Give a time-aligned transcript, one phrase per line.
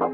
[0.00, 0.06] 大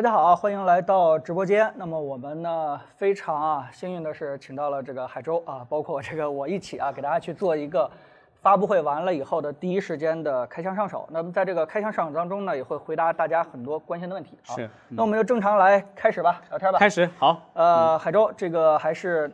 [0.00, 1.70] 家好，欢迎来到直播间。
[1.76, 7.90] 那么我们呢，非常啊幸运的是，请到了这个海州啊，包括这个我一起啊，给大家去做一个
[8.46, 11.04] 发布会完了以后的第一时间的开箱上手。
[11.10, 14.38] 那么在这个开箱上手当中呢，也会回答大家很多关心的问题。
[14.44, 16.78] 是，那我们就正常来开始吧，聊天吧。
[16.78, 17.42] 开始，好。
[17.54, 19.28] 呃，海州，这个还是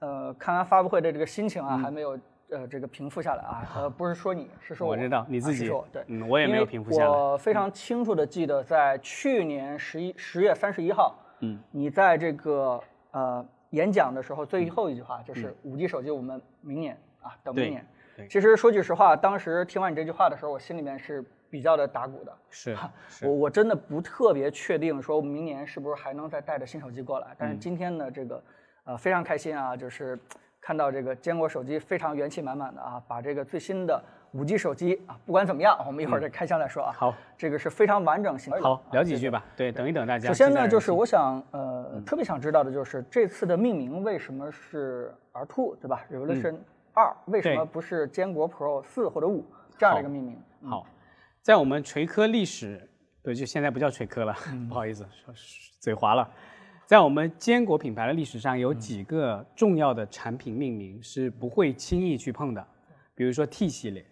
[0.00, 2.18] 呃，看完发布会的这个心情啊，还没有。
[2.50, 7.08] 呃，这个平复下来啊，呃，不是说你是说我知道你自己，对，嗯，我也没有平复下来。
[7.08, 12.80] 我非常清楚的记得，在去年十一十月三十一号，嗯，你在这个
[13.12, 17.86] 呃演讲的时候，最后一句话就是五 G 手机我们明年啊，等明年。
[18.26, 22.32] 其实说句实话，当时听完你这句话的时候，我心里面是比较的打鼓的。
[22.50, 22.76] 是，
[23.22, 27.28] 我我真的不特别确定说明年是不是还能再带着新手机过来。
[27.38, 28.42] 但是今天呢，这个
[28.84, 30.18] 呃非常开心啊，就是。
[30.60, 34.02] 看到这个坚果手机非常元气满满的啊，把这个最新的
[34.32, 36.92] 五 G 手机啊，不管怎么样，我们一会儿再开箱再说啊。
[36.94, 38.52] 好，这个是非常完整型。
[38.60, 39.42] 好，聊几句吧。
[39.56, 40.28] 对，等一等大家。
[40.28, 46.56] 首先呢，就是我想呃，特别想知道的就是这次的命名为什么是 R2 对吧？Revolution
[46.98, 49.46] 二为什么不是坚果 Pro 四或者五
[49.78, 50.36] 这样的一个命名？
[50.68, 50.84] 好，
[51.40, 52.90] 在我们锤科历史，
[53.22, 54.34] 对，就现在不叫锤科了，
[54.68, 55.06] 不好意思，
[55.78, 56.28] 嘴滑了。
[56.84, 62.66] 在我们坚果品牌的历史上，有几个重要的产品命名是不会轻易去碰的，
[63.14, 64.04] 比如说 T 系列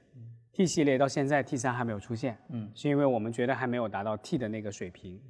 [0.52, 5.20] ，T 系列到现在 T 三还没有出现，嗯，是因为我们觉得还没有达到 T 的那个水平。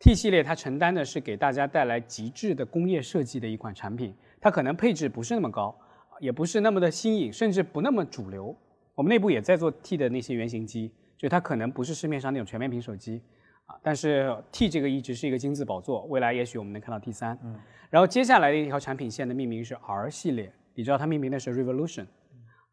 [0.00, 5.78] T 系列它承担的是给大家带来极致的工业设计的一款产品，它可能配置不是那么高，
[6.24, 8.56] 也不是那么的新颖，甚至不那么主流。
[8.94, 13.20] 我们内部也在做 T 的那些原型机，就它可能不是市面上那种全面屏手机。
[13.66, 17.38] 啊，但是 T 这个一直是一个金字宝座，未来也许我们能看到 T 三。
[17.44, 17.54] 嗯，
[17.90, 22.06] 然后接下来的一条产品线的命名是 R 系列，你知道它命名的是 Revolution。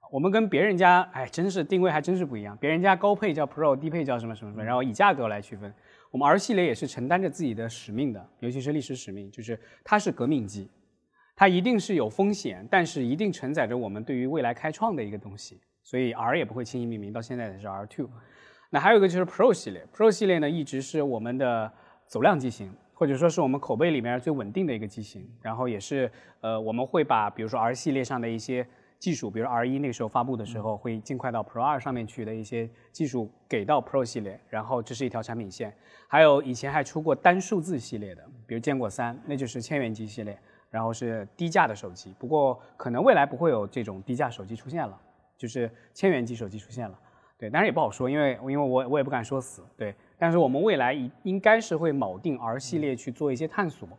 [0.10, 5.74] 我们跟别人家哎，真是定位还真是不一样，别人家高配叫 Pro，低配叫什么什么什么，然后以价格来区分。
[6.10, 10.70] 我们 R 系列也是承担着自己的使命的，尤其是历史使命，就是它是革命机，
[11.42, 18.08] 它一定是有风险，但是一定承载着我们对于未来开创的一个东西，所以 R 也不会轻易命名，到现在也是 R two。
[18.70, 21.74] 那还有一个就是 Pro 系列，Pro 系列呢一直是我们的
[22.06, 25.28] 走量机型，或者说是我们口碑里面最稳定的一个机型。
[25.42, 28.64] 然后也是呃我们会把比如说 R 系列上的一些
[29.00, 34.40] 技术，比如 R 一那时候发布的时候，会尽快到 Pro 二上面去的一些技术给到 Pro 系列。
[34.48, 35.74] 然后这是一条产品线。
[36.08, 40.38] 还有以前还出过单数字系列的，比如坚果三，那就是千元机系列，
[40.72, 42.16] 然后是低价的手机。
[42.18, 45.00] 不过可能未来不会有这种低价手机出现了，
[45.38, 46.98] 就是千元机手机出现了。
[47.38, 49.64] 对，当然也不好说，因为因为我我也不敢说死。
[49.76, 53.90] 对，但是我们未来应应该是会铆定 R 系列去做一些探索，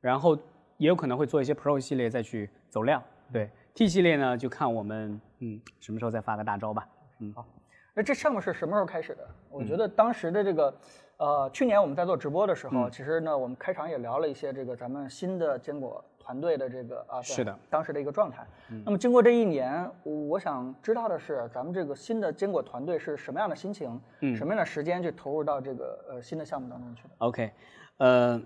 [0.00, 0.34] 然后
[0.78, 3.02] 也有可能会做一些 Pro 系列再去走量。
[3.30, 6.88] 对，T 系列呢就看我们嗯什么时候再发个大招吧。
[7.20, 7.44] 嗯，好，
[7.92, 9.28] 那这项目是什么时候开始的？
[9.50, 10.74] 我觉得当时的这个
[11.18, 16.02] 呃去年我们在做直播的时候，其实呢我们开场也聊了一些这个咱们新的坚果。
[16.26, 18.44] 团队的这个啊，是的，当时的一个状态。
[18.84, 24.00] 那么经过这一年，我想知道的是，咱们这个新的坚果团队是什么样的心情，
[24.34, 27.52] 什么样的时间去投入到这个呃新的项目当中去的？OK，
[27.98, 28.42] 呃，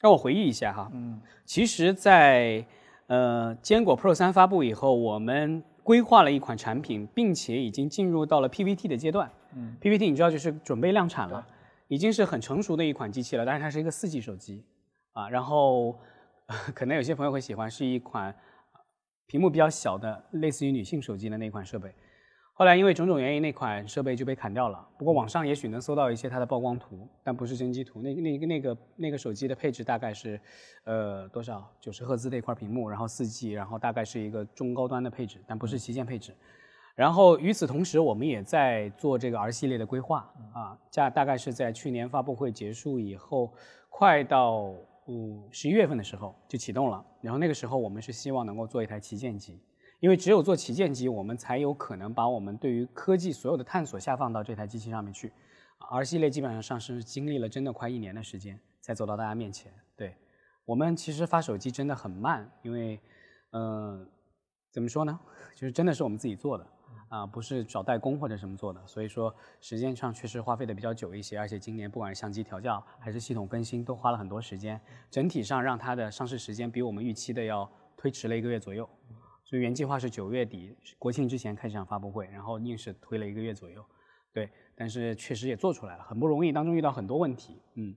[0.00, 0.90] 让我回忆一下哈。
[0.92, 2.62] 嗯，其实，在
[3.06, 9.30] 呃坚果 Pro 三发布以后，我们规划了一款产品，并且已经进入到了 PPT 的阶段。
[9.54, 11.46] 嗯，PPT 你知道就是准备量产了，
[11.88, 14.62] 已经是很成熟的一款机器了，但是它是一个四 G 手机
[15.14, 15.96] 啊，然后。
[16.74, 18.34] 可能有些朋友会喜欢，是一款
[19.26, 21.94] 屏幕比较小的，类似于女性手机的那款设备。
[22.56, 24.86] 后来因为种种原因，那款设备就被砍掉了。
[24.96, 28.00] 不过网上也许能搜到一些它的曝光图，但不是真机图。
[28.00, 30.40] 那那个那个那个手机的配置大概是，
[30.84, 31.68] 呃，多少？
[31.80, 36.32] 九十赫兹的一块屏幕，然后四 G，然后大概是一个中高端的配置，但不是旗舰配置。
[36.94, 43.52] 然后与此同时，我们也在做这个 R 系列的规划啊，价大概是在去年发布会结束以后，
[43.88, 44.72] 快到。
[45.06, 49.60] 五，十一月份的时候就启动了，然后那个时候我们是希望能够做一台旗舰机，
[50.00, 55.32] 因为只有做旗舰机，我们才有可能把我们对于科技所有的探索下放到这台机器上面去。
[55.90, 59.70] R 系列基本上上市经历了真的快一年的时间才走到大家面前。
[59.94, 60.16] 对
[60.64, 62.98] 我们其实发手机真的很慢，因为，
[63.50, 64.08] 嗯，
[64.70, 65.20] 怎么说呢，
[65.54, 66.66] 就是真的是我们自己做的。
[67.14, 78.88] 啊，不是找代工或者什么做的，所以说时间上确实花费的比较久一些，而且今年不管是相机调教还是系统更新，都花了很多时间，整体上让它的上市时间比我们预期的要推迟了一个月左右。
[79.44, 83.84] 所以原计划是九月底国庆之前开这场发布会，然后硬是推了一个月左右。
[84.32, 87.62] 对，但是确实也做出来了，很不容易，当中遇到很多问题。
[87.76, 87.94] 嗯，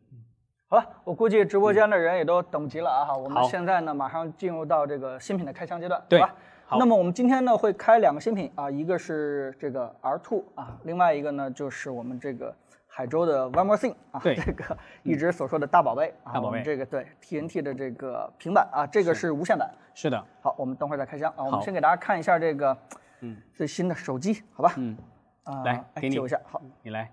[0.68, 3.18] 好了，我估计直播间的人也都等不及了啊！
[3.18, 6.36] 我们现在呢，马上进入到这个新品的开箱阶段，对吧？
[6.68, 6.78] 好。
[6.78, 12.54] 那么我们今天呢会开两个新品啊，一个是这个 R2 啊，另外一个呢就是我们这个
[12.86, 14.36] 海州的 One More Thing 啊，对。
[14.36, 16.46] 这个一直所说的大宝贝啊，大宝贝。
[16.48, 19.32] 我们这个对 TNT 的这个平板啊，这个是。
[19.32, 19.70] 无线版。
[19.94, 22.78] 是的，好，我们等会儿再开箱啊，我们先给大家看一下这个
[23.22, 23.38] 嗯。
[23.54, 24.74] 最新的手机，好吧？
[24.76, 24.98] 嗯，
[25.44, 26.16] 啊，来给你。
[26.18, 27.10] 一下，好，你来。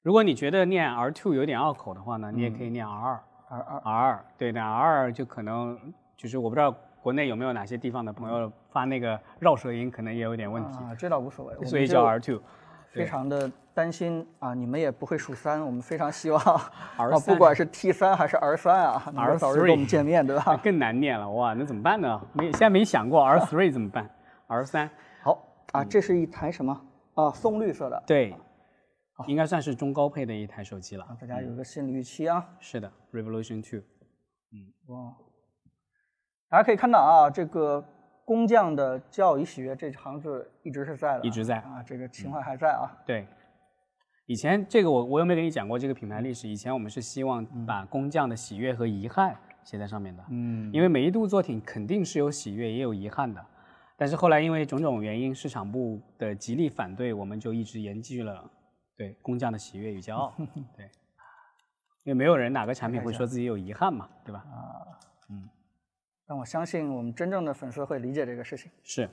[0.00, 3.18] 如果你觉得念 R2 有点拗口的话呢，你也可以念 R2。
[3.48, 3.80] R 二。
[3.84, 5.78] R 对，那 R 就可能
[6.16, 12.40] 就是我不知道国内有没有哪些地方的朋友发那个绕舌音，可能也有点问题，啊，这倒无所谓，所以叫们就 R2。
[12.92, 16.38] 非常的担心啊，你们也不会数三，我们非常希望
[16.98, 20.56] R3 啊，不管是 T 三还是 R 三啊，能够早日 R3 跟我们见面，对吧？
[20.62, 22.20] 更难念了哇，那怎么办呢？
[22.34, 24.08] 没现在没想过 R3 怎么办？
[24.46, 24.90] R3
[25.22, 26.78] 好啊，这是一台什么
[27.14, 27.30] 啊？
[27.30, 28.36] 松绿色的，对，
[29.26, 31.04] 应该算是中高配的一台手机了。
[31.04, 32.46] 啊，大家有个心理预期啊。
[32.60, 33.80] 是的，Revolution Two。
[34.52, 35.14] 嗯哇，
[36.52, 37.82] 大家可以看到啊，这个
[38.26, 42.84] 工匠的骄傲与喜悦这行字一直是在的啊，一直在啊，这个情怀还在啊。
[43.06, 43.26] 对，
[44.26, 46.46] 以前这个我我有没有跟你讲过这个品牌历史？
[46.46, 49.34] 以前我们是希望把工匠的喜悦和遗憾
[49.64, 53.42] 写在上面的，嗯，因为每一度作品肯定是有喜悦也有遗憾的。
[53.96, 58.44] 但是后来因为种种原因，市场部的极力反对，我们就一直延续了
[58.94, 60.34] 对工匠的喜悦与骄傲。
[60.76, 60.84] 对，
[62.04, 64.44] 因为没有人哪个产品会说自己有遗憾嘛，对吧？
[66.26, 68.70] 但我相信我们真正的粉丝会理解这个事情。
[68.82, 69.08] 是，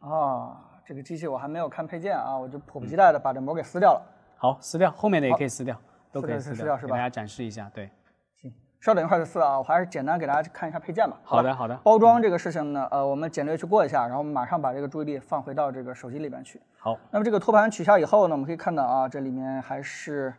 [0.00, 4.02] 啊，这个机器我还没有看配件啊，我就迫不及待的把这膜给撕掉了。
[4.36, 5.76] 好，撕掉，后面的也可以撕掉，
[6.12, 7.70] 都可以撕掉是吧给大家展示一下。
[7.74, 7.90] 对，
[8.34, 11.16] 行，稍等一会儿就撕啊，我还是简单给大家看一下配件吧。
[11.22, 16.60] 好的，好的，包装这个事情呢，呃，我们简略去过一下，然后我们马上把这个注意力放回到这个手机里边去。
[16.78, 20.34] 好，那么这个托盘取下以后呢，我们可以看到啊，这里面还是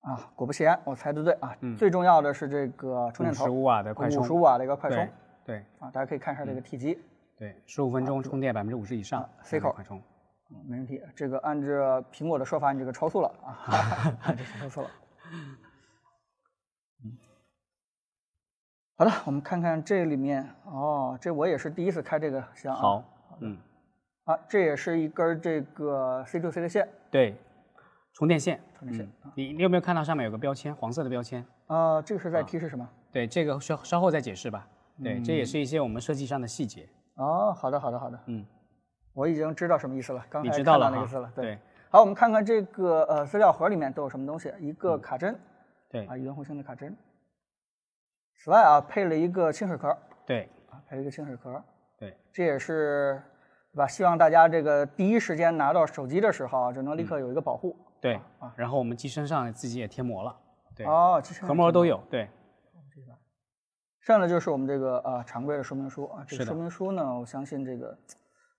[0.00, 1.56] 啊，果不其然，我猜的对啊。
[1.78, 5.08] 最重要的是这个充电头，五十五瓦的快充，五十五瓦的一个快充
[5.44, 6.98] 对对啊，大家可以看一下这个体积，
[7.36, 9.98] 对，十五分钟充电百分之五十以上，C 口快充。
[9.98, 10.02] 嗯
[10.68, 11.00] 没问题。
[11.16, 11.66] 这个按照
[12.12, 14.90] 苹果的说法，你这个超速了啊， 这是超速了。
[17.02, 17.16] 嗯，
[18.98, 22.78] 好的，我们看看这里面哦，这我也是第一次开这个箱啊。
[22.78, 23.04] 好，
[23.40, 23.56] 嗯，
[24.24, 27.34] 啊，这也是一根这个 C to C 的线对，
[28.12, 31.42] 充电线，充电线嗯你你有没有看到上面有个标签，黄色的标签？
[31.68, 32.86] 啊，这个是在提示什么？
[33.10, 34.68] 对，这个稍稍后再解释吧。
[35.02, 36.88] 对，这嗯也是一些我们设计上的细节。
[37.14, 38.44] 哦，好的，好的，好的，嗯，
[39.12, 41.30] 我已经知道什么意思了，刚你才知道那个字了。
[41.36, 41.58] 对
[41.90, 45.38] 好，我们看看这个呃资料盒里面都有什么东西，一个卡针，
[45.90, 46.96] 对啊，圆弧形的卡针。
[48.34, 49.96] 此外啊，配了一个清水壳，
[50.26, 51.62] 对啊，配了一个清水壳，
[51.98, 53.22] 对，这也是
[53.72, 53.86] 对吧？
[53.86, 57.76] 希望大家这个第一时间拿到手机的时候啊，就能嗯立刻有一个保护。
[58.00, 58.52] 对啊。
[58.56, 60.36] 然后我们机身上自己也贴膜了，
[60.74, 62.02] 对，哦，其实壳膜都有。
[62.10, 62.28] 对，
[64.02, 67.96] 剩下的就是我们这个呃常规的说明书啊，这个说明书呢，我相信这个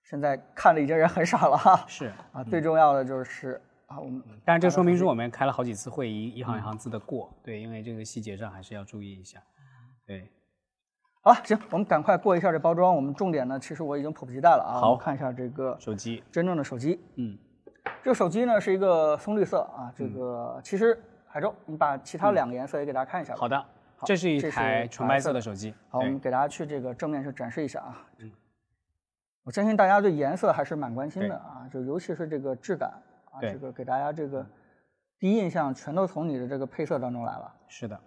[0.02, 1.84] 现在看的已经人很少了哈。
[1.86, 2.10] 是。
[2.32, 7.30] 啊，最重要的就是啊，我们但是这个说明书我们开了好几次会议，一行一行字的过。
[7.42, 9.38] 对，因为这个细节上还是要注意一下。
[10.06, 10.30] 对，
[11.20, 12.96] 好了，行，我们赶快过一下这包装。
[12.96, 14.80] 我们重点呢，其实我已经迫不及待了啊。
[14.80, 16.98] 好看一下这个手机，真正的手机。
[17.16, 17.38] 嗯，
[18.02, 23.40] 这个手机呢是一个松绿色啊，这个其实海州，你把其他两个颜色也给大家看一下吧。
[23.40, 23.62] 好的，
[24.04, 25.74] 这是一台纯白色的手机。
[25.88, 28.06] 好，我们给大家去这个正面去展示一下啊。
[28.18, 28.30] 嗯，
[29.42, 32.90] 我相信大家对颜色还是蛮关心的啊，就尤其是这个质感
[33.32, 34.46] 啊，这个给大家这个
[35.18, 37.52] 第一印象全都从你的这个配色当中来了。
[37.68, 37.98] 是的，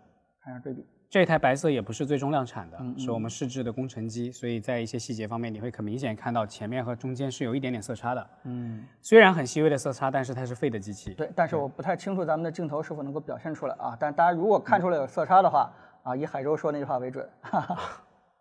[0.44, 8.30] 看一下对比，这台白色也不是最终量产的，嗯是我们试制的工程机，所以在一些细节方面，你会很明显看到前面和中间是有一点点色差的。
[8.44, 11.14] 嗯，虽然很细微的色差，但是它是废的机器。
[11.14, 13.96] 对，但是我不太清楚咱们的镜头是否能够表现出来啊。
[14.00, 15.72] 但大家如果看出来有色差的话
[16.08, 17.28] 啊，以海州说那句话为准。
[17.42, 17.78] 哈哈。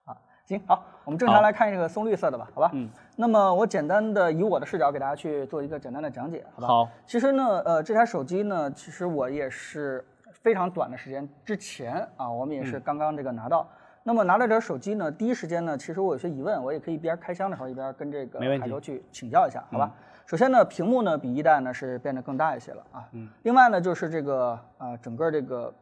[0.05, 2.71] 啊，行，好，我们正常来看这个松绿色的吧，好吧？
[2.73, 2.89] 嗯。
[3.17, 6.69] 那么我简单的以我的视角给大家去做一个简单的讲解，好吧？
[6.69, 13.67] 好，其实呢，呃，这台手机呢，其实我也是非常短的时间之前啊，我们也嗯是刚刚这个拿到。
[14.05, 19.91] 那么拿到这手机呢，第一时间呢，其实我有些疑问，我也可以一边开箱的时候一边跟这个海州去请教一下，好吧？
[20.27, 23.09] 首先呢，屏幕呢比一代呢是变得更大一些了啊。
[23.11, 23.29] 嗯。
[23.43, 25.75] 另外呢，就是这个呃整个这个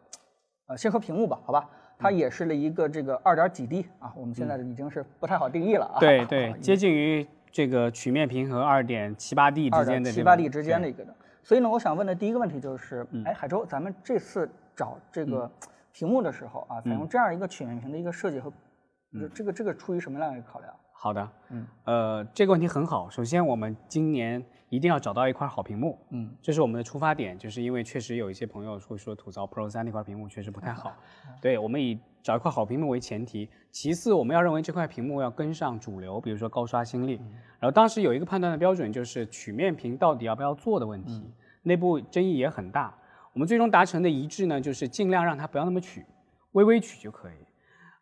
[0.66, 1.68] 呃先说屏幕吧，好吧？
[1.98, 6.00] 它嗯也是了一个这个二点几 D 啊，我们现在已经是不太好定义了啊。
[6.00, 11.14] 对 对，接近于这个曲面屏和二点七八 D 之间的七八 D 之间的一个的。
[11.42, 15.50] 所以呢，我想问的第一个问题就是，嗯哎，海州，咱们这次找这个
[15.92, 18.50] 屏幕的时候啊，采嗯用这样一个曲面屏的一个设计和，
[19.34, 20.74] 这个这个出于什么样的一个考量？
[20.92, 23.10] 好的，嗯，呃，这个问题很好。
[23.10, 30.96] 首先，我们今年一定要找到一块好屏幕，嗯，这是我们的出发点，就是因为确实有一些朋友会说吐槽 Pro 三那块屏幕确实不太好，
[31.40, 33.48] 对我们以找一块好屏幕为前提。
[33.70, 37.16] 其次，我们要认为这块屏幕要跟上主流，比如说高刷新率。
[37.60, 41.22] 然后当时有一个判断的标准，就是曲面屏到底要不要做的问题，
[41.62, 42.96] 内部争议也很大。
[43.32, 46.04] 我们最终达成的一致呢，就是尽量让它不要那么曲，
[46.52, 47.34] 微微曲就可以。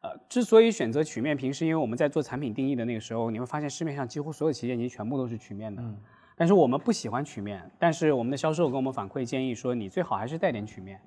[0.02, 5.82] 呃，之所以选择曲面屏，是因为我们在做产品定义的那个时候，你会发现市面上几乎所有旗舰机全部都是曲面的。
[5.82, 5.96] 嗯。
[6.36, 11.00] 但是我们不喜欢曲面，但是我们的销售跟我们反馈建议说，你最好还是带点曲面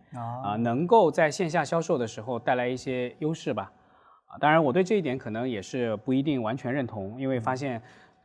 [0.44, 3.72] 啊，能够在线下销售的时候带来一些优势吧。
[4.28, 7.82] 啊，当然我对这一点可能也是不一定完全认同，因为发现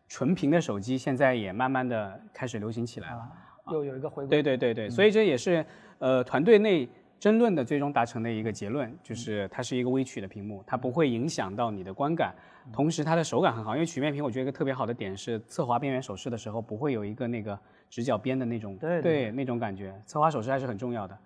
[0.09, 3.29] 纯屏的手机现在也慢慢的开始流行起来了。
[3.73, 4.29] 又有一个回归。
[4.29, 5.65] 对对对对，所以这也是
[5.99, 6.89] 呃团队内。
[7.21, 12.35] 争论的最终达成的一个结论就是，它是一个微曲的屏幕，它不会影响到你的观感，
[12.73, 13.75] 同时它的手感很好。
[13.75, 17.57] 因为曲面屏，我觉得一个特别好的点是，侧滑边缘手势的时候不会有一个那个
[17.91, 19.95] 直角边的那种，对那种感觉。
[20.07, 21.19] 侧滑手势还是很重要的。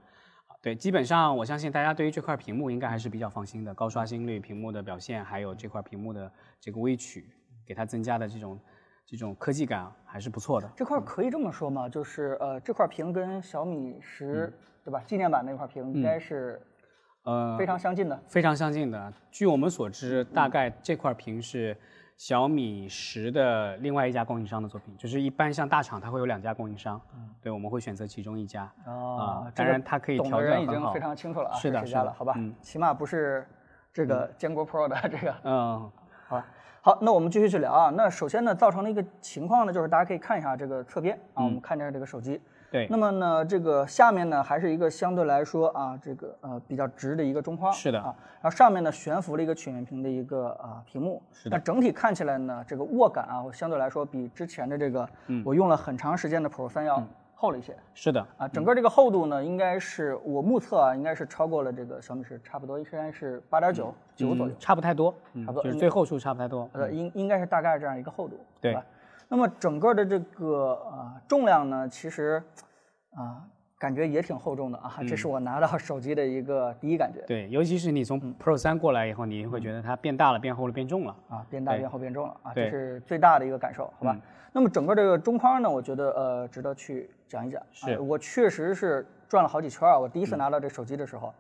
[0.61, 7.25] 对，基本上我相信大家对于这块屏幕应该还是比较放心的，高刷新率、屏幕的表现，还有这块屏幕的这个微曲
[7.65, 8.59] 给它增加的这种
[9.07, 10.69] 这种科技感还是不错的。
[10.75, 11.89] 这块可以这么说吗？
[11.89, 14.53] 就是呃，这块屏跟小米十。
[14.85, 15.03] 对吧？
[15.07, 16.61] 纪念版那块屏应该是，
[17.23, 18.23] 呃，非常相近的。
[18.29, 19.13] 非常相近的。
[19.31, 21.75] 据我们所知，大概这块屏是
[22.19, 24.95] 小米十的另外一家供应商的作品。
[24.99, 27.01] 就是一般像大厂，它会有两家供应商。
[27.15, 27.31] 嗯。
[27.41, 28.71] 对，我们会选择其中一家。
[28.85, 30.61] 啊，当然它可以调整。
[30.61, 32.35] 已经非常清楚了啊，是的，是的，好吧？
[32.37, 32.55] 嗯。
[32.61, 33.49] 起码不是
[33.91, 35.35] 这个坚果 Pro 的这个。
[35.45, 35.91] 嗯。
[36.29, 36.47] 好吧。
[36.83, 37.89] 好，那我们继续去聊啊。
[37.97, 42.39] 那首先呢，造成的一个情况呢，就是大家可以看一下这个侧边啊，我们看一下这个手机。
[42.75, 48.01] 对，那么呢，这个下面呢还是一个相对来说啊，这个呃比较直的一个中框，是的。
[48.01, 48.13] 啊，
[48.43, 51.57] 然后上面呢悬浮了一个曲面屏的一个啊屏幕，是的。
[51.57, 55.09] 那整体看起来呢，这个握感啊，相对来说比之前的这个
[55.45, 57.01] 我用了很长时间的 Pro 三要
[57.37, 58.27] 厚了一些，是的。
[58.39, 65.15] 啊，整个这个厚度呢，应该是我目测啊，应该是超过了这个小米十，差不多应该是八点九九左右，差不太多，
[65.47, 68.75] 差不多就是最后数差不太多，呃，应应该是大概这样一个厚度，对。
[68.75, 68.85] 吧？
[69.35, 72.41] 那么整个的这个啊重量呢，其实。
[73.17, 73.43] 啊，
[73.79, 77.21] 感觉也挺厚重的啊，这是我拿到手机的一个第一感觉。
[77.29, 84.17] 对，尤其是你从 Pro 三过来以后，你会觉得它变大了、变厚了、变重了啊，变大、变厚、变重了啊，这是最大的一个感受，好吧？
[84.53, 87.63] 那么整个这个中框呢，我觉得呃值得去讲一讲。
[87.71, 91.33] 是我确实是转了好几圈啊，我第一次拿到这手机的时候。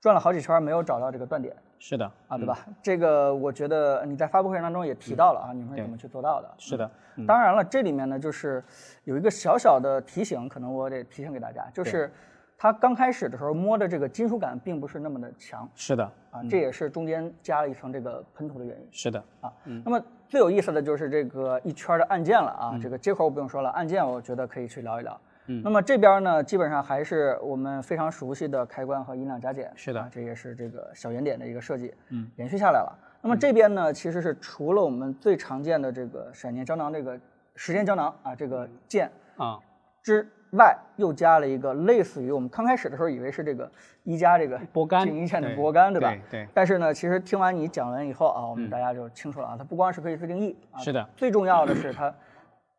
[0.00, 2.58] 转了好几圈没有找到这个断点，是的啊，对吧？
[2.82, 6.50] 这个我觉得你在发布会当中也提到了啊，你们是怎么去做到的？
[6.56, 6.90] 是的，
[7.26, 8.64] 当然了，这里面呢就是
[9.04, 12.10] 有一个小小的提醒，可能我得提醒给大家，就是
[12.56, 19.52] 它刚开始的时候摸的这个金属感并不是那么的强，是的啊，这也是中间加了一层这个喷涂的原因，是的啊。
[19.84, 25.20] 那么最有意思的就是这个一圈的按键了啊，这个接口我不用说了，按键我觉得可以去聊一聊。
[25.62, 32.98] 那么这边呢，基本上还是我们非常熟悉的开关和音量加减，是的，这也是这个小圆点的一个设计，嗯，延续下来了。
[33.22, 37.18] 那么这边呢，其实是除了我们最常见的这个闪电胶囊这个
[37.54, 39.58] 时间胶囊啊这个键啊
[40.02, 43.70] 之外，又加了一个类似于我们刚开始的时候以为是这个
[44.04, 46.14] 一加这个拨杆静音键的拨杆，对吧？
[46.30, 46.46] 对。
[46.54, 52.06] 但是呢，其实听完你讲完以后啊，我们大家就清楚了啊，它不光是可以自定义，是的，最重要的是它，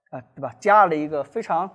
[0.10, 0.54] 啊，对吧？
[0.60, 1.70] 加了一个非常。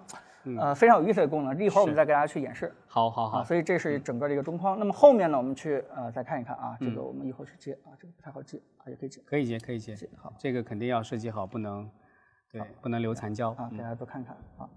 [0.58, 2.72] 呃，非常有意思的功能，一会儿我们再给大家去演示。
[2.86, 4.78] 好好好，所以这是整个的一个中框。
[4.78, 9.96] 那么后面呢，我们去呃再看一看啊，这个我们一会儿去接啊，这个不太好接啊，也可以接，可以接，可以接。
[10.16, 11.90] 好，这个肯定要设计好，不能
[12.52, 14.68] 对，不能留残胶啊，给大家都看看啊。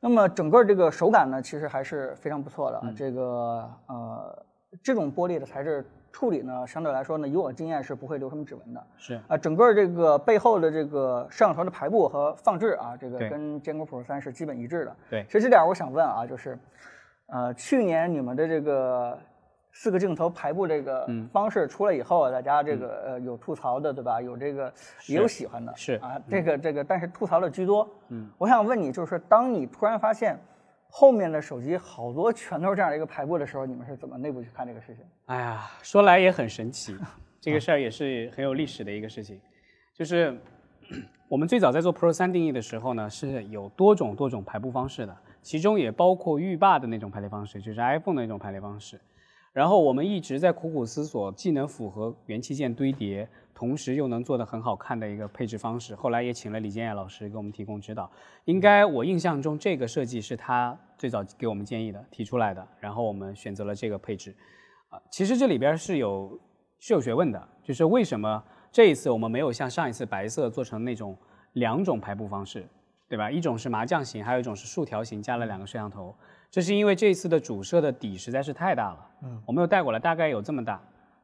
[0.00, 2.92] 那么整个这个手感呢，其实还是非常不错的。
[2.96, 4.46] 这个呃，
[4.82, 5.84] 这种玻璃的材质。
[6.16, 8.82] 处理呢，相对来说呢，以我经验是不会留什么指纹的。
[8.96, 14.96] 是啊，整个这个背后的这个摄像头的排布和放置啊，这个跟坚果 Pro 三是基本一致的。
[15.10, 16.58] 对，其实这点我想问啊，就是，
[17.26, 19.18] 呃，去年你们的这个
[19.72, 24.18] 四个镜头排布这个方式出来以后，大家这个呃有吐槽的，对吧？
[24.22, 24.72] 有这个
[25.08, 25.70] 也有喜欢的。
[25.76, 27.86] 是啊，这个这个，但是吐槽的居多。
[28.08, 30.38] 嗯，我想问你，就是当你突然发现。
[30.98, 35.04] 后面的手机好多全都是这样的一个排布的时候，你们是怎么内部去看这个事情？
[35.26, 36.96] 哎呀，说来也很神奇，
[37.38, 39.38] 这个事儿也是很有历史的一个事情。
[39.92, 40.34] 就是
[41.28, 48.98] 我们最早在做 Pro 三定义的时候呢，是有多种多种排布方式的，其中也包括浴霸的那种排列方式，就是 iPhone 的那种排列方式。
[49.52, 53.28] 然后我们一直在苦苦思索，既能符合元器件堆叠。
[53.56, 58.10] 同时又能做得很好看的一个配置方式，后来也请了李建业老师给我们提供指导。
[58.44, 64.36] 应该我印象中这个设计是他最早给我们建议的、提出来的，然后我们选择了这个配置。
[64.90, 66.38] 啊，其实这里边是有
[66.78, 71.16] 是有学问的，就是为什么这一次我们没有像上一次白色做成那种
[71.54, 72.62] 两种排布方式，
[73.08, 73.30] 对吧？
[73.30, 76.14] 一种是麻将型，还有一种是竖条型，加了两个摄像头。
[76.50, 80.78] 这是因为这一次的主摄的底实在是太大了，嗯，我没有带过来，大概有这么大，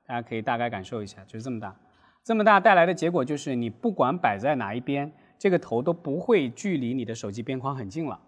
[0.07, 1.77] 大家可以大概感受一下，就是这么大。
[2.25, 8.21] 这么大带来的结果就是，你不管摆在哪一边，这个头都不会距离你的手机边框很近了，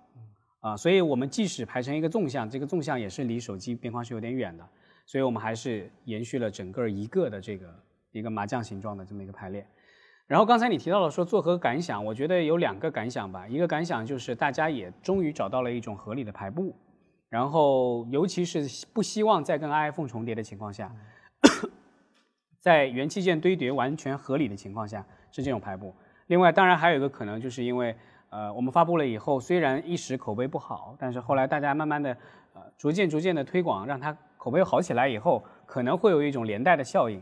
[0.60, 4.68] 啊，所以我们即使排成一个纵向，这个纵向也是离手机边框是有点远的，
[5.06, 7.72] 所以我们还是延续了整个一个的这个。
[8.14, 9.66] 一个麻将形状的这么一个排列，
[10.28, 13.44] 然后刚才你提到了说作何感想，我觉得有两个感想吧。
[13.48, 16.72] 一个感想就是大家也终于找到了一种合理的排布，
[17.28, 20.94] 然后尤其是不希望再跟 iPhone 重叠的情况下，
[22.64, 25.94] 在元器件堆叠完全合理的情况下是这种排布。
[26.28, 27.94] 另外，当然还有一个可能就是因为
[28.30, 32.16] 呃我们发布了以后，虽然一时口碑不好，但是后来大家慢慢的
[32.54, 37.20] 呃逐渐逐渐的推广，让它口碑好起来以后，可能会有一种连带的效应。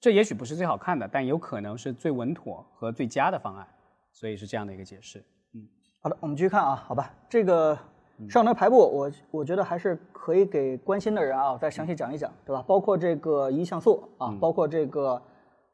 [0.00, 3.64] 这也许不是最好看的，但有可能是最稳妥和最佳的方案，
[4.10, 5.24] 所以是这样的一个解释。
[5.54, 5.68] 嗯，
[6.02, 7.78] 好的，我们继续看啊，好吧，这个
[8.28, 12.64] 上台排布，我我觉得还是可以给关心的人啊再详细讲一讲，对吧？
[12.66, 15.20] 包括这个一像素啊，包括这个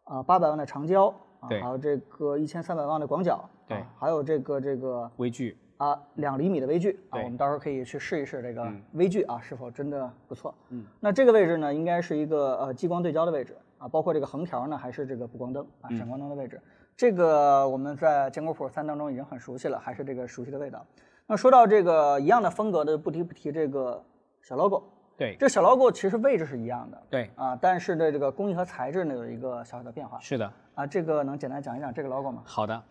[0.03, 1.09] 啊八百万的长焦
[1.41, 5.57] 啊，还有这个一千三百万的广角，对，还有这个这个微距。
[5.77, 10.55] 啊，两厘米的微距啊，我们到时候可以去试一试这个微距啊，是否真的不错。
[10.69, 16.61] 嗯，那这个位置呢，应该是一个呃激光对焦的位置啊，包括这个横条呢，还是这个补光灯啊，闪光灯的位置。
[16.97, 20.87] 这个我们在坚果谱三当中已经很熟悉了，还是这个熟悉的味道。
[21.27, 24.05] 那说到这个一样的风格的，不提不提这个
[24.43, 24.83] 小 logo。
[25.17, 27.03] 对，这小 logo 其实位置是一样的。
[27.09, 30.19] 对啊，但是的这个工艺和材质呢有一个小小的变化。
[30.21, 30.53] 是的。
[30.75, 32.43] 啊，这个能简单讲一讲这个 logo 吗？
[32.45, 32.83] 好的。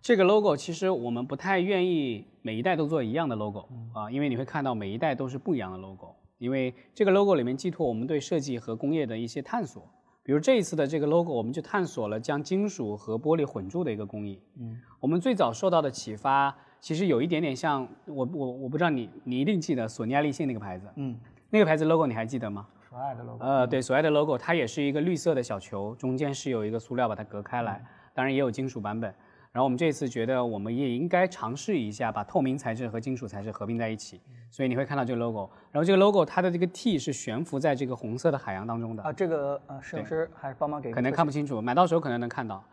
[0.00, 9.88] 这个 logo 其实我们不太愿意每一代都做一样的 logo 啊，因为你会看到每一代都是不一样的 logo，因为这个 logo 里面寄托我们对设计和工业的一些探索。
[10.24, 14.40] 比如这一次的这个 logo，我们就探索了将金属和玻璃混铸的一个工艺。
[14.58, 21.16] 嗯，我们最早受到的启发其实有一点点像我我我不知道你你一定记得索尼爱立信那个牌子，嗯，
[21.48, 22.66] 那个牌子 logo 你还记得吗？
[22.90, 23.38] 索爱的 logo。
[23.44, 27.80] 呃，对，索爱的 logo 它也是一个绿色的小球，中间是有一个塑料把它隔开来，
[28.12, 29.14] 当然也有金属版本。
[29.52, 35.48] 然后我们这次觉得，我们也应该尝试一下把透明材质和金属材质合并在一起，所以你会看到这个 logo。
[35.70, 39.12] 然后这个 logo 它的这个 T 是悬浮在这个红色的海洋当中的啊。
[39.12, 42.64] 这个呃，摄影师还是帮忙给可能看不清楚，买到手可能能看到。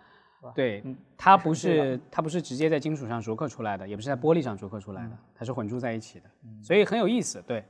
[0.53, 0.83] 对，
[1.17, 6.25] 它不 是它不是直接在金属上琢刻出来的，也不是在玻璃上琢刻出来的，它是混铸在一起的，
[6.61, 7.41] 所以很有意思。
[7.45, 7.59] 对。
[7.59, 7.65] 啊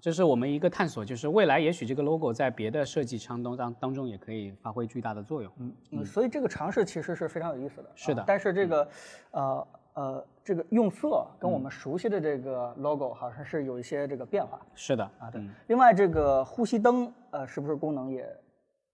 [0.00, 5.52] 这是我们一个探索，就是未来也许这个 logo 在别的设计当中当当中也可以发挥巨大的作用。
[5.58, 7.90] 嗯嗯，所以这个尝试其实是非常有意思的。
[7.96, 8.88] 是的，但是这个，
[9.32, 14.60] 呃呃，这个用色跟我们熟悉的这个 logo 好像是有一些这个变化。
[14.72, 15.42] 是的啊，对。
[15.66, 18.24] 另外，这个呼吸灯，呃，是不是功能也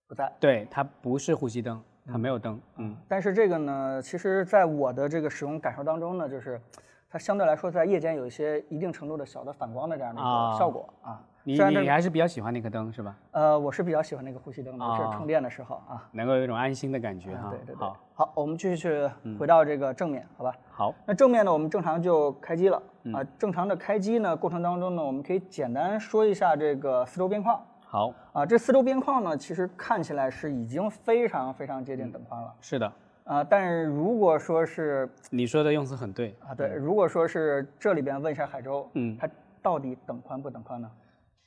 [0.07, 0.33] 不在？
[0.39, 2.59] 对，它不是呼吸灯，它没有灯。
[2.77, 2.95] 嗯。
[3.07, 6.61] 但是这个呢，其实在我的这个使用感受当中呢，就是。
[7.07, 11.21] 它相对来说在夜间有一些一定程度的小的反光的这样的一个效果啊。
[11.43, 13.15] 你你还是比较喜欢那个灯是吧？
[13.31, 17.49] 呃，我是比较喜欢那个呼吸灯的，是充电的时候啊，能够有一种安心的感觉哈。
[17.51, 17.75] 对对对。
[17.75, 20.53] 好，好，我们继续去回到这个正面，好吧？
[20.71, 20.93] 好。
[21.05, 23.23] 那正面呢，我们正常就开机了啊。
[23.37, 27.63] 正常的开机呢过程当中呢，我们可以简单说一下这个四周边框。
[27.87, 28.13] 好。
[28.33, 32.53] 啊，这四周边框呢，其实看起来是已经非常非常接近等宽了。
[32.61, 32.91] 是的。
[33.23, 39.27] 啊，但是如果说是 你说的用词很对啊，对，如果说是这里边问一下海州，嗯，它
[39.63, 40.91] 到底等宽不等宽呢？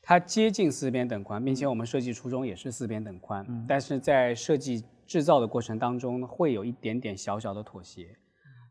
[0.02, 8.08] 它接近四边等宽，并且我们设计初衷也是四边等宽，但是在设计制造的过程当中会有一点点小小的妥协，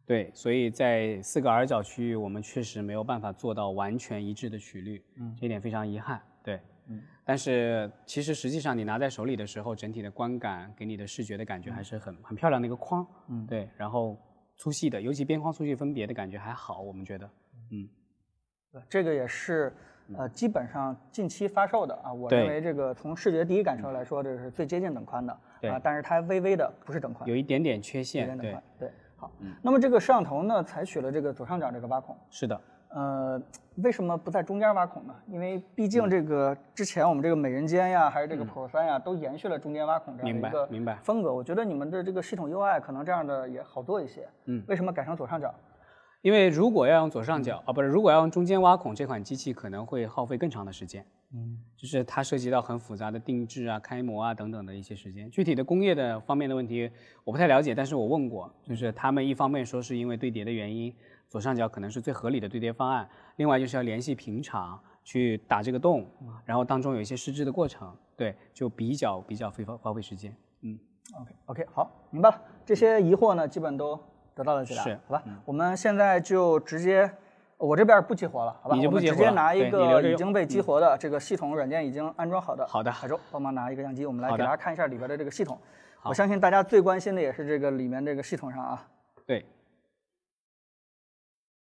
[0.06, 6.60] 对，所以在四个耳角区域我们确实没有办法做到完全一致的曲率，嗯，这一点非常遗憾，对。
[6.89, 14.17] 嗯，但是其实实际上你拿在手里的时候，整体的观感给你的视觉的感觉还是很很漂亮的一个框，嗯，对，然后
[14.56, 17.30] 粗细的，尤其边框粗细分别的感觉还好，我们觉得，
[17.71, 17.89] 嗯，
[18.71, 19.76] 对，这个也是
[20.15, 25.69] 呃基本上近期发售的啊，我认为这个从视觉第一感受来说，这是最接近等宽的，对。
[25.69, 28.58] 啊，但是它微微的不是等宽，有一点点缺陷，对。
[28.80, 32.60] 对，好，那么这个摄像头呢，采取了这个左上角这个挖孔，是的。
[32.89, 33.41] 呃，
[33.84, 35.13] 为什么不在中间挖孔呢？
[35.28, 41.34] 因为毕竟这个之前我们这个美人尖呀，还是这个 Pro 三呀，都延续了中间挖孔这样的一个明白风格。
[41.34, 44.28] 我觉得你们的这个系统 UI 可能这样的也好做一些。
[44.45, 45.54] 嗯，为什么改成左上角？
[46.21, 51.06] 因为如果要用左上角啊，不是，如果要用中间挖孔，这款机器可能会耗费更长的时间。
[51.34, 55.30] 嗯，就是它涉及到很复杂的定制啊、开模啊等等的一些时间。
[55.30, 56.89] 具体的工业的方面的问题
[57.23, 60.93] 我不太了解，但是我问过，就是他们一方面说是因为堆叠的原因。
[61.28, 66.10] 左上角可能是最合理的对叠方案，另外就是要联系平场去打这个洞，
[66.46, 70.36] 然后当中有一些试制的过程，对，就比较比较费花花费时间。
[70.62, 70.80] 嗯
[71.20, 72.42] ，OK OK，好，明白了。
[72.66, 74.00] 这些疑惑呢，基本都
[74.34, 75.24] 得到了解答，是好吧？
[75.46, 77.10] 我们现在就直接，
[77.58, 78.76] 我这边不激活了，好吧？
[78.76, 82.66] 你就我们不激活了直接拿一个已经被激活的这个系统软件已经安装好的。
[82.68, 85.60] 好的海州帮忙拿一个相机，我们来给大家看一下里边的这个系统。
[86.04, 88.88] 我相信大家最关心的也是这个里面这个系统上啊。
[89.26, 89.46] 对，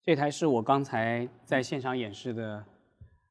[0.10, 2.65] 这台是我刚才在现场演示的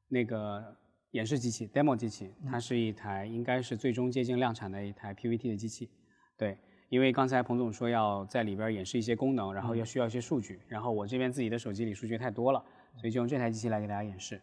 [0.06, 0.62] 那个
[1.10, 5.90] 演示机器 demo 机器，它是一台应该是最终接近量产的一台 PVT 的机器。
[6.36, 6.56] 对，
[6.88, 12.62] 因为刚才彭总说要在里边演示一些功能，然后要需要一些数据，然后我这边自己的手机里数据太多了，
[12.94, 14.40] 所以就用这台机器来给大家演示。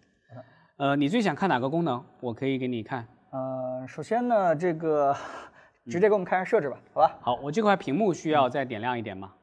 [0.75, 2.03] 呃，你最想看哪个功能？
[2.19, 3.07] 我可以给你看。
[3.31, 5.15] 呃，首先呢，这个
[5.87, 7.17] 直接给我们看一下设置吧，好吧？
[7.21, 9.33] 好，我这块屏幕需要再点亮一点吗？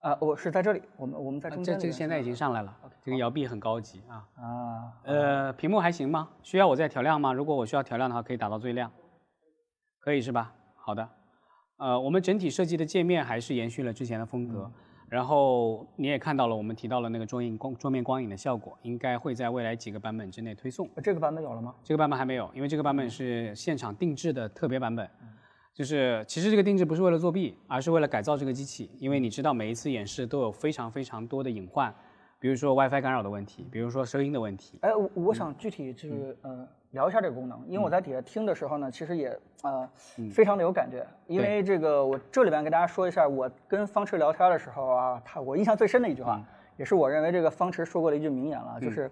[0.00, 4.24] 啊，我是在这里，我们我们在啊中间这个现在已经上来了，这个摇臂很高级啊。
[4.36, 6.28] 啊，呃，屏幕还行吗？
[6.40, 7.32] 需要我再调亮吗？
[7.32, 8.92] 如果我需要调亮的话，可以打到最亮，
[9.98, 10.54] 可以是吧？
[10.76, 11.08] 好的。
[11.78, 14.70] 呃，我们整体设计的界面还是延续了之前的风格，
[15.08, 20.88] 然后你也看到了，我们提到了那个桌影光桌面光影的效果，应该会在未来几个版本之内推送。
[21.02, 21.74] 这个版本有了吗？
[21.82, 25.10] 这个版本还没有，因为这个版本是现场定制的特别版本。
[25.78, 31.94] 就是其实这个定制不是为了作弊，而是为了改造这个机器，因为你知道每一次演示都有非常非常多的隐患，
[32.40, 34.76] 比如说 WiFi 干扰的问题，比如说声音的问题。
[34.80, 39.88] 哎，我我想具体就是呃聊一下这个功能，因为我在底下听的时候呢，其实也呃
[40.32, 46.44] 非常的有感觉，因为这个我这里边跟大家说一下，我跟方池聊天的时候啊，他我印象最深的一句话，
[46.76, 49.08] 也是我认为这个方池说过的一句名言了，就是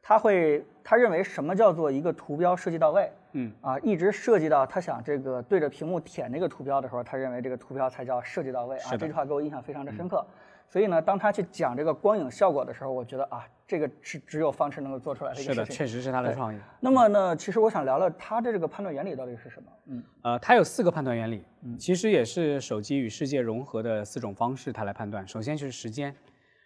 [0.00, 10.26] 他会他认为什么叫做一个图标设计到位，嗯啊，一直设计到他想这个对着屏幕舔那个图标的时候，他认为这个图标才叫设计到位啊，这句话给我印象非常的深刻。
[10.68, 16.58] 所以呢，当他去讲这个光影效果的时候，我觉得啊，这个是只有方池能够做出来的一个是的，确实是他的创意。
[16.80, 19.68] 那么呢，其实我想聊聊他的这个判断原理到底是什么？
[19.86, 21.44] 嗯，呃，他有四个判断原理，
[21.78, 25.26] 其实也是手机与世界融合的四种方式，他来判断。
[25.28, 26.12] 首先就是时间，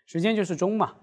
[0.07, 0.95] 时间就是钟嘛，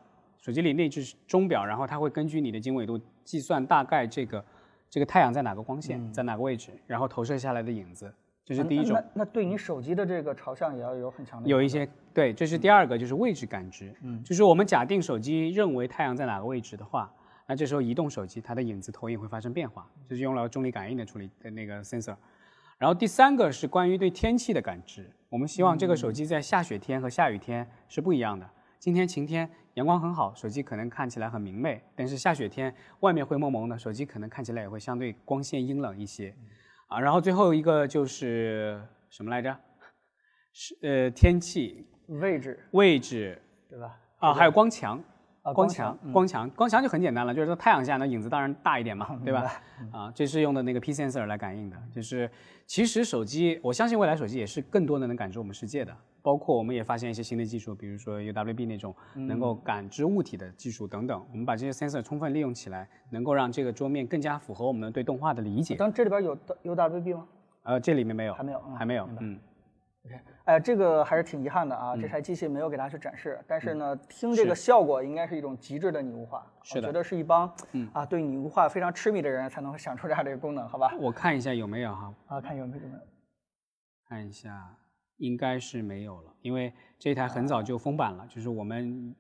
[0.42, 4.44] 手机里内置钟表，然后它会根据你的经纬度计算大概这个
[4.90, 8.14] 这个太阳在哪个光线，在哪个位置，然后投射下来的影子，
[8.46, 8.94] 这是第一种。
[8.96, 13.94] 那那对你手机的这个朝向也要有很强的有一些对，这是第二个，就是位置感知。
[14.02, 17.12] 嗯，就是我们假定手机认为太阳在哪个位置的话，
[17.46, 22.16] 那这时候移动手机它的影子投影会发生变化，这是用了重力感应的处理的那个 sensor。
[22.78, 28.48] 然后第三个是关于对天气的感知，我们希望这个手机在下雪天和下雨天是不一样的。
[28.80, 36.34] 今天晴天，阳光很好，手机可能看起来很明媚；但是下雪天，外面灰蒙蒙的，手机可能看起来也会相对光线阴冷一些。
[36.88, 39.56] 啊，然后最后一个就是什么来着？
[40.52, 43.96] 是呃天气位置，位置对吧？
[44.18, 45.00] 啊，还有光强。
[45.44, 49.62] 啊，光强强，光强，光强就很简单了，就是说太阳下那影子当然大一点嘛，对吧？
[49.94, 52.30] 啊，这是用的那个 P sensor 来感应的，就是
[52.66, 55.96] 其实手机，我相信未来手机也是更多的能感知我们世界的，
[56.28, 65.76] 包括我们也发现一些新的技术，比如说 UWB 那种能够感知物体的技术等等，我们把这些 sensor 充分利用起来，能够让这个桌面更加符合我们对动画的理解。
[65.76, 67.28] 当这里边有 UWB 吗？
[67.64, 69.40] 呃，这里面没有，还没有嗯还没有嗯
[70.06, 73.40] ，OK，哎，这个还是挺遗憾的啊，嗯这台机器没有给大家去展示。
[73.48, 77.50] 但是呢，听这个效果应该是一种极致的拟物化，是的嗯我觉得是一帮
[77.94, 80.94] 啊对拟物化非常痴迷的人才能想出这样的一个功能，好吧？
[81.00, 82.84] 我看一下有没有哈，啊，看有没有？
[84.10, 84.76] 看一下，
[85.18, 89.16] 应该是没有了，因为这台很早就封版了，就是我们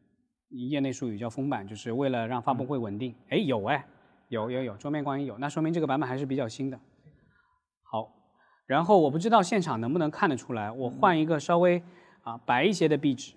[0.50, 3.16] 业内术语叫封版，就是为了让发布会稳定。
[3.30, 3.86] 哎、有哎，
[4.30, 6.80] 有有有，桌面光影有，那说明这个版本还是比较新的。
[7.84, 8.14] 好，
[8.66, 11.82] 然后我不知道现场能不能看得出来，我换一个稍微
[12.22, 13.34] 啊白一些的壁纸，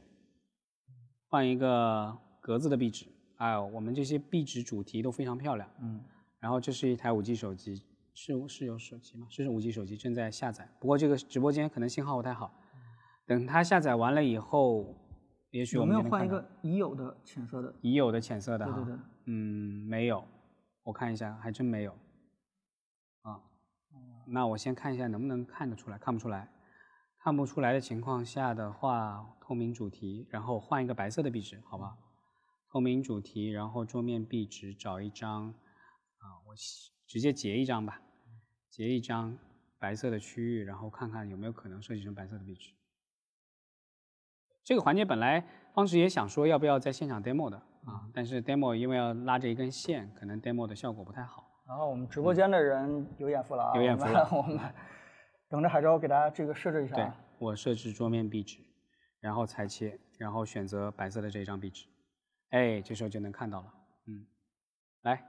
[1.28, 5.68] 换一个格子的壁纸，哎呦，我们这些壁纸主题都非常漂亮。
[5.80, 6.00] 嗯，
[6.40, 7.82] 然后这是一台五 G 手机，
[8.14, 9.26] 是是有手机吗？
[9.30, 12.52] 这是五 G 手机正在下载，不过这个直播间可能信号不太好。
[13.26, 14.94] 等它下载完了以后，
[15.50, 17.74] 也许我有没们就能看到有换一个已有的浅色的？
[17.80, 18.72] 已有的浅色的哈？
[18.72, 20.24] 对对对，嗯，没有，
[20.82, 21.92] 我看一下，还真没有。
[23.22, 23.40] 啊，
[24.26, 26.50] 那我先看一下能不能看得出来，看不出来。
[27.22, 31.98] 看不出来的情况下的话，透明主题，然后换一个白色的壁纸，好吧？
[32.72, 36.56] 透明主题，然后桌面壁纸，找一张，啊，我
[37.10, 38.00] 直接截一张吧，
[38.70, 39.36] 截一张
[39.80, 42.70] 白色的区域，然后看看有没有可能设计成白色的壁纸。
[44.62, 45.44] 这个环节本来
[45.74, 51.44] 方时也想说要不要在现场 demo 的啊，但是 demo 因为要拉着一根线，可能 demo 的效果不太好。
[51.66, 54.74] 然后我们直播间的人有眼福了啊，有眼福我们 我们
[55.48, 57.20] 等着海州给大家这个设置一下对啊。
[57.40, 58.60] 我设置桌面壁纸，
[59.18, 61.88] 然后裁切，然后选择白色的这一张壁纸，
[62.50, 63.74] 哎，这时候就能看到了。
[64.06, 64.24] 嗯，
[65.02, 65.28] 来，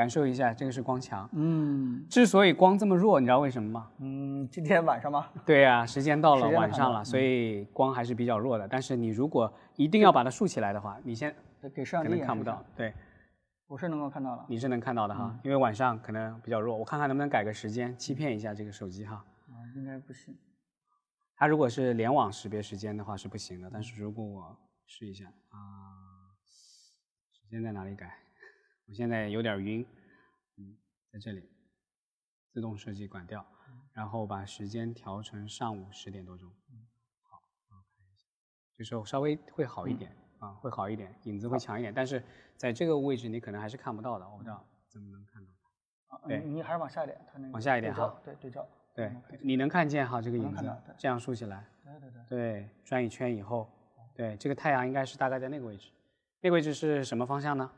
[0.00, 1.28] 感受一下，这个是光强。
[1.34, 3.90] 嗯之所以光这么弱，你知道为什么吗？
[3.98, 5.28] 嗯，今天晚上吗？
[5.44, 8.66] 对呀、时间到了晚上了，所以光还是比较弱的。
[8.66, 11.36] 但是你如果一定要把它竖起来的话，你先
[11.74, 12.94] 给摄像可能看不到，，对，
[13.66, 14.46] 我是能够看到了。
[14.48, 16.74] 你是能看到的哈，嗯因为晚上可能比较弱。
[16.74, 19.16] 我看看能不能改个时间，欺骗一下这个手机哈。
[19.50, 20.34] 啊，应该不行。
[21.36, 25.58] 它如果是联网识别时间的话是不行的，但是如果我试一下啊，
[27.30, 28.16] 时间在哪里改？
[28.90, 29.86] 我现在有点晕，
[30.56, 30.76] 嗯，
[31.12, 31.48] 在这里，
[32.48, 33.46] 自动设计关掉，
[33.92, 36.50] 然后把时间调成上午十点多钟。
[37.22, 38.26] 好，我看一下，
[38.76, 42.20] 这时候稍微会好一点、啊，会好一点，影子会强一点，但是
[42.56, 45.52] 在这个位置你可能还是看不到的，我不知道怎么能看到。
[46.08, 48.66] 啊，对你你还是往下一点，它那个往下一点哈对对照。
[48.92, 51.64] 对你能看见哈这个影子这样竖起来。
[51.84, 52.24] 对对对。
[52.28, 53.70] 对，转一圈以后，
[54.12, 55.92] 对，这个太阳应该是大概在那个位置，
[56.40, 57.70] 那个位置是什么方向呢？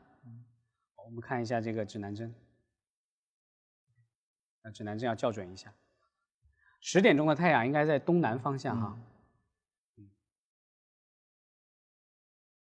[1.05, 2.33] 我们看一下这个指南针，
[4.61, 5.73] 那指南针要校准一下，
[6.79, 8.97] 十点钟的太阳应该在东南方向哈。
[9.97, 10.09] 嗯。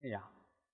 [0.04, 0.24] 哎呀，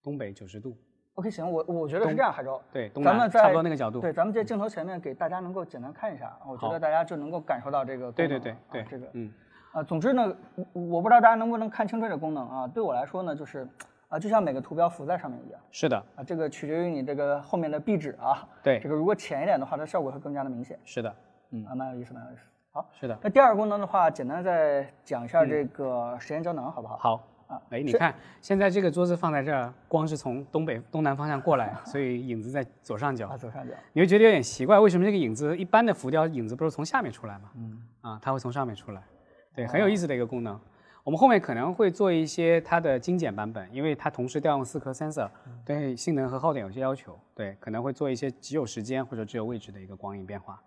[0.02, 0.78] 东北九十度
[1.16, 2.62] ，OK，行，我我觉得是这样，海州。
[2.72, 4.00] 对，东咱们在差不多那个角度。
[4.00, 9.34] 对，咱们在镜头前面给大家能够简单看一下，我觉得大家就能够感受到这个功对对对对，啊这个嗯，
[9.74, 12.68] 啊，总之呢，我我不知道大家能不能看清这个功能啊。
[12.68, 13.68] 对我来说呢，就是
[14.10, 18.48] 啊，就像每个图标浮在上面一样是的，啊，这个取决于你这个后面的壁纸啊。
[18.64, 20.80] 对这个如果浅一点的话，它效果会更加的明显。
[20.86, 21.14] 是的，
[21.52, 22.42] 嗯，啊，蛮有意思，蛮有意思。
[22.72, 23.18] 好，是的。
[23.22, 26.98] 那第二个功能的话，简单再讲一下这个时间胶囊，好不好？
[26.98, 33.36] 好啊哎，你看现在这个桌子放在这儿，光是从东北东南方向过来，所以影子在左上角 啊，。
[33.36, 33.74] 左上角。
[33.92, 37.50] 你会觉得有点奇怪，为什么这个影子一般的浮雕影子不是从下面出来吗？
[37.56, 39.02] 嗯，啊，它会从上面出来，
[39.54, 40.58] 对，很有意思的一个功能。
[41.08, 45.30] 我们后面可能会做一些它的精简版本，因为它同时调用四颗 sensor，
[45.64, 50.62] 对性能和耗电有些要求，对，可能会做一些只有时间或者只有位置的一个光影变化。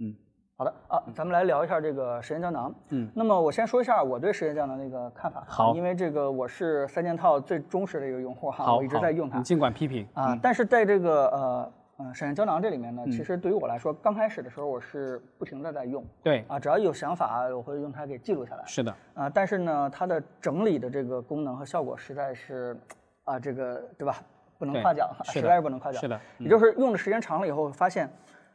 [0.00, 0.12] 嗯
[0.56, 2.74] 好的啊，咱们来聊一下这个时间胶囊。
[2.88, 5.44] 嗯，那么我先说一下我对时间胶囊的一个看法。
[5.46, 10.36] 好因为这个我是三件套最忠实的一个用户哈，我一直在用它你尽管批评啊。
[10.42, 19.30] 但是在这个呃呃时间胶囊这里面呢，嗯其实对于我来说，刚开始的时候我是不停的在用对，啊，只要有想法，我会用它给记录下来是的，啊。
[19.30, 22.76] 但是呢，它的整理的这个功能和效果实在是
[23.24, 24.16] 啊，这个对吧？
[24.56, 26.00] 不能夸奖，实在是不能夸奖。
[26.00, 28.08] 是的嗯也就是用的时间长了以后，发现，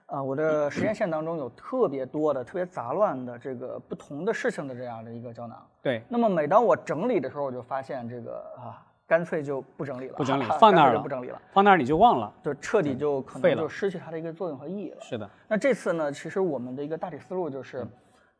[0.05, 5.65] 啊，我的时间线当中有特别多的、特别杂乱的这个不同的事情的这样的一个胶囊。
[5.81, 12.31] 对，那么每当我整理的时候，我就发现这个啊，干脆就不整理了，不整理放那儿了不整理了，放那儿你就忘了。
[12.43, 14.97] 就彻底就可能就失去它的一个作用和意义了。
[15.01, 17.83] 是的，那这次呢，其实我们的一个大体思路就是，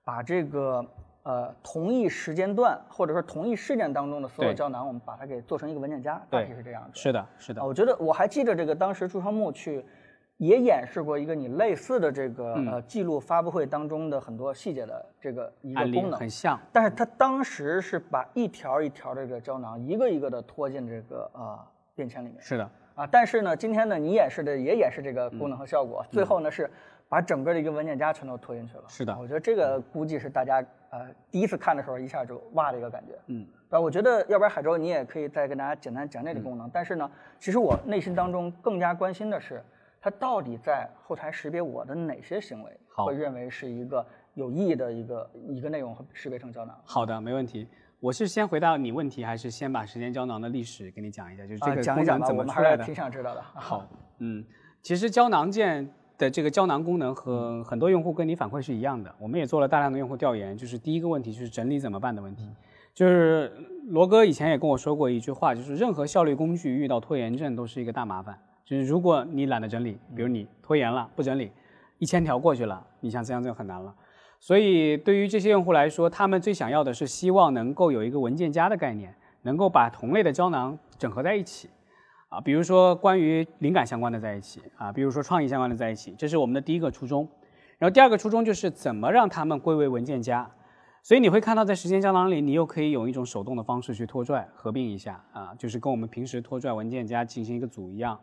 [0.04, 0.86] 把这个
[1.24, 6.92] 呃同一时间段或者说同一事件当中的所有胶囊，我们把它给做成一个文件夹，大体是这样子。
[6.94, 9.84] 是的，是的啊，，我觉得我还记得这个当时朱双木去
[10.40, 16.18] 也演示过一个你类似的这个、呃记录发布会当中的很多细节的这个一个功能。
[16.18, 16.58] 很，像。
[16.72, 21.60] 但是它当时是把一条一条的这个胶囊一个一个的拖进这个呃
[21.94, 22.38] 便签里面。
[22.40, 26.08] 是的，啊，但是呢，今天呢，你演示的也演示这个功能和效果，嗯。
[26.10, 26.72] 最后呢是
[27.10, 28.84] 把整个的一个文件夹全都拖进去了。
[28.88, 29.12] 是的。
[29.12, 33.14] 啊我觉得这个估计是大家呃第一次看的时候一下就哇的一个感觉。
[33.28, 36.36] 嗯，啊，我觉得要不然海州你也可以再跟大家简单讲这嗯。
[36.36, 39.62] 个功能，但是呢，其实我内心当中更加关心的是，
[40.02, 46.76] 它到底在后台识别我的哪些行为会认为是一个有意义的一个一个内容和识别成胶囊。
[46.86, 47.68] 好的，没问题。
[48.00, 51.46] 我是先回答你问题，还是先把时间胶囊的历史给你讲一下？
[51.46, 52.78] 就是这啊，个讲讲吧，功能怎我么出来的？
[52.78, 53.42] 们还是挺想知道的。
[53.42, 53.86] 好，
[54.20, 54.42] 嗯，
[54.82, 55.86] 其实胶囊键
[56.18, 62.50] 的这个胶囊功能和很多用户跟你反馈是一样的，我们也做了大量的用户调研，就是第一个问题就是整理怎么办的问题。
[62.94, 63.52] 就是
[63.90, 68.40] 罗哥以前也跟我说过一句话，就是任何效率工具遇到拖延症都是一个大麻烦。
[68.70, 71.52] 就是如果你懒得整理，比如你拖延了不整理，
[71.98, 73.92] 一千条过去了，你想这样就很难了。
[74.40, 81.68] 所以对于这些用户来说，他们最想要的是希望能够有一个文件夹的概念，能够把同类的胶囊整合在一起。
[82.28, 87.28] 啊，比如说关于灵感相关的在一起啊，比如说创意相关的在一起，这是我们的第一个初衷。
[87.80, 90.48] 然后第二个初衷就是怎么让他们归为文件夹。
[91.02, 98.20] 所以你会看到，在时间胶囊里，你又可以用一种手动的方式去拖拽、合并一下啊，就是跟我们平时拖拽文件夹进行一个组一样。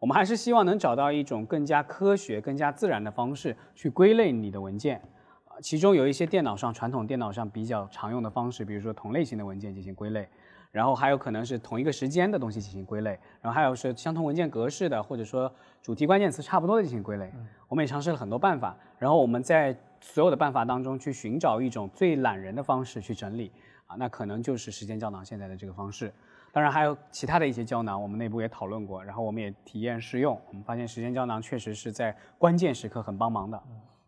[0.00, 4.96] 我们还是希望能找到一种更加科学、更加自然的方式去归类你的文件。
[5.44, 10.26] 啊，其中有一些电脑上传统电脑上比较常用的方式，比如说同类型的文件进行归类，
[10.72, 13.10] 然后还有可能是同一个时间的东西进行归类，
[13.42, 17.30] 然后还有是相同文件格式的，或者说主题关键词差不多的进行归类。
[17.68, 23.52] 我们也尝试了很多办法，然后我们在所有的办法当中去寻找一种最懒人的方式去整理
[23.86, 26.10] 啊，那可能就是时间胶囊现在的这个方式。
[26.52, 33.62] 当然还有其他的一些胶囊，我们内部也讨论过，然后我们也体验试用，我们发现时间胶囊确实是在关键时刻很帮忙的。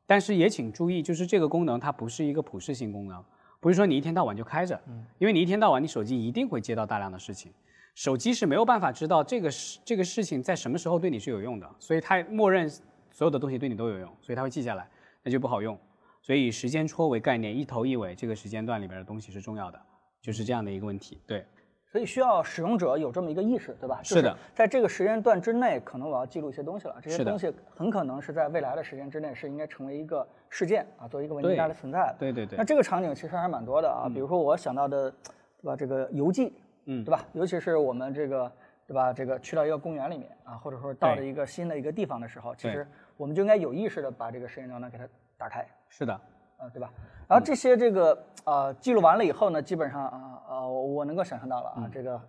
[0.06, 3.24] 但是也请注意，就是这个功能它不是一个普适性功能，
[3.60, 4.78] 不是说你一天到晚就开着，
[5.18, 7.52] 因为你一天到晚你手机一定会接到大量的事情，
[7.94, 14.88] 手机是没有办法知道这个事这个事情在什么时候对你是有用的，所以它默认所有的东西对你都有用，所以它会记下来，
[15.22, 15.78] 那就不好用。
[16.20, 19.80] 所以以时间戳为概念，一头一尾这个时间段里边的东西是重要的，
[20.20, 21.20] 就是这样的一个问题。
[21.26, 21.44] 对，
[21.92, 24.00] 所以需要使用者有这么一个意识，对吧？
[24.02, 26.96] 是的，在这个时间段之内，可能我要记录一些东西了。
[27.02, 32.16] 这些东西很可能是在未来的时间之内是应该成为一个事件啊，作为一个文件夹的存在的。
[32.18, 35.76] 对对对那，这个场景其实还蛮多的啊，比如说我想到的，对吧？
[35.76, 36.54] 这个游记，
[36.86, 37.26] 嗯对吧？
[37.34, 38.50] 尤其是我们这个，
[38.86, 39.12] 对吧？
[39.12, 45.62] 这个去到一个公园里面啊，或者说到了一个新的一个地方的时候，其实我们就应该有意识的把这个时间段呢给它打开。
[45.90, 46.18] 是的，
[46.62, 46.90] 啊，对吧？
[47.28, 52.20] 然后这些这个呃记录完了以后呢，基本上啊呃我我能够想象到了啊，这个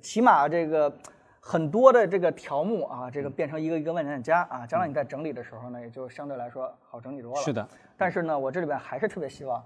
[0.00, 0.92] 起码这个
[1.40, 7.40] 很多的这个条目啊，这个变成一个一个文件夹啊，将来你在整理的时候呢，也就相对来说好整理多了。
[7.40, 7.66] 是的，
[7.96, 9.62] 但是呢，我这里边还是特别希望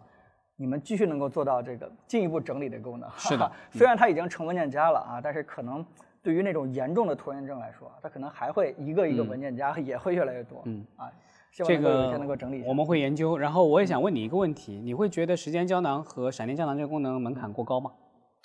[0.56, 3.10] 你们继续能够做到这个进一步整理的功能。
[3.18, 5.84] 是的虽然它已经成文件夹了啊，但是可能
[6.22, 10.62] 对于那种严重的拖延症来说，它可能还会一个一个文件夹也会越来越多。
[10.64, 11.12] 嗯啊，
[11.56, 12.68] 希望这个能够整理一下。
[12.68, 13.38] 我们会研究。
[13.38, 17.90] 然后我也想问你一个问题，你会觉得时间胶囊和闪电胶囊这个功能门槛过高吗？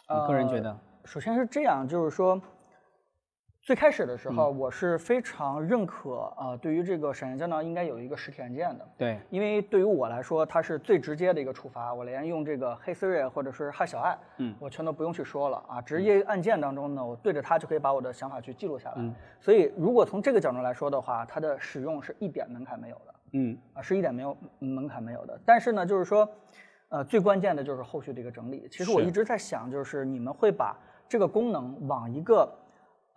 [0.09, 0.77] 你个人觉得？
[1.03, 2.41] 首先是这样，就是说，
[3.63, 18.95] 最开始的时嗯候，我是非常认可啊、对于这个闪电胶囊应该有一个实体按键的，对，因为对于我来说，它是最直接的一个触发，我连用这个黑 Siri 或者是嗨小爱，嗯，我全都不用去说了啊，直接按键当中呢，我对着它就可以把我的想法去记录下来。
[18.97, 23.13] 嗯所以如果从这个角度来说的话，它的使用是一点门槛没有的。
[23.33, 25.39] 嗯，啊，是一点没有门槛没有的。
[25.45, 26.27] 但是呢，就是说，
[26.89, 28.67] 呃，最关键的就是后续的一个整理。
[28.71, 30.75] 其实我一直在想，就是你们会把
[31.07, 32.51] 这个功能往一个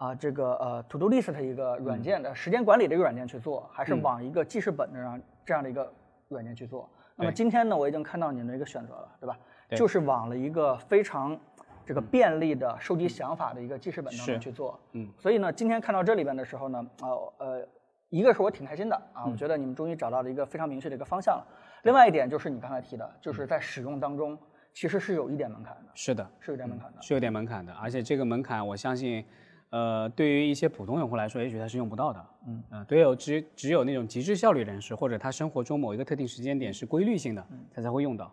[0.05, 5.91] 啊、这个呃 To Do List 的一个软件的、时间管理的一个软件去做，还是嗯往一个记事本的上这样的一个
[6.29, 6.89] 软件去做？
[7.17, 9.39] 那么今天呢，我已经看到你们的一个选择了，对吧？
[9.69, 11.39] 对就是往了一个非常
[11.87, 14.79] 这个便利的收集想法的一个记事本当中去做。
[14.93, 17.69] 嗯，所以呢，今天看到这里边的时候呢，呃呃，
[18.11, 21.47] 一个是我挺开心的啊，我觉得你们终于找到了一个非常明确的一个方向了。
[21.85, 24.37] 另外一点就是你刚才提的，就是在使用当中
[24.75, 27.01] 其实是有一点门槛的，是的，是有点门槛的。
[27.01, 29.25] 是有点门槛的，而且这个门槛，我相信，
[29.71, 32.27] 呃，对于一些普通用户来说，也许他是用不到的。
[32.47, 38.33] 嗯，呃，只有只只有那种极致效率人士，或者他生活中某一个特定时间点是规律性的，他才会用到。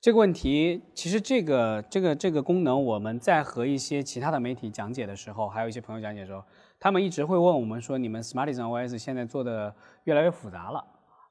[0.00, 6.44] 这个问题，其实这个这个这个功能，我们在和一些其他的媒体讲解的时候，还有一些朋友讲解的时候，
[6.78, 10.84] 他们一直会问我们说，你们 Smartisan OS 现在做的越来越复杂了，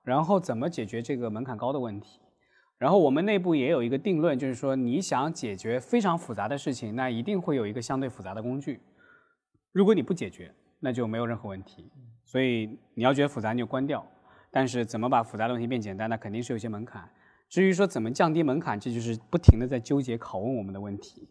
[0.04, 2.20] 然后怎么解决这个门槛高的问题？
[2.80, 8.82] 然后我们内部也有一个定论，就是说你想解决非常复杂的事情，那一定会有一个相对复杂的工具。
[9.74, 11.92] 如果你不解决，那就没有任何问题。
[12.24, 14.06] 所以你要觉得复杂，你就关掉。
[14.50, 17.10] 但是怎么把复杂的问题变简单，那肯定是有些门槛。
[17.50, 21.28] 至于说怎么降低门槛，这就是不停的在纠结拷问我们的问题。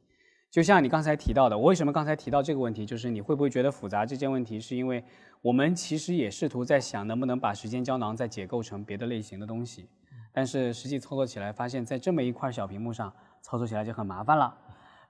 [0.50, 5.02] 就像你刚才提到的，我为什么刚才提到这个问题，就是你会不会觉得复杂这件问题，是因为
[5.40, 9.88] 我们其实也试图在想能不能把时间胶囊再解构成别的类型的东西，
[10.32, 14.54] 但是实际操作起来发现，在这么一块小屏幕上操作起来就很麻烦了。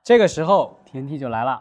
[0.03, 1.61] 这个时候 TNT 就来了，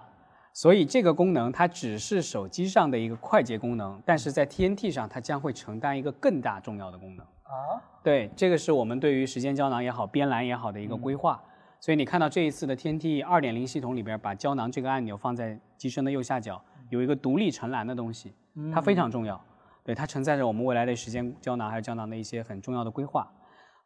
[0.54, 7.26] 所以这个功能它只是手机上的一个快捷功能，但是在 TNT 上它将会承担一个更大重要的功能。
[7.26, 11.42] 啊，对，这个是我们对于时间胶囊也好、边栏也好的一个规划。
[11.80, 18.34] 所以你看到这一次的 TNT 二点零系统里边，把胶囊这个按钮放在机身的右下角，有一个独立承栏的东西，
[18.74, 19.44] 它非常重要。
[19.84, 23.28] 对，它承载着我们未来的时间胶囊还有胶囊的一些很重要的规划。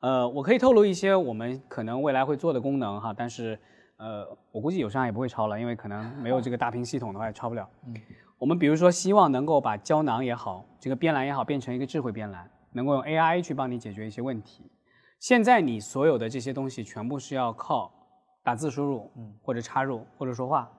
[0.01, 3.57] 呃，我可以透露一些我们可能未来会做的功能哈，但是
[3.97, 7.67] 呃，我估计友商也不会抄了，因为可能没有这个大屏系统的话也抄不了。
[7.87, 7.95] 嗯
[8.37, 14.69] 我们比如说希望能够把胶囊也好，这个边栏也好，变成一个智慧边栏，能够用 AI 去帮你解决一些问题。
[15.19, 17.89] 现在你所有的这些东西全部是要靠
[18.43, 20.69] 打字输入，嗯或者插入，或者说话。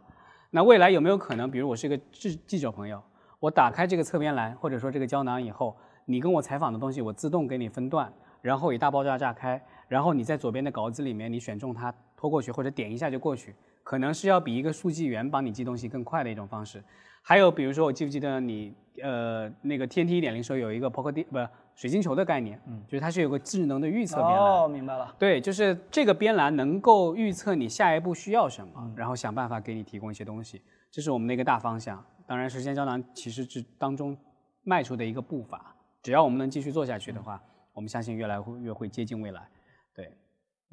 [0.51, 3.03] 那未来有没有可能，比如我是一个记记者朋友，
[3.41, 5.75] 我打开这个侧边栏，或者说这个胶囊以后，
[6.05, 16.83] 你跟我采访的东西，我自动给你分段，然后以大爆炸炸开，然后你在左边的稿子里面你选中它拖过去，或者点一下就过去，可能是要比一个速记员帮你记东西更快的一种方式。
[17.23, 21.39] 还有比如说，我记不记得你呃那个 TNT 一点零时候有一个 Pocket 不
[21.75, 24.39] 水晶球的概念，嗯，就是它是有个智能的预测边栏。
[24.39, 25.15] 哦，明白了。
[25.19, 32.03] 对，就是这个边栏能够预测你下一步需要什么，然后想办法给你提供一些东西，这是我们的一个大方向。
[32.27, 34.17] 当然，时间胶囊其实是当中
[34.63, 37.43] 迈出的一个步伐，只要我们能继续做下去的话，
[37.75, 39.47] 我们相信越来会越会接近未来。
[39.95, 40.11] 对，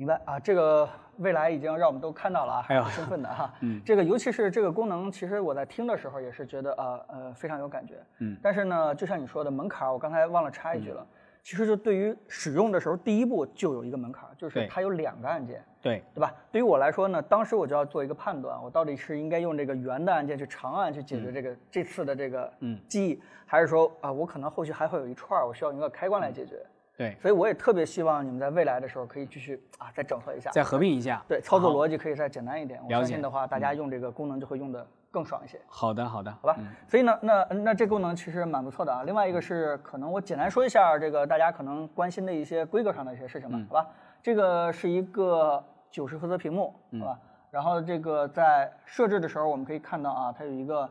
[0.04, 0.90] 明白啊，这个
[1.20, 3.54] 未来已经让我们都看到了啊，很兴奋的哈。
[3.62, 8.04] 嗯这个尤其是这个功能，其实我在听的时候也是觉得呃呃非常有感觉。
[8.20, 11.08] 嗯，但是呢，就像你说的门槛儿，我刚才忘了插一句了，
[11.42, 15.64] 其实就对于使用的时候，第一步就有一个门槛儿，就是它有两个按键。
[15.82, 16.34] 对，对吧？
[16.52, 26.62] 对于我来说呢，当时我就要做一个判断，我到底是应该用这个圆的按键去长按去解决这个、这次的这个嗯记忆，还是说啊，我可能后续还会有一串儿，我需要用一个开关来解决。
[26.96, 31.24] 对，所以我也特别希望你们在未来的时候可以继续啊再整合一下，再合并一下。
[31.28, 32.80] 对操作逻辑可以再简单一点。
[32.84, 35.60] 我相信的话，大家用这个功能就会用的更爽一些。
[35.68, 39.04] 好的，好的，好吧，所以呢，那那这功能其实蛮不错的啊。
[39.04, 43.90] 另外一个是，可能我简单说一下这个大家可能关心的一些规格上的一些事情吧，好吧？
[44.22, 47.20] 这个是一个九十赫兹屏幕，好吧？
[47.50, 50.88] 然后这个在设置的时候，我们可以看到啊，它有一个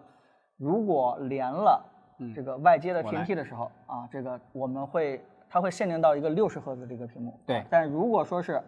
[0.56, 1.80] 如果连了
[2.34, 8.58] 这个外接的我来 TNT 的时候啊，这个我们会它会限定到一个六十赫兹的一个屏幕，对啊但如果说是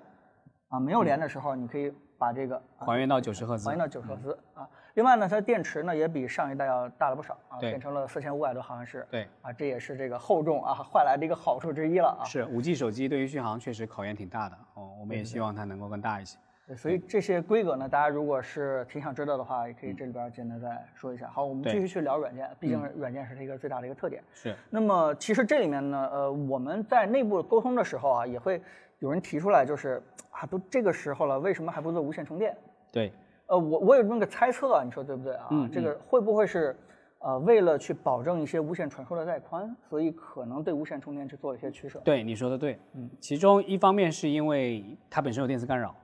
[0.68, 3.78] 啊没有连的时候，你可以把这个啊还原到九十赫兹还原。
[3.78, 4.68] 到九十赫兹啊。
[4.92, 9.06] 另外呢，它电池呢也比上一代要大了不少啊，变成了四千五百多毫安时。
[9.10, 12.22] 对，啊，这也是这个厚重啊换来的一个好处之一了啊。
[12.22, 16.36] 是五 G 手机对于续航确实考验挺大的哦，我们也希望它能够更大一些。
[16.66, 21.28] 对所以这些规格呢，大家如果是挺想知道的话，也可以这里边简单再说一下。
[21.28, 24.22] 好，我们继续去聊软件，毕竟软件是它一个最大的一个特点。
[24.32, 28.62] 是，那么其实这里面呢，呃，我们在内部沟通的时候啊，也会
[29.00, 32.56] 有人提出来，就是啊，都这个时候了，为什么还不做无线充电？
[32.90, 33.12] 对，
[33.46, 35.48] 呃，我我有这么个猜测啊，你说对不对啊？
[35.50, 36.74] 嗯这个会不会是
[37.18, 42.00] 呃为了去保证一些无线传输的带宽，所以可能对无线充电去做一些取舍？
[42.02, 42.78] 对，你说的对。
[42.94, 45.94] 嗯，其中一方面是因为它本身有电磁干扰，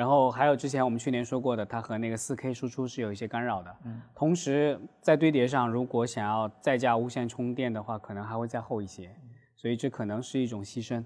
[0.00, 3.76] 然后还有之前我们去年说过的，它和那个 4K 输出是有一些干扰的。
[3.84, 9.14] 嗯，同时在堆叠上，如果想要再加无线充电的话，可能还会再厚一些，
[9.56, 11.04] 所以这可能是一种牺牲。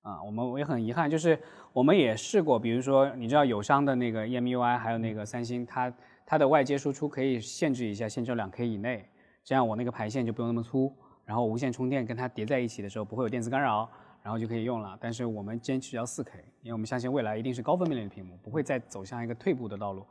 [0.00, 1.38] 啊，我们也很遗憾，就是
[1.74, 5.92] 我们也试过，比如说你知道友商的那个 E EMUI，还有那个三星，它
[6.24, 9.06] 它的外接输出可以限制一下，限制两 K 以内，
[9.44, 10.90] 这样我那个排线就不用那么粗，
[11.26, 13.86] 然后无线充电跟它叠在一起的时候不会有电磁干扰，
[14.22, 14.96] 然后就可以用了。
[15.00, 20.06] 但是我们坚持要 4K，因为我们相信未来一定是高分辨率的屏幕，不会再走向一个退步的道路。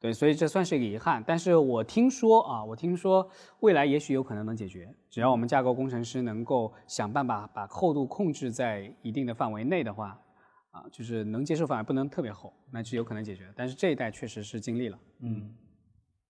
[0.00, 1.24] 对，所以这算是一个遗憾。
[1.26, 3.26] 但是我听说啊，我听说
[3.60, 10.20] 未来也许有可能能解决，只要我们架构工程师能够想办法把厚度控制在一定的范围内的话，
[10.72, 13.50] 啊，就是能接受范围，不能特别厚，那是有可能解决。
[13.56, 15.54] 但是这一代确实是尽力了，嗯，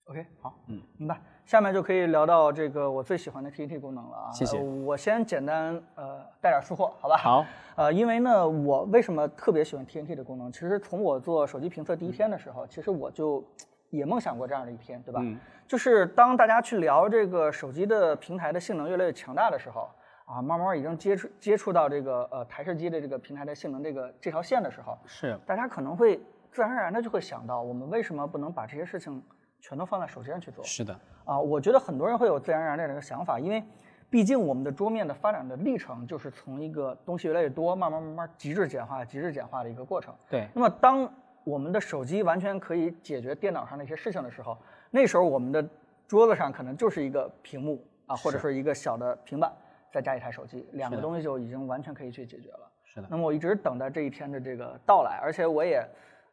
[0.06, 1.18] OK，好，嗯，明白。
[1.46, 4.30] 下面就可以聊到这个我最喜欢的 TNT 功能了啊。
[4.32, 7.16] 谢谢呃我先简单呃带点私货，好吧？
[7.16, 7.46] 好，
[7.76, 10.52] 呃，因为呢，我为什么特别喜欢 TNT 的功能？
[10.52, 13.42] 其实从我做手机评测第一天的时候，其实我就
[13.90, 15.20] 也梦想过这样的一天，对吧？
[15.22, 19.88] 嗯就是当大家去聊这个手机的平台的性能越来越强大的时候，
[20.26, 26.20] 啊，慢慢已经接触接触到这个呃台式机的这个平台的性能这个这条线的时候，是大家可能会
[26.52, 29.22] 自然而然的就会想到，我们为什么不能把这些事情
[29.66, 30.62] 全都放在手机上去做？
[30.62, 30.94] 是的，
[31.24, 33.64] 啊，我觉得很多人会有自然而然的这个想法，因为
[34.10, 40.14] 毕竟我们的桌面的发展的历程就是从一个东西越来越多，慢慢慢慢极致简化、极致简化的一个过程。
[40.28, 41.10] 对，那么当
[41.44, 44.54] 我们的手机完全可以解决电脑上的一些事情的时候，
[44.90, 45.66] 那时候我们的
[46.06, 49.50] 桌子上可能就是一个屏幕啊，或者说一个小的平板，
[49.90, 52.70] 再加一台手机，两个东西就已经完全可以去解决了。
[52.84, 55.82] 是的，那么我一直等待这一天的这个到来，而且我也，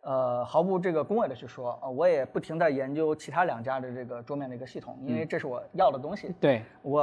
[0.02, 6.34] 呃，毫不这个恭维的去说啊、我也不停在研究其他两家的这个桌面的一个系统，因为这是我要的东西。
[6.40, 7.02] 对，我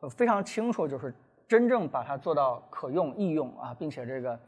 [0.00, 1.14] 呃非常清楚，就是
[1.46, 4.38] 真正把它做到可用、易用啊，并且这个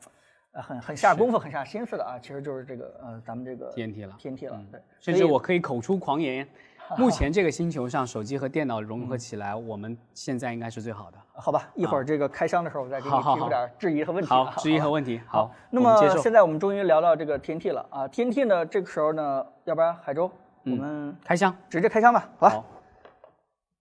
[0.50, 6.48] 呃很很下功夫、很下心思的啊，其实就是这个呃咱们这个天梯了天梯了，对，甚至我可以口出狂言，
[6.96, 11.18] 目前这个星球上手机和电脑融合起来，我们现在应该是最好的。
[11.34, 20.32] 好吧，一会儿这个开箱的时候我再给你提出点质疑和问题好啊。，质疑和问题，好，那么现在我们终于聊到这个 TNT 了啊，TNT 呢这个时候呢，要不然海州我
[20.64, 22.50] 嗯们开箱，直接开箱吧，好吧？
[22.50, 22.64] 好，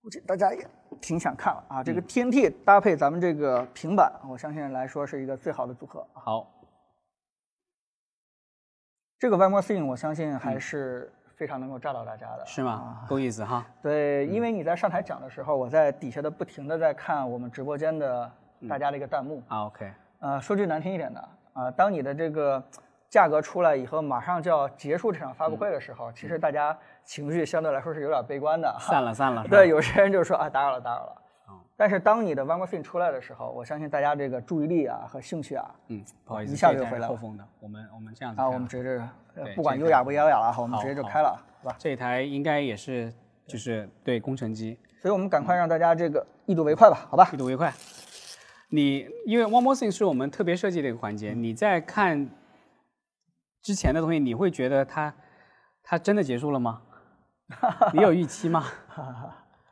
[0.02, 0.68] 估计大家也
[1.00, 6.22] 挺想看了啊，这个嗯 TNT 搭配咱们这个平板，我相信来说是一个最好的组合啊。
[6.22, 6.52] 好，
[9.18, 13.02] 这个 One More Thing 我相信还是非常能够炸到大家的，嗯是吗？
[13.08, 13.66] 够意思哈。
[13.82, 18.32] 对，因为你在上台讲的时候，我在底下的不停的在看我们直播间的
[18.70, 19.44] 大家的一个弹幕。
[19.48, 22.62] 啊，OK，呃，说句难听一点的啊、当你的这个
[23.10, 28.76] 价格出来以后，马上就要结束这场发布会的时候，其实大家情绪相对来说是有点悲观的。
[28.80, 29.44] 散了散了。
[29.50, 31.22] 对，有些人就说啊，打扰了，打扰了。
[31.76, 39.10] 哦但是当你的 One More Thing 出来的时候，我相信大家这个注意力啊和兴趣啊嗯，不好意思，一下就回来了后封的，我们我们这样子啊，我们直接
[39.56, 41.76] 不管优雅不优雅了哈，我们直接就开了，是吧？
[41.78, 43.14] 这一台应该也是
[43.46, 47.38] 就是对工程机所以我们赶快让大家这个一睹为快吧，好吧一？
[47.38, 47.74] 睹为快。
[48.70, 52.30] 你因为 One More Thing 是我们特别设计的一个环节，你在看
[53.62, 55.14] 之前的东西，你会觉得它
[55.84, 56.82] 它真的结束了吗？
[57.94, 58.66] 你有预期吗？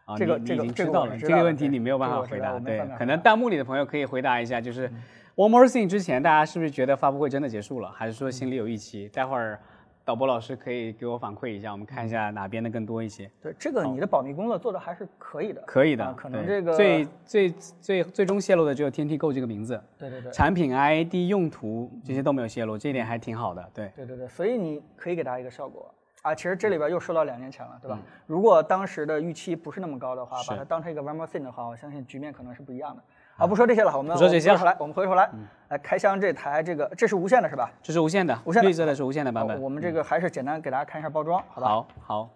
[0.06, 2.60] 啊，这个你这个知道了，这个问题你没有办法回答。
[2.60, 4.90] 对可能弹幕里的朋友可以回答一下，就是
[5.36, 9.08] 《One More Thing》之前，大家是不是觉得发布会真的结束了，还是说心里有预期？
[9.10, 9.60] 待会儿
[10.06, 13.32] 导播老师可以给我反馈一下，我们看一下哪边的更多一些。
[13.42, 17.50] 对这个你的保密工作做的还是可以的，可以的，啊可能这个最最
[17.80, 23.70] 最最终泄露的只有天梯购这个名字，对对对产品 ID、用途这些都没有泄露，这一点还挺好的。
[23.74, 25.90] 对，对对对，所以你可以给大家一个效果
[26.24, 26.34] 啊。
[26.34, 27.96] 其实这里边又说到两年前了，对吧？
[28.02, 33.04] 嗯如果当时的预期不是那么高的话，把它当成一个 one more thing 的话，我相信局面可能是不一样的。
[33.38, 35.30] 啊，不说这些了，我们不说这些了来，我们回头来，
[35.70, 37.72] 来开箱这台这个，这是无线的是吧？
[37.82, 39.62] 这是无线的，无线的绿色的是无线的版本。
[39.62, 41.68] 我们这个还是简单给大家看一下包装，好吧？
[41.68, 42.30] 好好，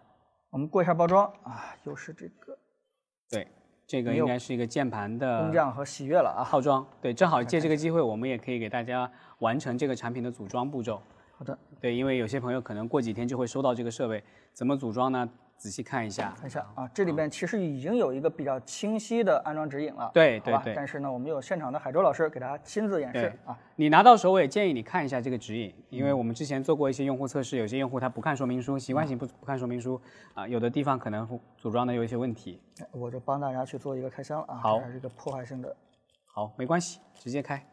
[0.50, 2.58] 我们过一下包装啊，又是这个
[3.30, 3.48] 对，
[3.86, 6.44] 这个应该是一个键盘的工匠和喜悦了啊。
[6.44, 6.86] 套装。
[7.00, 9.10] 对，正好借这个机会，我们也可以给大家
[9.40, 11.00] 完成这个产品的组装步骤。
[11.38, 14.24] 好的，对，因为有些朋友可能过几天就会收到这个设备，
[14.54, 15.30] 怎么组装呢？
[15.58, 16.36] 仔细看一下。
[16.38, 23.58] 看一下啊，这里面其实已经有一个比较清晰的安装指引了，对对对但是呢，我们有现场的海州老师给大家亲自演示啊。
[23.76, 30.00] 你拿到手，我也建议你看一下这个指引，因为我们之前做过一些用户测试，有些用户他不看说明书，习惯性不不看说明书，
[30.36, 32.62] 啊，有的地方可能组装的有一些问题。
[32.80, 35.76] 哎我就帮大家去做一个开箱了啊，好这还是一个破坏性的，
[36.28, 37.68] 好，没关系，直接开。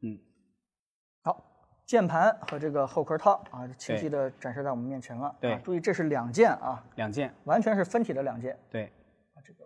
[0.00, 0.18] 嗯，
[1.22, 1.44] 好，
[1.88, 5.34] 键盘和这个后壳套啊，清晰的展示在我们面前了。
[5.40, 5.54] 对。
[5.54, 8.92] 啊注意这是两件啊，两件，完全是分体的两件对，
[9.32, 9.64] 啊，这个。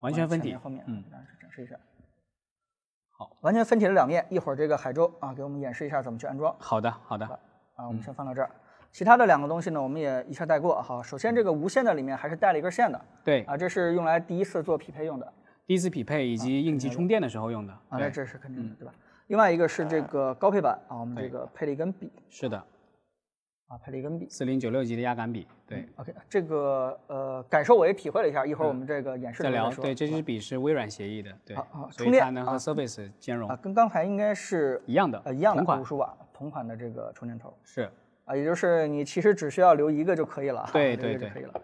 [0.00, 1.02] 完全分体面后面，嗯。
[1.02, 1.76] 给，大家展示一下。
[3.10, 6.56] 好，完全分体的两面，一会儿这个海州啊给我们演示一下怎么去安装。
[6.58, 7.26] 好的，好的，
[7.74, 8.50] 啊，我们先放到这儿。
[8.90, 10.80] 其他的两个东西呢，我们也一下带过。
[10.80, 12.98] 好，首先这个无线的里面还是带了一根线的。
[13.22, 15.30] 对，啊，这是用来第一次做匹配用的。
[15.66, 18.94] 第一次匹配以及应急充电的时候用的，啊，那，这是肯定的，对吧？
[19.28, 22.56] 另外一个是这个高配版啊，我们这个配了一根笔是的，
[23.68, 24.26] 啊，配了一根笔。
[24.28, 31.56] 四零九六级的压感笔，对，OK，这个呃感受我也体会了一下，一会儿我们这个演示再聊，对，这支笔是微软协议的，对
[31.90, 33.50] 充电以它能和 Surface 兼容。
[33.50, 35.80] 啊，跟刚才应该是一样的，呃一样的同款。
[35.80, 37.52] 五十瓦同款的这个充电头。
[37.64, 37.90] 是，
[38.24, 41.60] 啊，也就是你其实只需要留一个就可以了，对对对就可以了。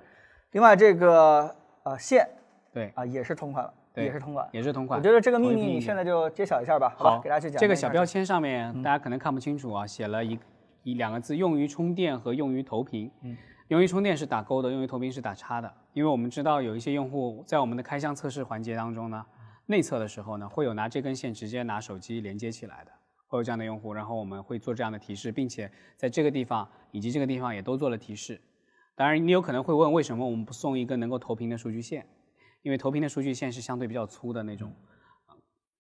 [0.51, 2.29] 另外这个呃线
[2.75, 4.49] 对，啊也是同款了，对也是同款。
[4.53, 4.99] 也是同款。
[4.99, 7.21] 我觉得这个秘密你现在就揭晓一下吧，好吧？
[7.23, 10.39] 给大家去讲这个小标签上面大家可能看不清楚啊，写了一
[10.83, 13.11] 一两个字，用于充电和用于投屏。
[13.23, 13.37] 嗯，
[13.69, 15.73] 用于充电是打勾的，用于投屏是打叉的。
[15.93, 19.25] 因为我们知道有一些用户在我们的开箱测试环节当中呢，
[19.67, 22.91] 内测的时候呢，会有拿这根线直接拿手机连接起来的，
[23.29, 28.41] 会有这样的用户，然后我们会做这样的提示，并且在这个地方以及这个地方也都做了提示。
[28.97, 32.05] 当然，你有可能会问，为什么我们不送一个能够投屏的数据线？
[32.65, 34.75] 因为投屏的数据线是相对比较粗的那种，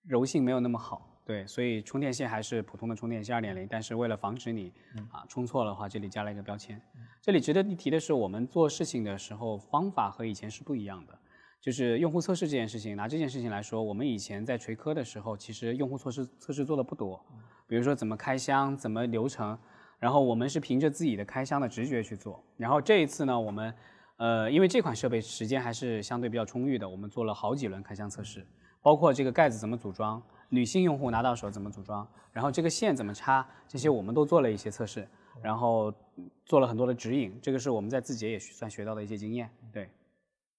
[0.06, 1.10] 柔性没有那么好。
[1.24, 4.70] 对，所以充电线还是普通的充电线二点零，但是为了防止你
[5.10, 6.78] 啊充错了的话，这里加了一个标签。
[7.22, 11.18] 这里值得一提的是，我们做事情的时候方法和以前是不一样的。
[11.62, 17.24] 就是用户测试这件事情，拿这件事情来说，我们以前在锤科的时候，其实用户测试测试做的不多，
[17.66, 19.58] 比如说怎么开箱、怎么流程，
[19.98, 22.44] 然后我们是凭着自己的开箱的直觉去做。
[22.58, 23.74] 然后这一次呢，我们
[24.16, 28.46] 呃，因为这款设备时间还是相对比较充裕的，我们做了好几轮开箱测试，
[28.80, 35.08] 包括这个盖子怎么组装，女性用户拿到手怎么组装，然后这个线怎么插，这些我们都做了一些测试，
[35.42, 39.50] 然后嗯做了很多的指引，这个是我们在字节也算学到的一些经验。
[39.72, 39.90] 对，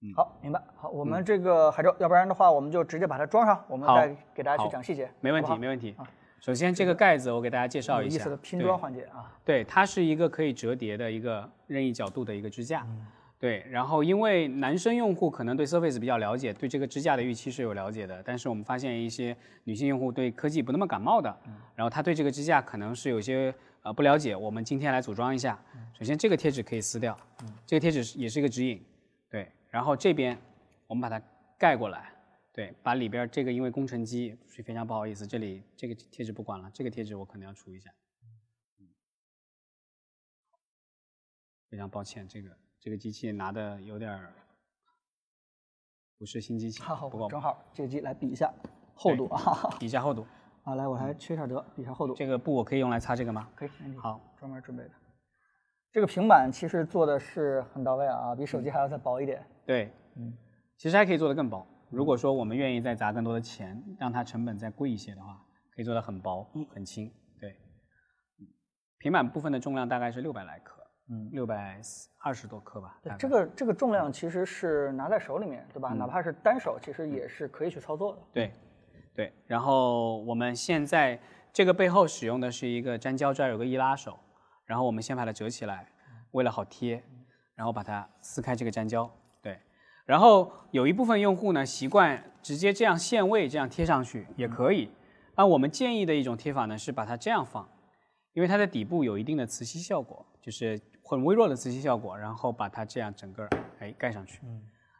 [0.01, 0.61] 嗯好，明白。
[0.75, 5.09] 好，我们这个海州，要不然的话，我们就直接把它装上，我们再给大家去讲细节。
[5.21, 5.95] 没问题，好好没问题。
[6.41, 9.33] 首先这个盖子我给大家介绍一下，有意思的拼装环节啊。
[9.45, 12.85] 对，它是一个可以折叠的一个任意角度的一个支架。
[13.45, 21.29] 对，然后因为男生用户可能对 Surface 比较了解，对这个支架的预期是有了解的，但是我们发现一些女性用户对科技不那么感冒的，
[21.75, 24.35] 然后他对这个支架可能是有些呃不了解。
[24.35, 25.63] 我们今天来组装一下。
[25.93, 27.15] 首先这个贴纸可以撕掉，
[27.67, 28.83] 这个贴纸是也是一个指引。
[29.29, 30.35] 对，然后这边
[30.87, 31.23] 我们把它
[31.55, 32.11] 盖过来。
[32.51, 37.91] 对，把里边这个因为工程机，所以非常不好意思，这里这个贴纸不管了，这个贴纸我可能要除一下。
[41.69, 42.49] 非常抱歉，这个
[42.85, 44.31] 这个机器拿的有点儿
[46.19, 48.53] 不是新机器，好，不过正好借机来比一下
[48.93, 49.75] 厚度啊。
[49.79, 50.23] 比一下厚度。
[50.61, 52.13] 啊，来，我还缺一下德，比一下厚度。
[52.13, 53.49] 这个布我可以用来擦这个吗？
[53.55, 53.69] 可以。
[53.97, 54.91] 好，专门准备的。
[55.91, 59.43] 这个平板其实做的是很到位啊，比手机还要再薄一点。
[59.65, 60.37] 对，嗯，
[60.77, 61.65] 其实还可以做得更薄。
[61.89, 65.43] 如果说我们愿意再砸更多的钱，让它成本再贵一些的话，
[65.75, 67.11] 可以做得很薄、很轻。
[67.39, 67.49] 对，
[68.39, 68.45] 嗯
[68.99, 71.79] 平板部分的重量大概是六百来克，嗯，六百
[72.17, 72.97] 二十多克吧。
[73.03, 75.89] 对这个这个重量其实是拿在手里面，对吧？
[75.89, 78.21] 哪怕是单手，其实也是可以去操作的。
[78.33, 78.51] 对，
[79.13, 81.19] 对，然后我们现在
[81.53, 84.17] 这个背后使用的是一个粘胶，这儿有个易拉手，
[84.65, 85.87] 然后我们先把它折起来，
[86.31, 87.03] 为了好贴，
[87.53, 89.07] 然后把它撕开这个粘胶，
[89.43, 89.59] 对，
[90.05, 94.89] 然后有一部分用户呢习惯直接这样限位这样贴上去也可以，
[95.35, 97.69] 那我们建议的一种贴法呢是把它这样放，
[98.33, 103.47] 因为它的底部有一定的磁吸效果，就是很微弱的磁吸效果，然后把它这样整个
[103.79, 104.41] 哎盖上去，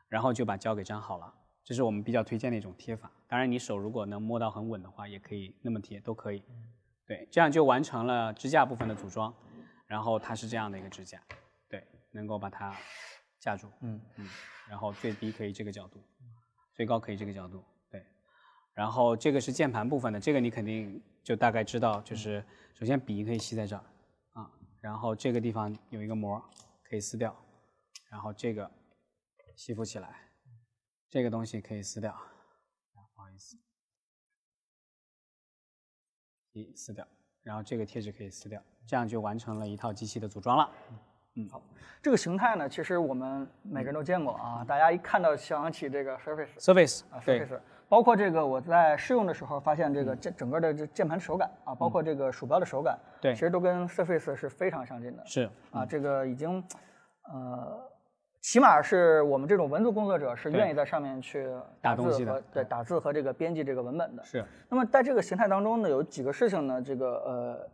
[0.08, 1.34] 然后就把胶给粘好了。
[1.64, 3.12] 这是我们比较推荐的一种贴法。
[3.28, 6.44] 当然，你手如果能摸到很稳的话，也可以那么贴，都可以。
[7.08, 9.34] 对，这样就完成了支架部分的组装。
[9.88, 11.20] 然后它是这样的一个支架，
[11.68, 12.76] 对，能够把它
[13.40, 13.68] 架住。
[13.82, 14.30] 嗯嗯。
[14.70, 16.00] 然后最低可以这个角度，
[16.76, 17.64] 最高可以这个角度。
[17.90, 18.06] 对。
[18.74, 22.44] 然后这个是键盘部分的，这个你肯定就大概知道，就是
[22.76, 23.86] 首先笔可以吸在这儿啊，
[24.86, 26.40] 然后这个地方有一个膜
[26.84, 27.36] 可以撕掉，
[28.08, 28.70] 然后这个
[29.56, 30.30] 吸附起来。
[31.10, 32.12] 这个东西可以撕掉，
[32.94, 33.58] 不好意思，
[36.52, 37.08] 一撕掉，
[37.42, 40.72] 然后这个贴纸可以撕掉，这样就完成了一套机器的组装了。
[41.34, 41.60] 嗯，好，
[42.04, 55.24] 这个形态呢，其实我们每个人都见过啊，大家一看到想起这个 Surface，Surface 啊，Surface，包括这个我在试用的时候发现，这个键整个的这键盘手感啊，包括这个鼠标的手感，对，其实都跟 Surface 是非常相近的。
[55.26, 56.64] 是啊，这个已经，
[57.32, 57.92] 呃。
[58.48, 61.50] 起码是我们这种文字工作者是愿意在上面去
[61.82, 64.24] 打东西的，对，打字和这个编辑这个文本的。
[64.24, 64.46] 是。
[64.70, 67.70] 那么在这个形态当中呢，有几个事情呢，这个呃，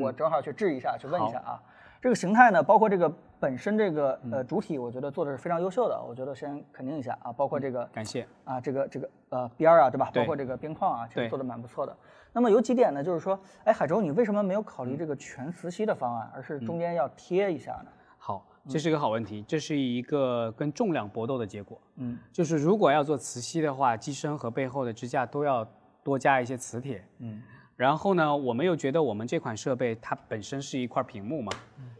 [0.00, 1.60] 我正好去质一下，去问一下啊。
[2.02, 7.32] 这个形态呢，包括这个本身这个呃主体，我觉得做的是非常优秀的，我觉得先肯定一下啊。
[7.32, 10.10] 包括这个感谢啊，这个这个呃边儿啊，对吧？
[10.12, 11.96] 包括这个边框啊，其实做的蛮不错的。
[12.32, 17.90] 那么有几点呢，就是说，哎，海州，你为什么没有考虑这个全磁吸的方案，而是中间要贴一下呢？
[18.18, 18.44] 好。
[18.68, 21.80] 这是一个好问题，这是一个跟重量搏斗的结果。
[21.96, 25.66] 嗯，就是如果要做磁吸的话，机身和背后的支架都要
[26.04, 27.04] 多加一些磁铁。
[27.18, 27.42] 嗯，
[27.76, 31.52] 然后呢，我们又觉得我们这款设备它本身是一块屏幕嘛，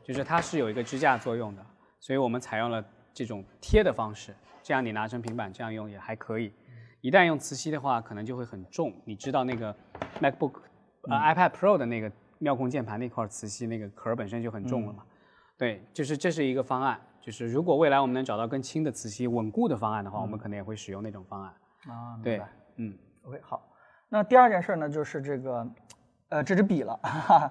[0.04, 1.64] 就是它是有一个支架作用的，
[1.98, 6.52] 所以我们采用了这种贴的方式，这样你拿成平板这样用也还可以。
[7.00, 8.92] 一旦用磁吸的话，可能就会很重。
[9.04, 9.74] 你知道那个
[10.20, 10.60] MacBook、
[11.08, 15.02] 呃 iPad Pro 的那个妙控键盘那块磁吸那个壳本身就很重了嘛。
[15.58, 21.52] 对，就是这是一个方案，就是如果未来我们能找到更轻的磁吸、稳固的方案的话，我们可能也会使用那种方案。
[21.88, 22.40] 啊，对，
[22.76, 23.68] 嗯，OK，好。
[24.14, 25.66] 那第二件事呢，就是这个，
[26.28, 27.00] 呃，这支笔了。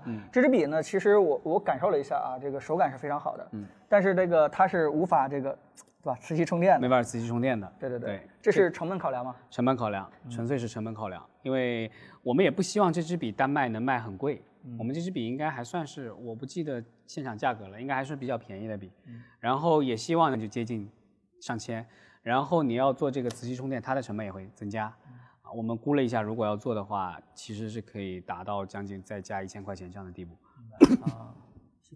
[0.05, 3.47] 嗯，这支笔呢，其实我我感受了一下啊，这个手感是非常好的。
[3.53, 5.57] 嗯，但是这个它是无法这个，
[6.03, 6.15] 对吧？
[6.21, 6.79] 磁吸充电的。
[6.79, 7.73] 没法磁吸充电的。
[7.79, 8.29] 对对对。
[8.39, 9.35] 这是成本考量吗？
[9.49, 11.91] 成本考量，纯粹是成本考量，因为
[12.21, 14.43] 我们也不希望这支笔单卖能卖很贵。
[14.77, 18.91] 我们这支笔应该还算是，我不记得现场价格了，应该还是比较便宜的笔。
[19.39, 20.87] 然后也希望呢就接近
[21.39, 21.83] 上千。
[22.21, 24.93] 然后你要做这个磁吸充电，它的成本也会增加。
[25.55, 30.35] 我们估了一下，如果要做的话，其实是可以达到将近再加一千块钱这样的地步。
[31.03, 31.33] 啊，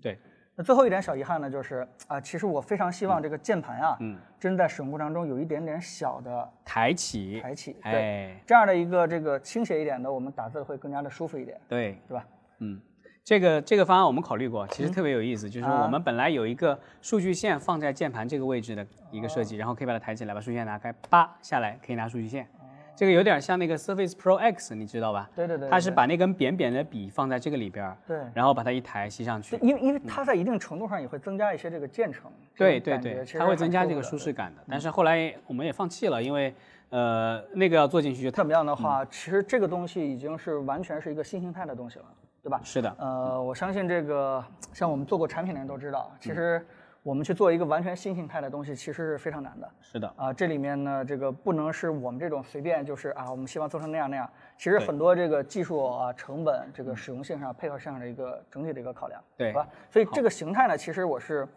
[0.01, 0.19] 对。
[0.57, 11.59] 那最后一点小遗憾呢，就是啊，其实我非常希望这个键盘啊，嗯，真在使用过程中有一点点小的抬起，抬起，对，这样的一个这个倾斜一点的，我们打字会更加的舒服一点。
[11.67, 12.25] 对，对吧？
[12.59, 12.79] 嗯，
[13.21, 22.47] 这个这个方案我们考虑过，其实特别有意思，就是我们本来有一个数据线放在键盘这个位置的一个设计，然后可以把它抬起来，把数据线拿开，叭下来可以拿数据线。
[22.95, 25.29] 这个有点像那个 Surface Pro X，你知道吧？
[25.35, 25.69] 对对对。
[25.69, 29.57] 它是把那根扁扁的笔放在这个里边儿，对，然后把它一抬吸上去。
[29.61, 32.31] 因为因为它在一定程度上也会增加一些这个键程。
[32.55, 34.61] 对对对，它会增加这个舒适感的。
[34.69, 36.53] 但是后来我们也放弃了，因为
[36.89, 42.05] 呃那个要做进去就怎么样的话，其实这个东西已经是完全是一个新形态的东西了。
[42.41, 42.61] 对吧？
[42.63, 42.95] 是的。
[42.99, 46.63] 呃，我相信这个像我们做过产品的人都知道，其实
[47.05, 49.71] 我们去做一个完全新形态的东西，其实是非常难的。
[49.79, 50.11] 是的。
[50.15, 54.27] 啊，这里面呢，这个不能是我们这种随便就是啊，我们希望做成那样那样。
[54.57, 59.67] 其实很多这个技术啊、成本、这个使用性上、配合上的一个整体的一个考量，对吧？
[59.91, 61.47] 所以这个形态呢，其实我是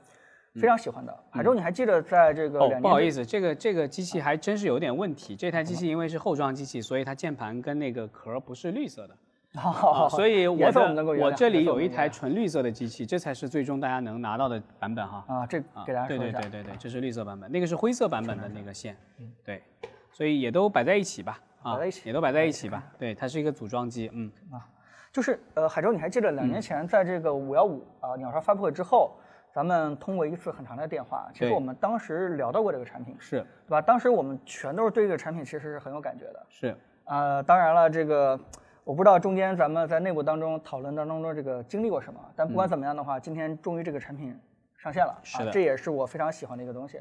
[0.56, 1.18] 非常喜欢的。
[1.30, 2.58] 海州，你还记得在这个？
[2.58, 5.34] 哦，不好意思，这个这个机器还真是有点问题。
[5.34, 9.16] 这台机器因为是后装机器，所以它键盘跟那个壳不是绿色的。
[10.10, 15.24] 所以我的我这里有一台纯绿色的机器，这才是最终大家能拿到的版本哈。
[15.26, 16.40] 啊，这给大家说一下。
[16.40, 18.96] 对对对对对，这是绿色版本，那个是灰色版本的那个线。
[19.18, 19.62] 嗯对，
[20.10, 21.40] 所以也都摆在一起吧。
[21.62, 22.08] 摆在一起。
[22.08, 22.82] 也都摆在一起吧。
[22.98, 24.10] 对，它是一个组装机。
[24.12, 24.30] 嗯。
[24.52, 24.64] 啊，
[25.12, 29.16] 就是呃，海州，你还记得两年前在这个五幺五啊鸟巢发布会之后，
[29.52, 33.82] 咱们通过一次很长的电话，其实我们当时聊到过这个产品，是对吧？
[33.82, 36.46] 当时我们全都是对这个产品其实是很有感觉的。
[36.48, 36.76] 是。
[37.04, 38.38] 啊，当然了，这个。
[38.88, 44.34] 我不知道中间咱们在内部当中讨论当中的这个经历过什么，但不管怎么样的话，今天终于这个产品
[44.78, 46.98] 上线了，是的，这也是我非常喜欢的一个东西。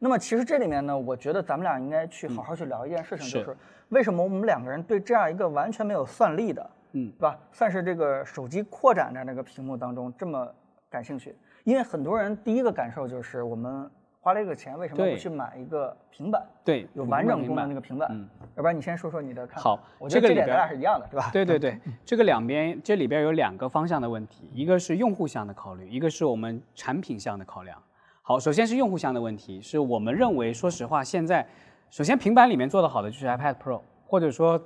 [0.00, 3.56] 那么其实这里面呢，我觉得咱们俩应该去好好去聊一件事情，就是
[3.90, 7.38] 为什么我们两个人对这样一个完全没有算力的，嗯，对吧？
[7.52, 10.52] 算是这个手机扩展的那个屏幕当中这么
[10.90, 13.88] 感兴趣，因为很多人第一个感受就是我们。
[14.20, 16.44] 花了一个钱，为什么不去买一个平板？
[16.64, 18.08] 对，有完整功能那个平板。
[18.10, 19.62] 嗯，要不然你先说说你的看法。
[19.62, 21.30] 好，我觉得这点咱俩是一样的，对吧？
[21.32, 27.80] 对对对，这个两边这里边有两个方向的问题，一个是用户向的考虑，一个是我们产品向的考量。
[28.20, 31.46] 好，首先是用户向的问题，是我们认为，说实话，现在
[31.88, 34.60] 首先平板里面做的好的就是 iPad Pro，或者说，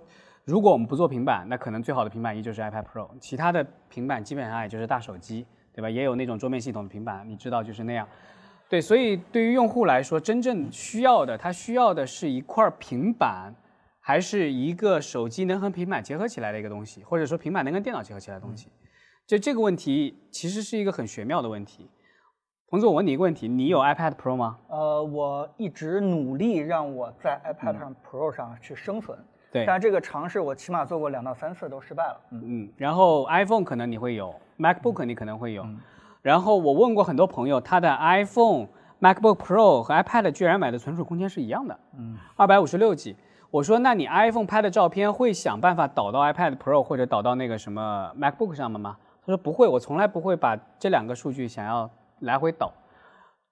[0.45, 5.89] 如果我们不做平板，那可能最好的平板依旧是 iPad Pro，其他的平板基本上也就是大手机，对吧？
[5.89, 8.09] 也有那种桌面系统的平板，你知道就是那样。
[8.73, 13.53] 对，所以对于用户来说，真正需要的，他需要的是一块平板，
[14.01, 18.71] 还是一个手机能和平板结合起来的一个东西，或者说平板能跟电脑结合起来的东西？
[19.27, 21.91] 就这个问题，其实是一个很玄妙的问题。
[22.71, 24.59] 彭总，我问你一个问题：你有 iPad Pro 吗？
[24.71, 29.19] 呃，我一直努力让我在 iPad 上 Pro 上去生存。
[29.53, 29.67] 对。
[29.67, 32.21] 但这个尝试我起码做过两到三次都失败了。
[32.31, 32.73] 嗯嗯。
[32.79, 35.67] 然后 iPhone 可能你会有，MacBook 你可能会有。
[36.23, 38.69] 然后我问过很多朋友，他的 iPhone、
[39.01, 43.17] MacBook Pro 和 iPad 居然买的存储空间是一样的，嗯，二百五十六 G。
[43.51, 48.97] 我说，那你 iPhone 拍的照片会想办法导到 iPad Pro 或者导到那个什么 MacBook 上面吗？
[49.21, 52.73] 他说不会，我从来不会把这两个数据想要来回导。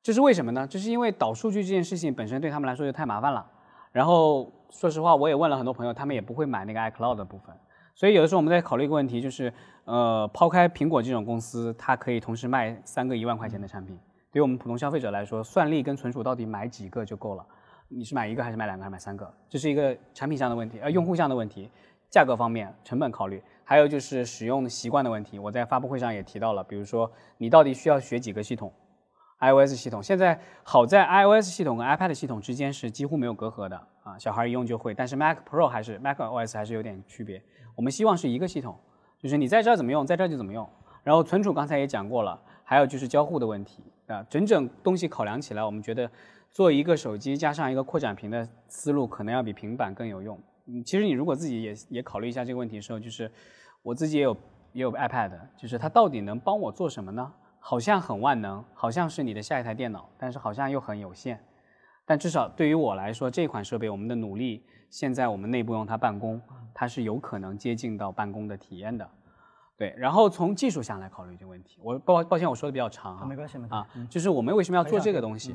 [0.03, 0.67] 这是为什么呢？
[0.67, 3.45] 这是因为导数据这件事情本身对他们来说就太麻烦了。
[3.93, 7.55] 然后说实话，我也问了很多朋友，他们也不会买那个 iCloud 的部分。
[7.95, 9.53] 所以有的时候我们在考虑一个问题，就是，
[9.91, 13.99] 呃，抛开苹果这种公司，它可以同时卖三个一万块钱的产品，
[14.31, 17.45] 对于我们普通消费者来说，算力跟存储到底买几个就够了？
[17.89, 19.29] 你是买一个还是买两个还是买三个？
[19.49, 21.69] 这是一个产品上的问题，呃，用户上的问题，
[22.09, 25.41] 价格方面、成本考虑，还有就是使用习惯的问题。
[25.41, 28.73] 我在发布会上也提到了，比如说你到底需要学几个系统
[29.41, 37.43] ？iOS 系统现在好在 iOS 系统跟 iPad 系统之间是几乎没有隔阂的啊，小孩一用就会，但是 Mac Pro 还是 Mac OS 还是有点区别。
[37.75, 38.79] 我们希望是一个系统，
[39.23, 40.69] 就是你在这儿怎么用，在这儿就怎么用。
[41.03, 46.11] 然后存储刚才也讲过了，还有就是交互的问题啊，整整东西考量起来，我们觉得
[46.51, 50.39] 做一个手机加上一个扩展屏的思路，可能要比平板更有用。
[50.67, 53.31] 嗯，其实你如果自己也也考虑一下这个问题的时候，就是
[53.83, 54.37] 我自己也有
[54.73, 57.33] 也有 iPad，就是它到底能帮我做什么呢？
[57.59, 61.39] 好像很万能，好像是你的下一台电脑，但是好像又很有限。
[62.07, 66.39] 但至少对于我来说，这款设备我们的努力，现在我们内部用它办公。
[66.73, 69.07] 它是有可能接近到办公的体验的，
[69.77, 69.93] 对。
[69.99, 75.55] 然后从技术上来考虑这个问题，我抱抱歉我说的比较长啊，没关系没关系啊，就是我们为什么要做这个东西？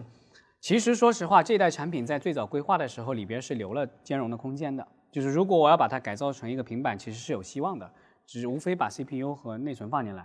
[0.59, 7.91] 其实说实话，这一代产品在最早规划的时候里边是留了兼容的空间的，就是如果我要把它改造成一个平板，其实是有希望的，
[8.27, 10.23] 只是无非把 CPU 和内存放进来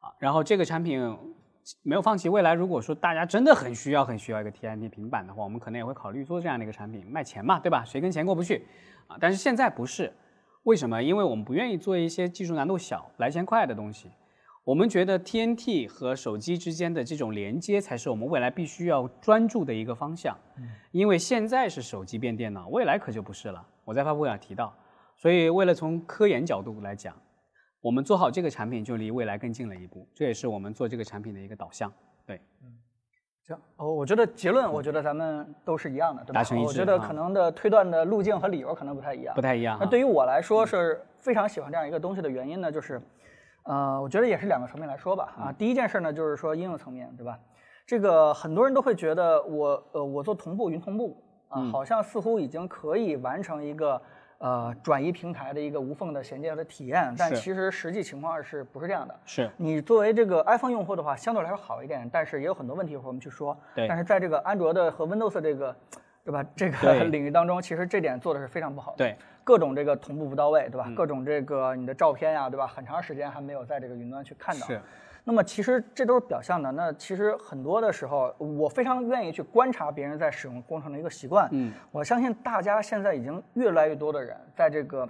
[0.00, 0.10] 啊。
[0.18, 1.16] 然后这个产品
[1.82, 7.84] 没有放弃，未来如果说大家真的很需要很需要一个 TNT 平板的话，我们可能也会考虑做这样的一个产品，卖钱嘛，对吧？
[7.84, 8.66] 谁跟钱过不去
[9.06, 9.16] 啊？
[9.20, 10.12] 但是现在不是。
[10.64, 11.02] 为什么？
[11.02, 14.08] 因为我们不愿意做一些技术难度小、来钱快的东西。
[14.64, 20.38] 我们觉得 TNT 和手机之间的这种连接才是我们未来必须要专注的一个方向。
[20.92, 23.66] 因为现在是手机变电脑，未来可就不是了。
[23.84, 24.72] 我在发布会上提到，
[25.16, 27.12] 所以为了从科研角度来讲，
[27.82, 30.06] 我们做好这个产品就离未来更近了一步。
[30.14, 31.92] 这也是我们做这个产品的一个导向。
[32.24, 32.40] 对。
[33.42, 36.34] 行，哦，我觉得结论，我觉得咱们都是一样的，对吧？
[36.34, 36.68] 达成一致。
[36.68, 39.34] 我觉得可能的推断的路径和理由可能不太一样。
[39.34, 39.76] 不太一样。
[39.80, 43.02] 那对于我来说是非常喜欢这样一个东西的原因呢，就是，
[43.64, 45.34] 呃，我觉得也是两个层面来说吧。
[45.36, 47.36] 啊，第一件事呢，就是说应用层面，对吧？
[47.84, 54.00] 这个很多人都会觉得我，呃，我做同步云同步啊，好像似乎已经可以完成一个。
[54.42, 59.14] 呃，转移平台的一个无缝的衔接的体验，但其实实际情况是不是这样的？
[59.24, 63.56] 是你作为这个 iPhone 用户的话，相对来说好一点，但是也有很多问题，我们去说。
[63.72, 63.86] 对。
[63.86, 65.76] 但是在这个安卓的和 Windows 这个，
[66.24, 66.44] 对吧？
[66.56, 68.96] 这个领域当中，其实这点做的是非常不好的。
[68.98, 69.16] 对。
[69.44, 70.90] 各种这个同步不到位，对吧？
[70.96, 72.66] 各种这个你的照片呀，对吧？
[72.66, 74.66] 很长时间还没有在这个云端去看到。
[74.66, 74.80] 是。
[75.24, 76.72] 那么其实这都是表象的。
[76.72, 81.48] 那其实很多的时候，我非常愿意去观察别人在使用工程的一个习惯。
[81.52, 85.08] 嗯，我相信大家现在已经越来越多的人在这个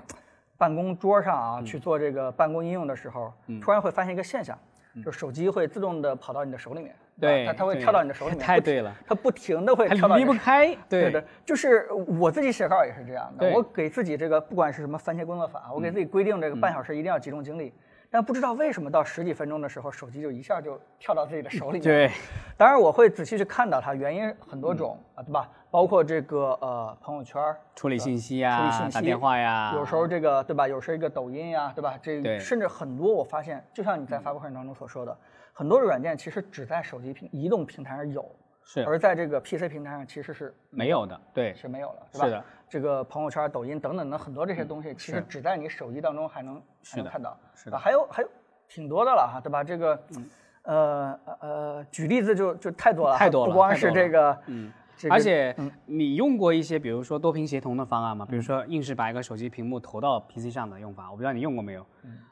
[0.59, 4.59] 办公桌上啊去做这个办公应用的时候，突然会发现一个现象，
[5.05, 6.95] 就是手机会自动的跑到你的手里面。
[7.21, 8.41] 对，它它会跳到你的手里面。
[8.41, 10.17] 太对了，它不停的会跳到。
[10.17, 10.77] 离不开。
[10.89, 13.51] 对的，就是我自己写稿也是这样的。
[13.51, 17.73] 我给自己这个不管是什么番茄工作法，我给自己规定这个半小时一定要集中精力。
[18.13, 21.83] 但不知道为什么到十几分钟的时候，手机就一下就跳到自己的手里面。
[21.83, 22.11] 对，
[22.59, 25.49] 当然我会仔细去看到它，原因很多种啊，对吧？
[25.71, 27.43] 包括这个呃朋友圈
[27.75, 30.69] 处理信息呀，处理信息、打电话呀，有时候这个对吧？
[30.69, 31.99] 有时候一个抖音呀，对吧？
[32.03, 35.17] 这甚至很多我发现，就像你在发布会当中所说的，
[35.55, 38.31] 很多的软件其实只在手机平移动平台上有，
[38.63, 42.25] 是而在这个 PC 平台上其实是没有的，对，是没有了，是吧？
[42.27, 48.29] 是的，这个朋友圈、抖音等等的很多这些东西，其实只在你手机当中还能还能看到，是的啊，还有还有
[48.67, 49.63] 挺多的了哈，对吧？
[49.63, 50.03] 这个，
[50.63, 54.73] 呃呃呃，举例子就就太多了，太多了不光是这个，嗯。
[55.03, 55.55] 这个而且
[55.87, 58.25] 你用过一些，比如说多屏协同的方案吗？
[58.25, 61.85] 比如说硬是把一个手机屏幕投到 PC 上的用法，我不知道你用过没有。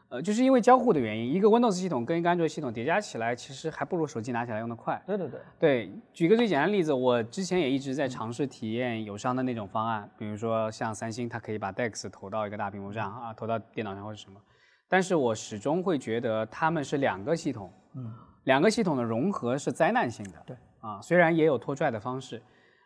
[0.08, 5.00] 呃，就是因为交互的原因，一个 Windows 系统跟一个安卓系统叠加起来，其实还不如手机拿起来用的快。
[5.04, 14.40] 对对对，对，举个最简单的例子，我之前也一直在尝试体验友商的那种方案，比如说像三星，它可以把 DeX 投到一个大屏幕上啊，投到电脑上或者什么，
[14.88, 18.12] 但是我始终会觉得他们是两个系统，嗯，
[18.44, 22.42] 两个系统的融合是灾难性的，对，啊，虽然也有拖拽的方式，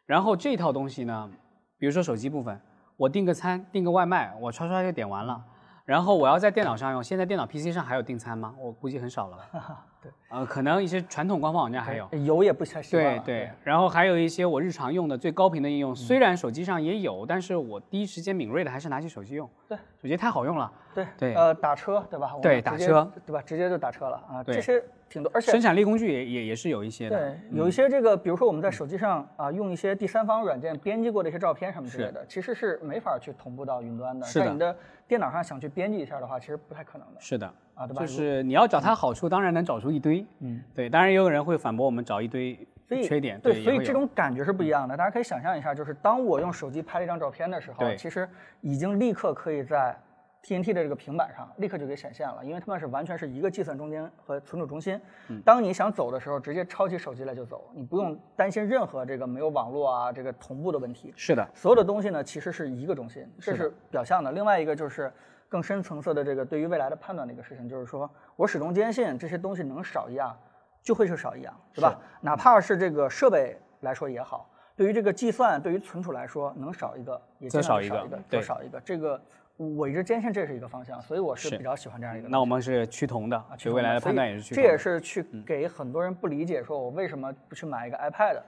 [0.07, 1.31] 然后这套东西呢，
[1.79, 2.61] 比如说手机部分，
[2.97, 5.43] 我订个餐、订个外卖，我刷刷就点完了。
[5.85, 8.55] 然后我要在电脑上用，现在电脑 PC 上还有订餐吗？
[8.59, 9.39] 我估计很少了。
[10.05, 12.07] 对，呃，可能一些传统官方网站还有。
[12.25, 19.49] 有也不太习惯对对，然后还有一些我日常用的最高频的应用，虽然手机上也有，但是我第一时间敏锐的还是拿起手机用。
[19.67, 20.71] 对，手机太好用了。
[20.95, 22.29] 对对呃，打车对吧？
[22.29, 23.41] 我们对打车对吧？
[23.43, 27.19] 直接就打车了啊，对这些挺多，而且生产力工具也也也是有一些的。
[27.19, 34.27] 对，有一些这个，比如说我们在手机上啊，用一些第三方软件编辑过的一些照片什么之类的，其实是没法去同步到云端的。
[34.27, 34.77] 是的在你的
[35.09, 38.01] 电脑上想去编辑一下的话，其实不太可能的是的，啊，对吧？
[38.01, 40.25] 就是你要找它好处，当然能找出一堆。
[40.41, 43.41] 嗯，对，当然也有人会反驳我们找一堆所以缺点。
[43.41, 44.97] 对，所以这种感觉是不一样的。
[44.97, 48.29] 大家可以想象一下，就是当我用手机拍了一张照片的时候，其实
[48.61, 49.97] 已经立刻可以在
[50.45, 55.01] TNT 的这个平板上立刻就给显现了，因为它们是完全是一个计算中间和存储中心。
[55.29, 61.15] 嗯当你想走的时候，直接抄起手机来就走，你不用担心任何这个没有网络啊这个同步的问题。
[61.17, 64.31] 是的，所有的东西呢，其实是一个中心，这是表象的。
[64.33, 65.11] 另外一个就是
[65.49, 70.37] 更深层次的这个对于未来的判断的一个事情，就是说我始终坚信这些东西能少一样，
[70.83, 71.99] 就会是少一样，对吧？
[72.21, 78.81] 哪怕是这个设备来说也好，对于这个计算、对于存储来说，能少一个也尽量少一个地少一个。
[78.81, 79.21] 这个
[79.57, 82.29] 我一直坚信这是一个方向，所以我是是比较喜欢这样一个。
[82.29, 84.69] 那我们是趋同的，啊，对未来的判断也是趋同的。
[84.69, 88.41] 嗯也是去给很多人不理解，说我为什么不去买一个 iPad，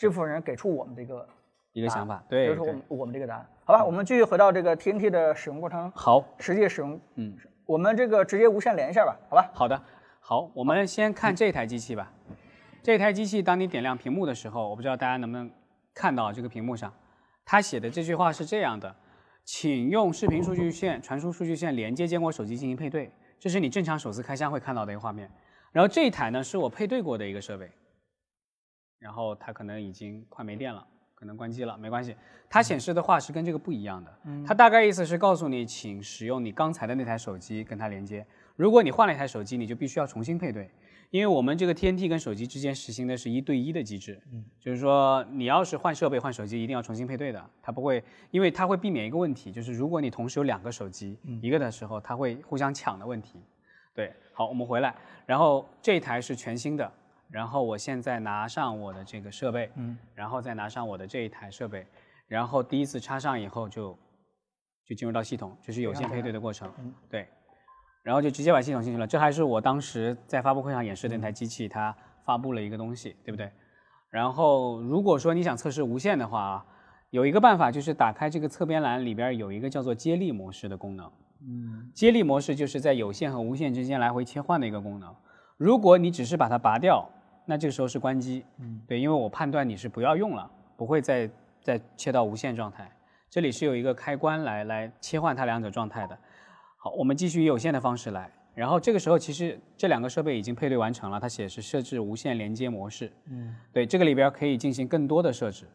[0.00, 1.28] 这部分人给出我们的一个
[1.74, 9.50] 一个想法，比对对如说我们我们这个答案，好吧，我们继续回到这个 TNT 的使用过程，好，实际使用，嗯，我们这个直接无线连一下吧，好吧？
[9.52, 9.82] 好的，
[10.20, 12.10] 好，我们先看这台机器吧。
[12.82, 15.50] 这台机器，当你点亮屏幕的时候，我不知道大家能不能
[15.92, 16.92] 看到这个屏幕上，
[17.44, 18.94] 它写的这句话是这样的：
[19.44, 23.10] 请用视频数据线、传输数据线连接坚果手机进行配对。
[23.40, 25.30] 这是你正常首次开箱会看到的一个画面。
[25.72, 27.68] 然后这一台呢，是我配对过的一个设备，
[29.00, 30.86] 然后它可能已经快没电了，
[31.24, 32.14] 可能关机了，没关系。
[32.50, 34.14] 它显示的话是跟这个不一样的。
[34.46, 38.24] 它大概意思是告诉你，请使用你刚才的那台手机跟它连接。
[38.56, 40.70] 如果你换了一台手机，你就必须要重新配对，
[41.08, 44.20] 因为我们这个 TNT 跟手机之间实行的是一对一的机制。
[44.34, 53.40] 嗯，就是说你要是换设备换手机，一定要重新配对的，它不会，因为它会避免一个问题，就是如果你同时有两个手机，一个的时候，它会互相抢的问题。
[53.94, 54.94] 对，好，我们回来，
[55.24, 56.92] 然后这台是全新的，
[57.34, 61.84] 然后我现在拿上我的这个设备，嗯，然后再拿上我的这一台设备，
[62.28, 63.98] 然后第一次插上以后就
[64.86, 66.70] 就进入到系统，就是有线配对的过程，
[67.10, 67.26] 对，
[68.04, 69.04] 然后就直接把系统进去了。
[69.04, 71.92] 这还是我当时在发布会上演示的那台机器，它
[72.24, 73.50] 发布了一个东西，对不对？
[74.10, 76.66] 然后如果说你想测试无线的话啊，
[77.10, 81.10] 有一个办法就是打开这个侧边栏里边有一个叫做接力模式的功能。
[81.40, 85.12] 嗯，接力模式就是在有线和无线之间来回切换的一个功能。
[85.56, 87.10] 如果你只是把它拔掉，
[87.44, 88.44] 那这个时候是关机。
[88.58, 91.30] 嗯，对，因为我判断你是不要用了，不会再
[91.62, 92.90] 再切到无线状态。
[93.30, 96.16] 这里是有一个开关来来切换它两者状态的。
[96.78, 98.30] 好，我们继续以有线的方式来。
[98.54, 103.12] 然后这个时候其实这两个设备已经配对完成了，它显示设置无线连接模式。
[103.26, 105.66] 嗯，对，这个里边可以进行更多的设置。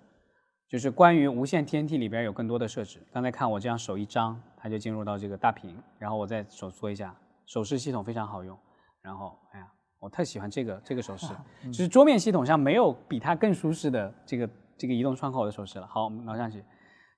[0.70, 2.99] 就是关于无线 TNT 里边有更多的设置。
[3.11, 7.13] 刚才看我这样手一张，它就进入到这个大屏，然后我再手搓一下，
[7.47, 8.55] 手势系统非常好用。
[9.01, 9.67] 然后，哎呀，
[10.00, 11.28] 我特喜欢这个这个手势，
[11.72, 15.86] 就是桌面系统上没有比它更舒适的这个这个移动窗口的手势了。
[15.88, 16.64] 好，我们挠上去。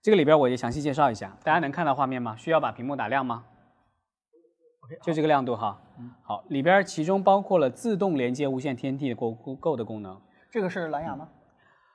[0.01, 2.35] 这个里边我也详细介绍一下，大家能看到画面吗？
[2.35, 3.45] 需要把屏幕打亮吗？
[5.03, 5.79] 就这个亮度哈。
[6.23, 10.19] 好，里边其中包括了自动连接无线的够够够的功能。
[10.49, 11.29] 这个是蓝牙吗？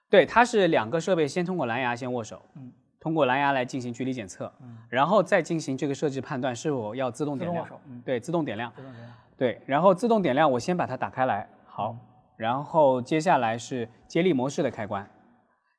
[0.08, 7.68] 对，它是两个设备先通过蓝牙先握手，嗯，通过蓝牙来进行距离检测，嗯，然后再进行这个设置判断是否要自动点亮，
[8.04, 9.04] 对，自动点亮，自动连
[9.38, 11.96] 对，然后自动点亮，我先把它打开来，好，
[12.36, 15.08] 然后接下来是接力模式的开关，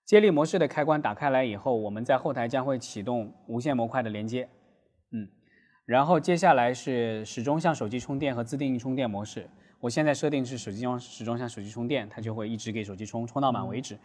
[0.06, 4.48] 接力模式的开关打开来以后，我们在后台将会启动无线模块的连接，
[5.12, 5.28] 嗯，
[5.86, 9.50] 然后接下来是始终向手机充电和自定义充电模式，
[9.80, 13.98] 我现在设定是手机装始终向手机充电，它就会一直给手机充，充到满为止。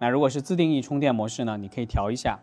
[0.00, 2.38] 那如果是自定义充电模式呢，你可以调一下，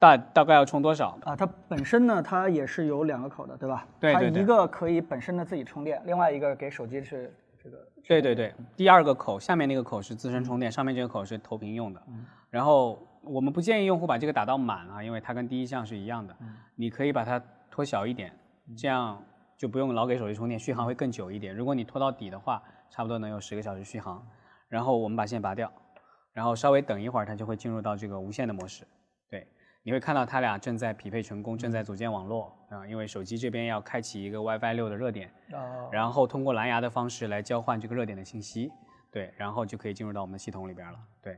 [0.00, 1.16] 大大概要充多少？
[1.22, 3.86] 啊，它本身呢，它也是有两个口的，对吧？
[4.00, 7.32] 对对对它一个可以本身的自己充电，另外一个给手机是
[7.62, 7.76] 这个。
[8.08, 12.02] 对对对，第二个口下面那个口是自身充电，上面这个口是投屏用的。
[12.48, 16.34] 然后我们不建议用户把这个打到满啊，因为它跟第一项是一样的。
[16.74, 17.40] 你可以把它
[17.70, 18.32] 拖小一点，
[18.74, 19.22] 这样
[19.58, 21.54] 就不用老给手机充电，续航会更久一点。
[21.54, 24.26] 如果你拖到底的话，差不多能有十个小时续航。
[24.66, 25.70] 然后我们把线拔掉，
[26.32, 28.86] 然后稍微等一会儿，它就会进入到这个无线的模式。
[29.82, 35.28] 对，你会看到它俩正在匹配成功，正在组建网络啊，因为手机这边要开启一个 WiFi 六的热点。
[35.52, 38.70] 啊，然后通过蓝牙的方式来交换这个热点的信息，
[39.10, 41.36] 对，然后就可以进入到我们的系统里边了，对，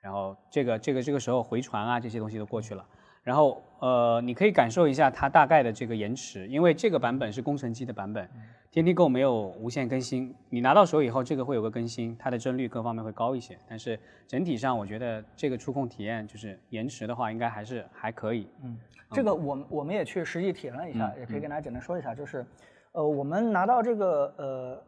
[0.00, 2.86] 然后这个这个这个时候回传啊这些东西都过去了，
[3.24, 8.28] 然后呃你可以感受一下它大概的这个延迟，因为这个版本是工程机的版本，
[8.70, 18.78] 天梯 Go 没有无限更新，你拿到手以后这个会有个更新，它的帧率各方面会高一些，但是整体上我觉得这个触控体验就是延迟的话应该还是还可以，嗯，
[19.12, 22.44] 这个我们我们也去实际体验了一嗯下，也可以跟大家简单说一下，就是，
[22.92, 24.82] 呃，我们拿到这个呃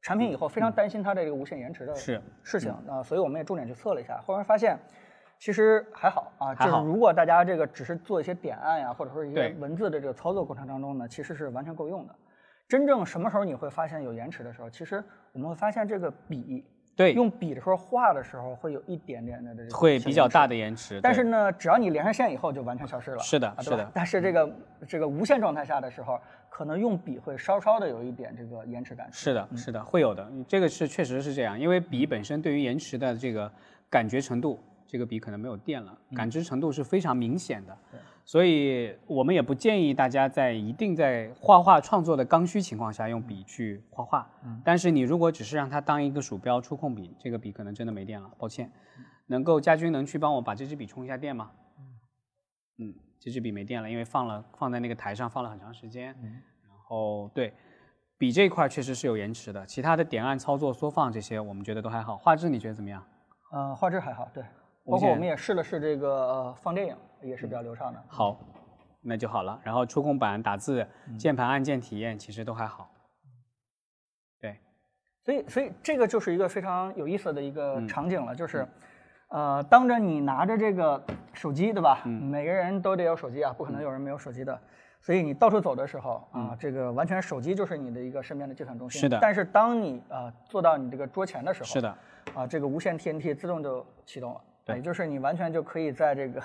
[0.00, 4.78] 产品以后，非常担心它的这个无限延迟的嗯是嗯事情，那、所以我们也重点去测了一下，后来发现。
[5.38, 12.14] 其实还好啊，就是如果大家这个只是做一些点按呀，或者说一些文字的这个操作过程当中呢，其实是完全够用的。
[12.68, 15.02] 真正什么时候你会发现有延迟的时候，其实
[15.32, 16.64] 我们会发现这个笔
[16.96, 23.18] 对，用笔的时候画的时候会有一点点的这个会比较大的延迟，但是呢，只要你连上线以后，就完全消失了。
[23.22, 24.56] 是的啊是的但是这个
[24.88, 29.08] 这个无线状态下的时候，可能用笔会稍稍的有一点这个延迟感。
[29.12, 30.26] 是的，是的，会有的。
[30.48, 33.50] 这个是确实是这样，因为笔本身对于延迟的这个
[33.90, 34.58] 感觉程度，
[34.88, 37.76] 这个笔可能没有电了，感知程度是非常明显的。
[38.26, 44.28] 所以我们也不建议大家在一定在画画创作的刚需情况下用笔去画画。
[44.44, 48.70] 嗯但是你如果只是让它当一个鼠标触控笔，这个笔可能真的没电了，抱歉。
[49.28, 51.52] 能够家军能去帮我把这支笔充一下电吗？
[52.78, 56.12] 嗯，这支笔没电了，因为放了放在那个台上放了很长时间。
[56.20, 57.54] 嗯然后对，
[58.18, 62.16] 笔这一块确实是有延迟的，其他的点按操作、缩放这些我们觉得都还好。
[62.16, 63.04] 画质你觉得怎么样？
[63.52, 64.42] 呃，画质还好，对。
[64.84, 68.02] 包括我们也试了试这个呃放电影，也是比较流畅的。
[68.08, 68.38] 好，
[69.00, 69.60] 那就好了。
[69.62, 70.86] 然后触控板、打字、
[71.18, 72.90] 键盘按键体验其实都还好。
[74.40, 74.58] 对，
[75.24, 78.66] 所以，所以这个就是一个非常有意思的一个嗯场景了，就是，
[79.28, 81.02] 呃，当着你拿着这个
[81.32, 82.02] 手机，对吧？
[82.04, 84.60] 嗯每个人都得有手机啊，不可能有人没有手机的。
[85.00, 88.98] 所以你到处走的时候啊，这个完全手机就是你的一个身边的计算中心。
[88.98, 91.96] 嗯是的但是当你呃坐到你这个桌前的时候，是的，
[92.34, 96.42] 啊，这个无线 TNT 自动就启动了，对也就是你完全就可以在这个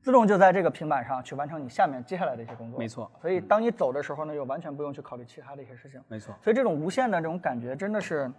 [0.00, 2.78] 自动就在这个平板上去完成你下面接下来的一些工作。
[2.78, 6.00] 没错所以当你走的时候呢，又完全不用去考虑其他的一些事情。
[6.08, 6.34] 没错。
[6.42, 8.30] 所以这种无线的这种感觉真的是，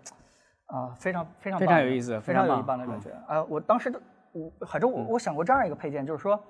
[0.66, 3.10] 啊、非常非常非常有意思非常有一非常棒嗯棒的感觉。
[3.28, 6.42] 啊、我当时的我反正我我想过这样一个配件，就是说，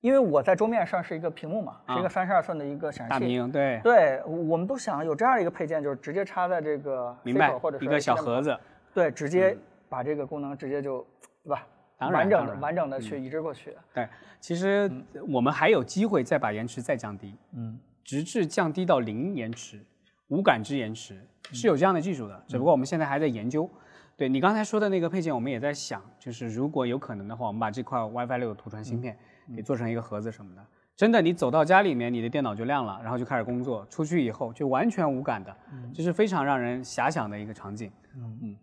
[0.00, 3.26] 因为我在桌面上是一个屏幕嘛，是一个三十二寸的一个显示大器。
[3.26, 8.58] 屏对，对，我们都想有这样一个配件，就是直接插在这个明白 C 口或者，是一个小盒子，
[8.92, 9.56] 对，直接
[9.88, 11.06] 把这个功能直接就，
[11.44, 11.66] 对吧？
[11.96, 13.76] 当然完整的完整的去移植过去。
[13.92, 14.08] 对，
[14.40, 14.90] 其实
[15.28, 19.80] 我们还有机会再把延迟再降低，嗯，直至降低到零延迟、
[20.28, 21.20] 无感知延迟，
[21.52, 23.68] 是有这样的技术的，只不过我们现在还在研究。
[24.16, 29.18] 对你刚才说的那个配件，我们也在想，就是如果有可能的话，我们把这块 WiFi 六的图传芯片
[29.56, 30.64] 给做成一个盒子什么的。
[30.96, 35.56] 真的，你走到家里面，你的电脑就亮了，然后就开始工作，出去以后就完全无感的，
[35.92, 37.90] 这是非常让人遐想的一个场景。
[38.16, 38.56] 嗯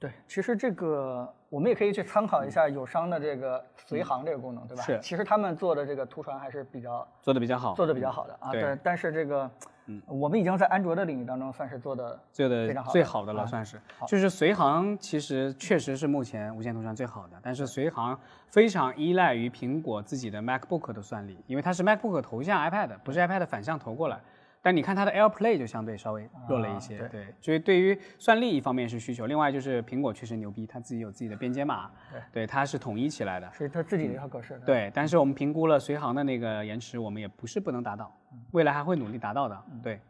[0.00, 4.82] 对，其实这个我们也可以去参考一下友商的这个随行这个功能，对吧？
[4.82, 8.50] 是其实他们做的这个图传还是比较做的比较好，做的比较好的啊。
[8.50, 9.48] 对但但是这个，
[9.86, 14.04] 嗯我们已经在安卓的领域当中算是做的做的非常好的最好的了，啊算是好。
[14.04, 24.18] 就是随行其实确实是目前无线图传最好的，但是随行非常依赖于苹果自己的 MacBook 的算力，因为它是 MacBook 投向 iPad，不是 iPad 反向投过来。
[24.64, 31.90] 但你看它的 AirPlay 就相对稍微弱了一些，啊对，所以对于算力一方面是需求，另外就是苹果确实牛逼，它自己有自己的编解码，
[32.32, 34.58] 对，它是统一起来的，是它自己的一套格式。
[34.64, 38.10] 对，但是我们评估了随行的那个延迟，我们也不是不能达到，
[38.52, 40.00] 未来还会努力达到的，对。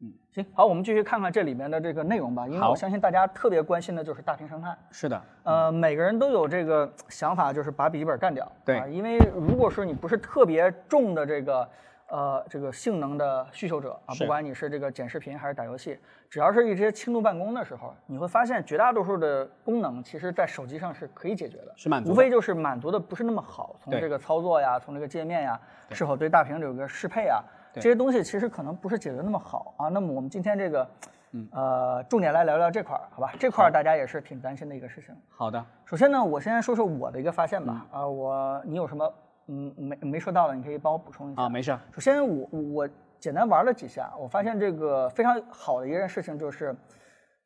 [0.00, 4.76] 嗯行，好，我们继续看看这里面的这个内容吧，因为我相信大家特别关心的就是大屏生态。
[4.90, 8.50] 是的，呃，每个人都有这个想法，就是把笔记本干掉。
[8.64, 11.66] 对啊，因为如果说你不是特别重的这个
[12.08, 15.98] 呃这个性能的需求者啊，不管你是这个剪视频还是打游戏，
[16.30, 27.42] 只要是一些轻度办公的时候，你会发现绝大多数的功能其实在手机上是可以解决的，是满足无非就是满足的不是那么好，从这个操作呀，从这个界面呀，是否对大屏有个适配啊，
[27.74, 29.88] 这些东西其实可能不是解决那么好啊。
[29.88, 30.88] 那么我们今天这个。
[31.36, 33.32] 嗯，呃，重点来聊聊这块儿，好吧？
[33.40, 35.12] 这块儿大家也是挺担心的一个事情。
[35.28, 37.84] 好的，首先呢，我先说说我的一个发现吧。
[37.90, 39.12] 啊，我你有什么
[39.46, 41.42] 嗯没没说到的，你可以帮我补充一下。
[41.42, 41.76] 啊，没事。
[41.92, 42.88] 首先我我
[43.18, 46.74] 简单玩了几下，我发现这个非常好的一件事情就是，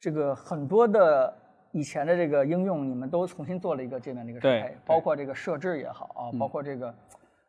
[0.00, 1.34] 这个很多的
[1.72, 6.94] 以前的这个应用，你们都重新做了一个界面的一个适配，包括这个设置也好啊，包括这个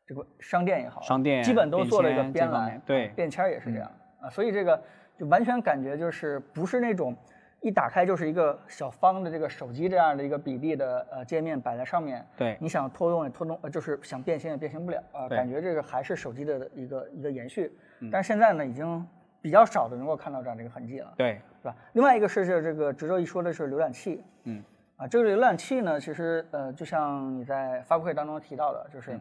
[0.05, 3.91] 这个商店也好，商店基本都做了一个编栏，对，便签也是这样
[4.21, 4.81] 啊，所以这个。
[5.19, 7.13] 就完全感觉就是不是那种
[7.61, 17.71] 一打开就是一个小方的这个手机这样的一个比例的呃界面摆在上面，对，你想拖动也拖动，呃就是想变形也变形不了啊，感觉这个还是手机的一个一个延续。
[18.11, 19.05] 但是现在呢，已经
[19.41, 21.75] 比较少的能够看到这样的一个痕迹了，对，是吧？
[21.93, 24.63] 另外一个是这个值得一说的是浏览器，嗯，
[24.95, 29.19] 啊，这个浏览器呢，其实呃，就像你在发布会当中提到的，就是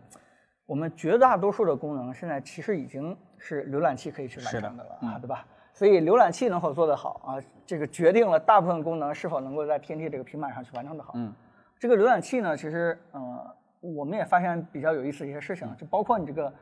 [0.64, 5.44] 我们绝大多数的功能现在其实已经是浏览器可以去完成的了啊，对吧？
[5.78, 7.38] 所以浏览器能否做得好啊？
[7.64, 11.12] 这个决定了大部分功能是否能够在 TNT 这个平板上去完成的好。
[11.14, 11.32] 嗯，
[11.78, 16.52] 这个浏览器呢，其实呃，我们也发现比较有意思的一些事情，就包括你这个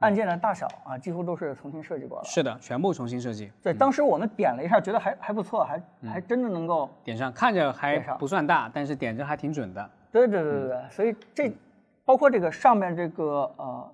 [0.00, 2.24] 按键的大小啊，几乎都是重新设计过了。
[2.24, 3.52] 是的，全部重新设计。
[3.62, 9.90] 对，当时我们点了一下，觉得还还不错，还还真的能够点上，看着还不算大，但是点着还挺准的。
[10.10, 11.52] 对对对对对，所以这
[12.04, 13.92] 包括这个上面这个呃。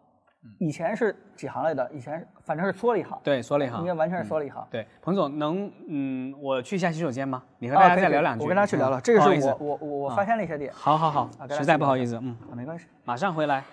[0.59, 1.89] 以前是几行来的？
[1.93, 3.19] 以前反正是缩了一行。
[3.23, 3.81] 对，缩了一行。
[3.81, 4.67] 应该完全是缩了一行。
[4.71, 7.43] 对，彭总能，嗯，我去一下洗手间吗？
[7.59, 8.43] 你和大家再聊两句。
[8.43, 9.01] 我跟他去聊聊。
[9.01, 10.73] 这个是我我我我发现了一些点。
[10.73, 13.65] 好好好，实在不好意思，嗯，没关系，马上回来。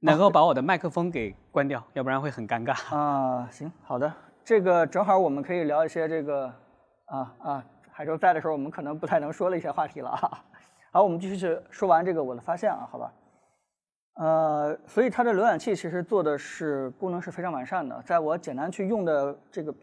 [0.00, 2.94] 能够把我的麦克风给关掉，要不然会很尴尬。
[2.94, 4.12] 啊，行，好的，
[4.44, 6.52] 这个正好我们可以聊一些这个，
[7.06, 10.44] 啊啊，海州在的时候，我们可能不太能说的一些话题了啊。
[10.92, 13.10] 好，我们继续去说完这个我的发现啊，好吧。
[14.16, 18.02] 呃，所以它的浏览器其实做的是功能是非常完善的。
[18.02, 19.74] 在我简单去用的这个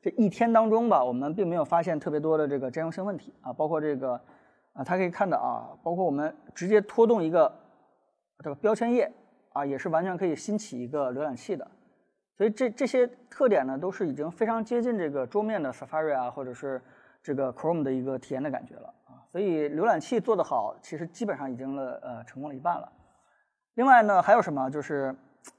[0.00, 3.52] 这一天当中吧，我们并没有发现特别多的这个兼容性问题啊。
[3.52, 4.18] 包括这个
[4.72, 7.54] 啊，它可以看到啊，包括我们直接拖动一个
[8.42, 9.12] 这个标签页
[9.52, 11.70] 啊，也是完全可以新起一个浏览器的。
[12.38, 16.80] 所以这这些特点呢，都是已经非常接近这个桌面的 Safari 啊，或者是
[17.22, 19.20] 这个 Chrome 的一个体验的感觉了啊。
[19.30, 22.90] 所以浏览器做得好，其实基本上已经了呃成功了一半了。
[23.74, 24.68] 另外呢，还有什么？
[24.68, 25.14] 就是，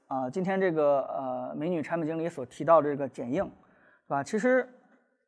[0.06, 3.50] 啊，今天这个呃美女产品经理所提到的这个剪映，是
[4.06, 4.22] 吧？
[4.22, 4.68] 其实，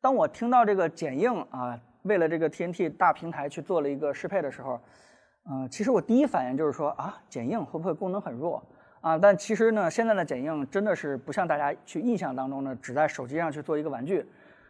[0.00, 4.80] 当我听到这个剪映啊，为了这个 TNT 大平台去做了一个适配的时候，
[5.50, 8.62] 嗯，其实我第一反应就是说啊，剪映会不会功能很弱
[9.00, 9.18] 啊？
[9.18, 14.24] 但其实呢，现在的剪映真的是不像大家去印象当中呢，只在手机上去做一个玩具，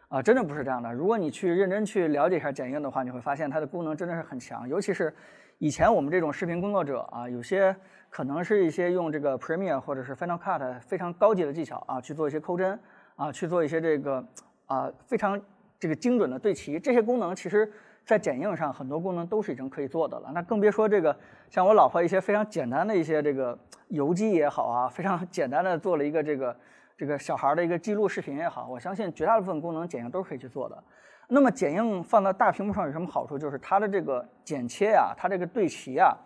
[0.07, 0.91] 啊，真的不是这样的。
[0.91, 5.13] 如果你去认真去了解一下剪映的话，你会发现它的功能真的是很强，尤其是
[5.59, 7.75] 以前我们这种视频工作者啊，有些。
[8.09, 12.79] 可能是一些用这个 Premiere 或者是 Final Cut 非常高级的技巧啊，去做一些抠帧
[13.15, 14.25] 啊，去做一些这个
[14.65, 15.39] 啊非常
[15.79, 16.79] 这个精准的对齐。
[16.79, 17.71] 这些功能其实，
[18.05, 20.31] 在剪映上很多功能都是已经可以做的了。
[20.33, 21.15] 那更别说这个
[21.49, 23.57] 像我老婆一些非常简单的一些这个
[23.89, 26.55] 游记也好啊，非常简单的做了一个这个
[26.97, 30.83] 这个小孩的一个记录视频也好，我相信绝大部分功能剪映都是可以去做的。
[31.27, 33.37] 那么剪映放到大屏幕上有什么好处？
[33.37, 36.17] 就是它的这个剪切呀，它这个对齐呀。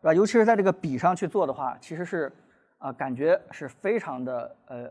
[0.00, 0.14] 是吧？
[0.14, 2.32] 尤其是在这个笔上去做的话，其实是，
[2.78, 4.90] 啊，感觉是非常的呃，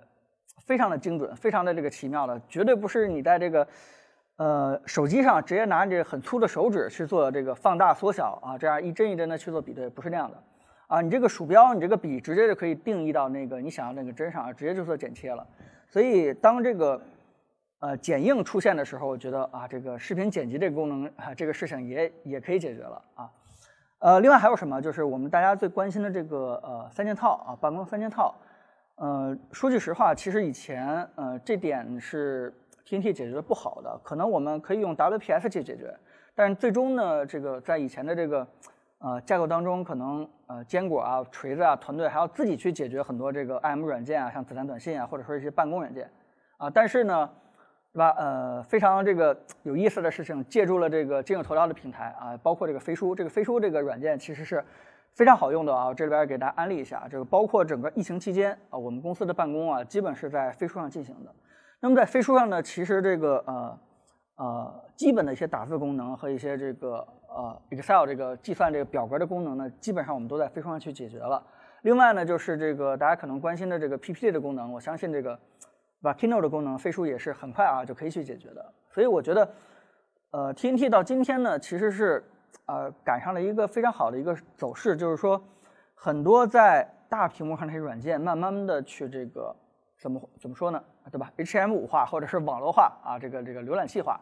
[0.65, 3.67] 非常的精准，非常的这个奇妙的，绝对不是你在这个，
[4.35, 10.43] 呃，手机上直接拿着很粗的手指去做这个放大缩小啊，这样一帧一帧的去做比对，不是那样的，
[10.87, 15.47] 啊，你这个鼠标，你这个笔直接就可以定义到那个你想要那个帧上，直接就做剪切了。
[15.89, 17.01] 所以当这个，
[17.79, 23.31] 呃，剪映出现的时候，我觉得啊，这个视频剪辑这个功能啊，这个事情也也可以解决了啊。
[23.99, 24.79] 呃，另外还有什么？
[24.79, 28.35] 就是我们大家最关心的这个呃三件套啊，办公三件套。
[28.95, 32.53] 呃，说句实话，其实以前呃这点是
[32.85, 35.95] TNT 解决的不好的，可能我们可以用 WPS 去解决，
[36.35, 38.47] 但是最终呢，这个在以前的这个
[38.99, 46.07] 呃架构当中，可能呃坚果啊、锤子啊团队还要自己去解决很多这个 IM 软件啊，像子弹短信啊，或者说一些办公软件
[46.57, 47.27] 啊，但是呢。
[47.93, 48.13] 是吧？
[48.17, 54.63] 呃，非常这个有意思的事情，借助了这个今日头条的平台啊，包括这个飞书，这个飞书这个软件其实是
[55.15, 55.91] 非常好用的啊。
[55.91, 61.33] 这里边给大家安利一下，这个包括整个疫情期间啊，我们公司的办公啊，基本是在飞书上进行的。
[61.79, 63.79] 那么在飞书上呢，其实这个呃
[64.35, 66.97] 呃基本的一些打字功能和一些这个
[67.29, 71.41] 呃 Excel 这个计算这个表格的功能呢，基本上我们都在飞书上去解决了。
[71.81, 75.39] 另外呢，就是这个大家可能关心的这个 PPT 的功能，我相信这个。
[76.01, 78.73] 把 Keynote 的功能，飞书也是很快啊就可以去解决的。
[78.89, 79.49] 所以我觉得，
[80.31, 82.23] 呃，TNT 到今天呢，其实是
[82.65, 85.41] 呃赶上了一个非常好的一个走势，就是说
[85.95, 89.55] 很多在大屏幕上那些软件，慢慢的去这个
[89.99, 90.83] 怎么怎么说呢？
[91.11, 94.19] 对吧？HM5 化或者是网络化啊，这个这个浏览器化。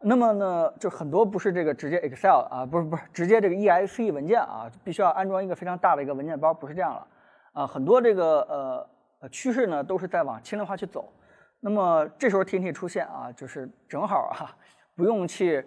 [0.00, 7.06] 那么呢，就很多不是这个直接 Excel 啊，不是不是直接这个 exe 文件啊，必须要安装一个非常大的一个文件包，不是这样了
[7.52, 7.66] 啊。
[7.66, 8.88] 很多这个呃
[9.20, 11.12] 呃趋势呢，都是在往轻量化去走。
[11.60, 14.56] 那么这时候 TNT 出现啊，就是正好啊，
[14.94, 15.64] 不用去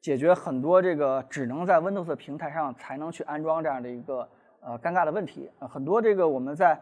[0.00, 4.28] 解决很多这个只能在 Windows 平台上才能去安装这样的一个
[4.60, 5.68] 呃尴尬的问题啊。
[5.68, 6.80] 很多这个我们在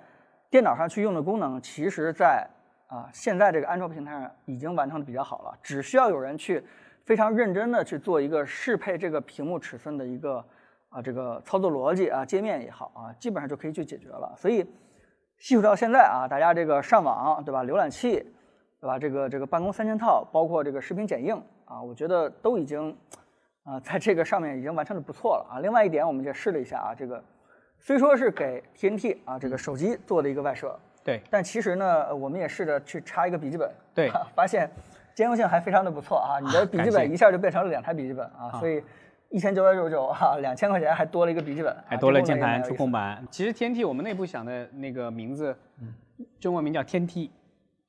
[0.51, 2.49] 电脑上去用的功能，其实在
[2.87, 6.65] 啊现在这个安卓平台上已经完成的比较好了，只需要有人去。
[7.05, 10.45] 非常认真的去做一个适配这个屏幕尺寸的一个
[10.89, 14.35] 啊这个操作逻辑啊界面也好啊，基本上就可以去解决了。
[14.37, 14.69] 所以
[15.39, 18.25] 细数到现在啊，大家这个上网对吧，浏览器
[18.81, 22.97] 对吧，这个这个办公三件套，包括这个视频剪映啊，我觉得都已经
[23.65, 25.61] 啊在这个上面已经完成的不错了啊。
[25.61, 27.23] 另外一点，我们也试了一下啊，这个
[27.79, 34.71] 虽说是给 TNT 啊这个手机做的一个外设，对，但其实呢，我们也试着去插一个笔记本，对， 发现。
[35.17, 36.37] 兼容性还非常的不错啊！
[36.39, 38.85] 你的笔记本一下就变成了两台笔记本啊，所以
[39.31, 43.27] 一千九百九十九啊，两千块钱还多了一个笔记本，还多了键盘、触控板。
[43.31, 45.57] 其实天梯我们内部想的那个名字，
[46.41, 47.31] 中文名叫天梯，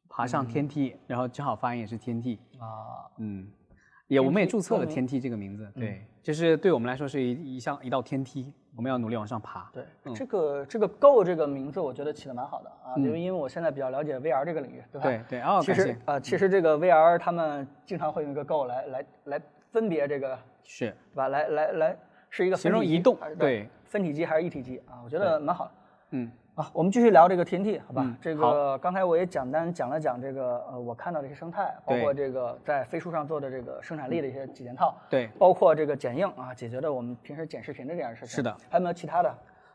[0.10, 2.40] 爬上天梯，然后正好发音也是天梯。
[2.60, 3.48] 啊，嗯，
[4.08, 8.54] 也我们也注册了天梯这个名字，对，就是对我们来说是一一项一道天梯。
[8.76, 9.68] 我们要努力往上爬。
[9.74, 9.84] 对，
[10.14, 15.08] 这个这个 Go 这个名字，我觉得起的蛮好的啊，因为因为我现在比较了解 VR 这个领域，对吧？
[15.08, 15.42] 对对。
[15.42, 19.42] 哦，其实啊，其实这个 VR 他们经常会用一个 Go 来来来
[19.78, 21.28] 分别这个是，对吧？
[21.28, 21.98] 来来来，
[22.32, 24.98] 是一个形容移动，对，分体机还是一体机啊？
[25.06, 25.72] 我觉得蛮好的。
[26.12, 26.32] 嗯。
[26.56, 28.18] 啊，我们继续聊这个 TNT，好吧？
[28.20, 38.38] 这个刚才我也简单讲了讲这个呃，我看到的一些生态，包括这个在飞书上做的这个生产力的一些几件套，对，包括这个剪映啊，解决了我们平时剪视频的这件事情。
[38.38, 39.32] 是的，还有没有其他的？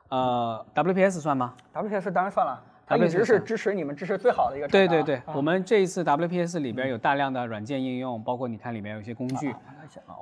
[0.08, 2.60] 呃，WPS 算吗？WPS 当然算了，
[2.98, 4.68] 它一直是支持你们支持最好的一个。
[4.68, 9.58] 对对对，我们这一次 WPS 里边有大量的软件应用，包括你看里面有一些工具，啊，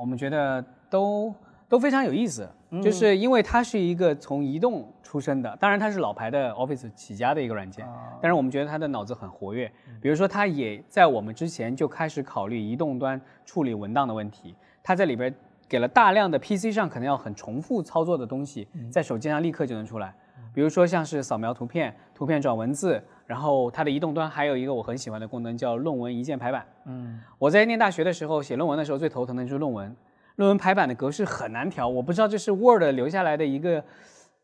[0.00, 1.34] 我们觉得都。
[1.68, 2.50] 都非常有意思，
[2.82, 7.86] 就是因为它是一个从移动出身的，当然它是老牌的 Office 起家的一个软件，
[8.20, 9.70] 但是我们觉得它的脑子很活跃。
[10.02, 15.32] 比如说，它也在我们之前就开始考虑移动端处理文档的问题，它在里边
[15.68, 20.12] 给了大量的 PC 上可能要很重复操作的东西，在手机上立刻就能出来。
[20.52, 26.66] 比如说像是扫描图片、图片转文字，然后它的移动端还有一个我很喜欢的功能叫论文一键排版。
[26.86, 29.94] 嗯，我在念大学的时候写论文的时候最头疼的就是论文。
[30.36, 33.84] 论文排版的格式很难调，我不知道这是 Word 留下来的一个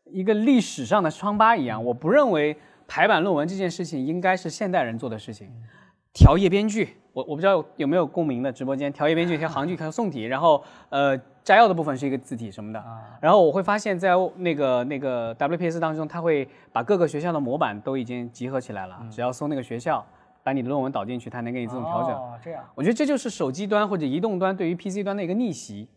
[0.05, 1.83] 一个历史上的疮疤一样。
[1.83, 2.55] 我不认为
[2.87, 5.49] 排版论文这件事情应该是现代人做的事情。
[6.13, 8.91] 调页编剧，我我不知道有没有共鸣的直播间。
[8.93, 11.17] 调页编剧，调行距，调宋体，然后呃
[11.47, 12.83] 摘要的部分是一个字体什么的。
[13.21, 20.05] 然后我会发现，在那个那个 WPS 当中，它会把各个学校的模板都已经集合起来了，只要搜那个学校。
[20.43, 22.11] 把你的论文导进去，它能给你自动调整。
[22.15, 22.63] 哦，这样。
[22.73, 25.89] 我觉得这就是手机端或者移动端对于 PC 端的一个逆袭。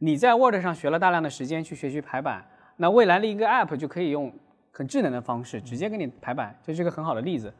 [0.00, 2.44] 你在 Word 上学了大量的时间去学习排版，
[2.78, 4.32] 那未来的一个 App 就可以用
[4.72, 7.54] 很智能的方式直接给你排版，这是一个很好的例子。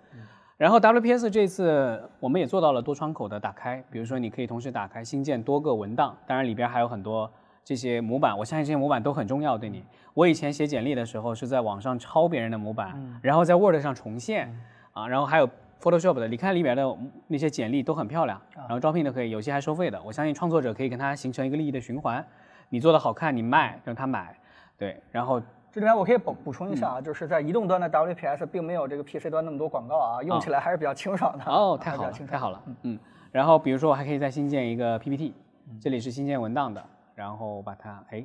[0.57, 7.31] 然后 WPS 这次我们也做到了多窗口的打开，比如说你可以同时打开新建多个文档，当然里边还有很多
[7.65, 9.85] 这些模板，我相信这些模板都很重要对你。
[10.15, 14.55] 我以前写简历的时候是在网上抄别人的模板，然后在 Word 上重现
[14.93, 15.49] 啊，然后还有。
[15.83, 16.97] Photoshop 的，你看里面的
[17.27, 20.01] 那些简历都很漂亮，然后招聘的可以，有些还收费的。
[20.05, 22.25] 我相信创作者可以跟他形成一个利益的循环，
[22.69, 24.33] 你做的好看，你卖让他买，
[24.79, 25.03] 对。
[25.11, 25.43] 然后
[25.73, 31.45] 这里面我可以补补充一下啊，就是在移动端的 WPS 并没有这个 PC 端那么多广告啊，用起来还是比较清爽的。
[31.47, 32.99] 哦，太好了，太好了，嗯嗯。
[33.31, 35.35] 然后比如说我还可以再新建一个 PPT，
[35.81, 36.85] 这里是新建文档的，
[37.15, 38.23] 然后把它哎。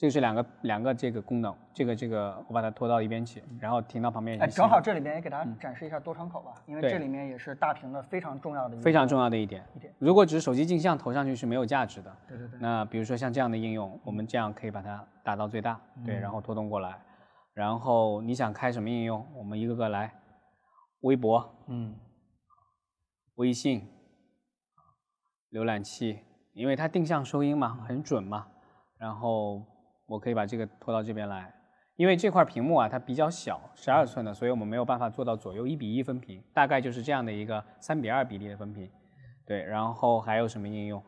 [0.00, 4.40] 这是两个两个这个功能，这个这个我把它拖到一边去，然后停到旁边。
[4.40, 8.80] 哎，正好这里面也给大家展示一下多窗口吧，因为这里面也是大屏的非常重要的。
[8.80, 9.62] 非常重要的一点。
[9.76, 9.94] 一点。
[9.98, 12.16] 如果只是手机镜像投上去是没有价值的。
[12.26, 12.58] 对对对。
[12.60, 16.98] 那比如说像这样的应用，我们这样可以把它打到最大，对，然后拖动过来。
[17.52, 20.10] 然后你想开什么应用，我们一个个来。
[21.00, 21.94] 微博，嗯，
[23.34, 23.86] 微信，
[25.50, 26.20] 浏览器，
[26.54, 28.46] 因为它定向收音嘛，很准嘛，
[28.96, 29.66] 然后。
[30.10, 31.54] 我可以把这个拖到这边来，
[31.94, 38.90] 因为这块屏幕啊，它比较小，十二寸的，所以我们没有办法做到左右一比一分屏，大概就是这样的一个三比二比例的分屏。
[39.46, 41.00] 对，然后还有什么应用？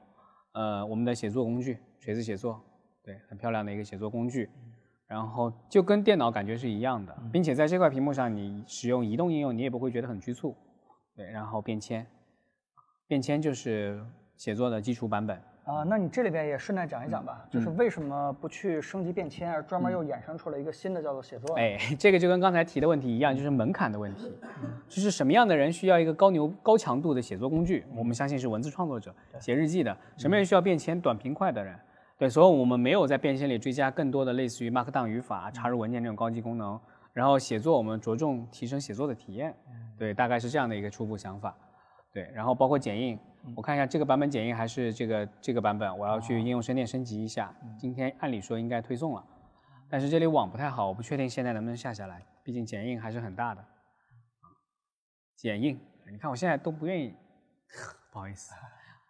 [0.53, 2.62] 呃，我们的写作工具，锤子写作，
[3.03, 4.49] 对，很漂亮的一个写作工具。
[5.09, 10.57] 然后就跟电脑感觉是一样的，并且在这块屏幕上，你使用移动应用，你也不会觉得很局促。
[11.16, 12.07] 对，然后便签，
[13.09, 14.01] 便签就是
[14.37, 15.43] 写作的基础版本。
[15.64, 21.55] 啊，那你这里边也顺带讲一讲嗯吧，就是为什么不去升级变迁，而专门又衍生出了一个新的叫做写作？
[21.56, 24.36] 哎，这个就跟刚才提的问题一样，就是门槛的问题，
[24.89, 27.84] 就是什么样的人需要一个高牛高强度的写作工具？
[27.94, 31.01] 我们相信是文字创作者、写日记的，什么人需要变迁？
[31.01, 31.78] 短平快的人。
[32.18, 36.78] 对，所以我们没有在变迁里追加更多的类似于 Markdown 语法、插入文件这种高级功能。
[37.12, 39.55] 然后写作我们着重提升写作的体验，
[39.98, 41.55] 对，大概是这样的一个初步想法。
[42.12, 43.18] 对，然后包括剪映，
[43.56, 47.55] 我看一下这个版本剪映还是这个这个版本，我要去应用商店升级一下。
[47.78, 49.24] 今天按理说应该推送了，
[49.89, 53.60] 但是这里网不太好，我不确定现在能不能下下来，毕竟剪映还是很大的。
[53.62, 53.68] 啊
[55.34, 55.80] 剪映，
[56.10, 57.14] 你看我现在都不愿意，
[58.12, 58.55] 不好意思，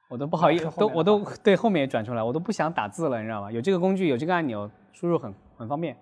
[0.08, 3.50] 我都不好意 思，都我都对后面也转出来，我都不想打字了，你知道吗？
[3.50, 5.96] 有这个工具，有这个按钮，输入很很方便。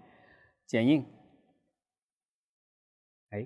[0.67, 1.05] 剪映，
[3.31, 3.45] 哎，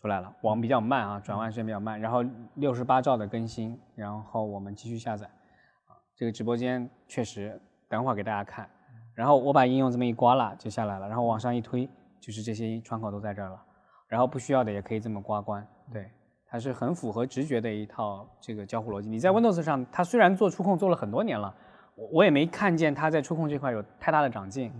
[0.00, 2.22] 出来了，网比较慢啊，转换时间比较慢，然后
[2.54, 5.26] 六十八兆的更新，然后我们继续下载。
[5.26, 8.70] 啊，这个直播间确实，等会儿给大家看。
[9.12, 11.88] 然后我把应用这么一刮拉就下来了，然后往上一推，
[12.20, 13.60] 就是这些窗口都在这儿了。
[14.06, 16.08] 然后不需要的也可以这么刮关，对，
[16.46, 19.08] 它是很符合直觉的一套这个交互逻辑。
[19.08, 21.52] 你在 Windows 上，它虽然做触控做了很多年了，
[21.96, 24.72] 我我也没看见它在触控这块有太大的长进。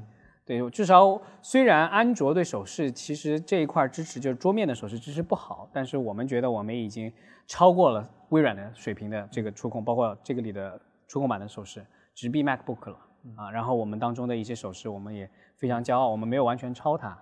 [0.49, 7.12] 对，至少虽然安卓对手势其实这一块支持就是桌面的手势支持不好，但是我们觉得我们已经
[7.47, 12.97] 超过了微软的水平的这个触控，包括这个里的触控板的手势，直逼 MacBook 了
[13.37, 13.51] 啊。
[13.51, 17.15] 然后我们当中的一些手势，我们也非常骄傲，我们没有完全抄它。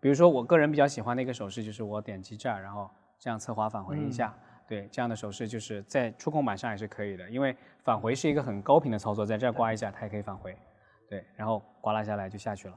[0.00, 2.88] 比如说我个人比较喜欢的一个手势就是我点击这儿，然后
[3.18, 4.34] 这样侧滑返回一下，
[4.66, 7.54] 对，这样的手势就是在触控板上也是可以的，因为
[7.84, 10.56] 返回是一个很高频的操作，在这儿刮一下它也可以返回。
[11.08, 12.74] 对，然后刮拉下来就下去了。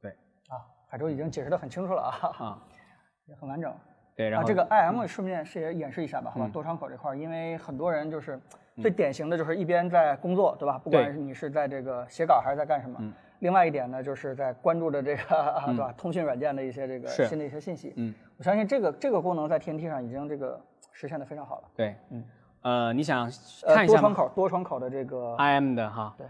[0.00, 0.10] 对
[0.48, 2.62] 啊，海州已经解释的很清楚了啊，啊，
[3.26, 3.72] 也很完整。
[4.14, 6.48] 对，然啊，后这个 IM 顺便是也演示一下吧，好吧？
[6.52, 8.40] 多窗口这块儿，因为很多人就是
[8.80, 10.78] 最典型的就是一边在工作，对吧？
[10.78, 12.98] 不管你是在这个写稿还是在干什么。
[13.40, 15.92] 另外一点呢，就是在关注着这个，啊对吧？
[15.98, 17.92] 通讯软件的一些这个新的一些信息。
[17.96, 20.58] 嗯，我相信这个这个功能在 TNT 上已经这个
[20.92, 21.68] 实现的非常好了。
[21.76, 22.24] 对，嗯，
[22.62, 23.30] 呃，你想
[23.66, 26.26] 呃，看一下吗多窗口多窗口的这个？IM 的哈，对，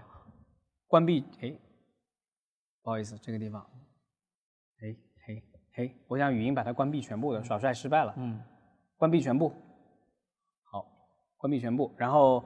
[0.88, 1.52] 关闭，哎，
[2.82, 3.60] 不好意思，这个地方，
[4.82, 4.96] 哎
[5.26, 5.42] 嘿
[5.72, 8.14] 嘿，我想语音把它关闭全部的，耍帅失败了。
[8.16, 8.40] 嗯，
[8.96, 9.52] 关闭全部。
[10.70, 10.86] 好，
[11.36, 11.92] 关闭全部。
[11.96, 12.44] 然后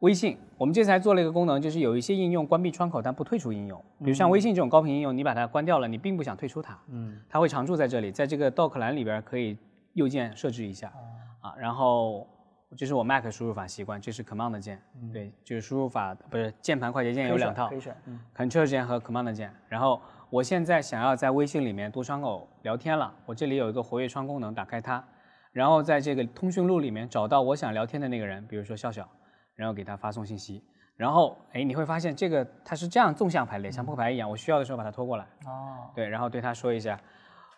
[0.00, 9.56] 微信，我们这次还做了一个功能，就是有一些应用关闭窗口但不退出应用，比如像微信这种高频应用，你把它关掉了，你并不想退出它，嗯，它会常驻在这里，在这个 dock 栏里边可以
[9.94, 10.92] 右键设置一下
[11.40, 12.28] 啊，然后。
[12.76, 14.80] 这是我 Mac 输入法习惯，这是 Command 键，
[15.12, 19.52] 对，就是输入法不是键盘快捷键有两套可以选，嗯，Control 键和 Command 键。
[19.68, 25.04] 然后我现在想要在微信里面多窗口聊天了，我这里有一个活跃窗功能，打开它，
[25.50, 29.08] 然后在这个通讯录里面找到我想聊天的那个人，比如说笑笑，
[29.56, 30.62] 然后给他发送信息。
[30.96, 37.00] 然后哎，你会发现这个它是这样纵向排列，像扑克牌一样，我需要的时候把它拖过来，哦，对，然后对他说一下，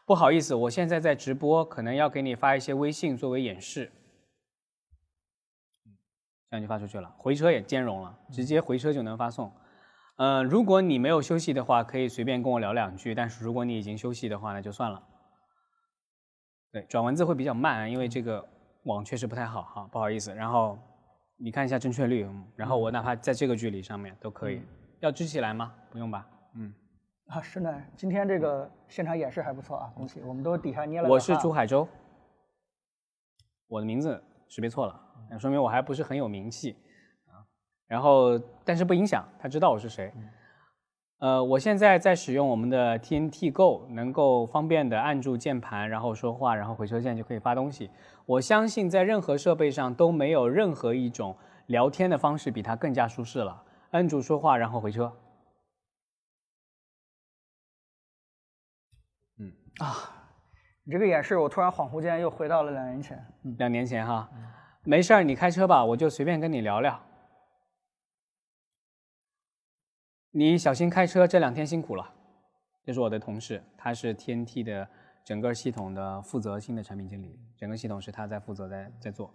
[0.07, 3.93] 不好意思，我现在在直播，可能要给你发一些微信作为演示。
[6.53, 9.51] 这样就发出去了，回车也兼容了，直接回车就能发送。
[10.17, 15.03] 嗯，如果你没有休息的话，可以随便跟我聊两句，但是如果你已经休息的话，那就算了。
[16.71, 18.47] 对，转文字会比较慢，因为这个
[18.83, 20.35] 网确实不太好哈，不好意思。
[20.35, 20.79] 然后
[21.39, 24.61] 你看一下正确率，然后我哪怕在这个距离上面都可以。
[25.01, 25.73] 要支起来吗？
[25.91, 26.29] 不用吧。
[26.55, 26.71] 嗯。
[27.29, 30.21] 啊，是的，今天这个现场演示还不错啊，恭喜！
[30.21, 31.09] 我们都底下捏了。
[31.09, 31.89] 我是朱海洲，
[33.69, 35.01] 我的名字识别错了。
[35.39, 36.77] 说明我还不是很有名气
[37.27, 37.43] 啊，
[37.87, 40.13] 然后但是不影响他知道我是谁。
[41.19, 47.89] 呃，我现在在使用我们的 TNT Go，能够方便的按住键盘，然后说话，然后回车键就可以发东西。
[48.27, 51.37] 我相信在任何设备上都没有任何一种
[51.67, 53.63] 聊天的方式比它更加舒适了。
[53.93, 55.17] 按住说话，然后回车。
[59.39, 59.95] 嗯啊，
[60.83, 63.25] 你这个演示，我突然恍惚间又回到了两年前。
[63.59, 64.29] 两年前哈。
[64.85, 67.01] 没事儿，你开车吧，我就随便跟你聊聊。
[70.33, 72.13] 你小心开车，这两天辛苦了。
[72.83, 74.89] 这是我的同事，他是 TNT 的
[75.25, 79.33] 整个系统的负责性的产品经理，整个系统是他在负责在在做，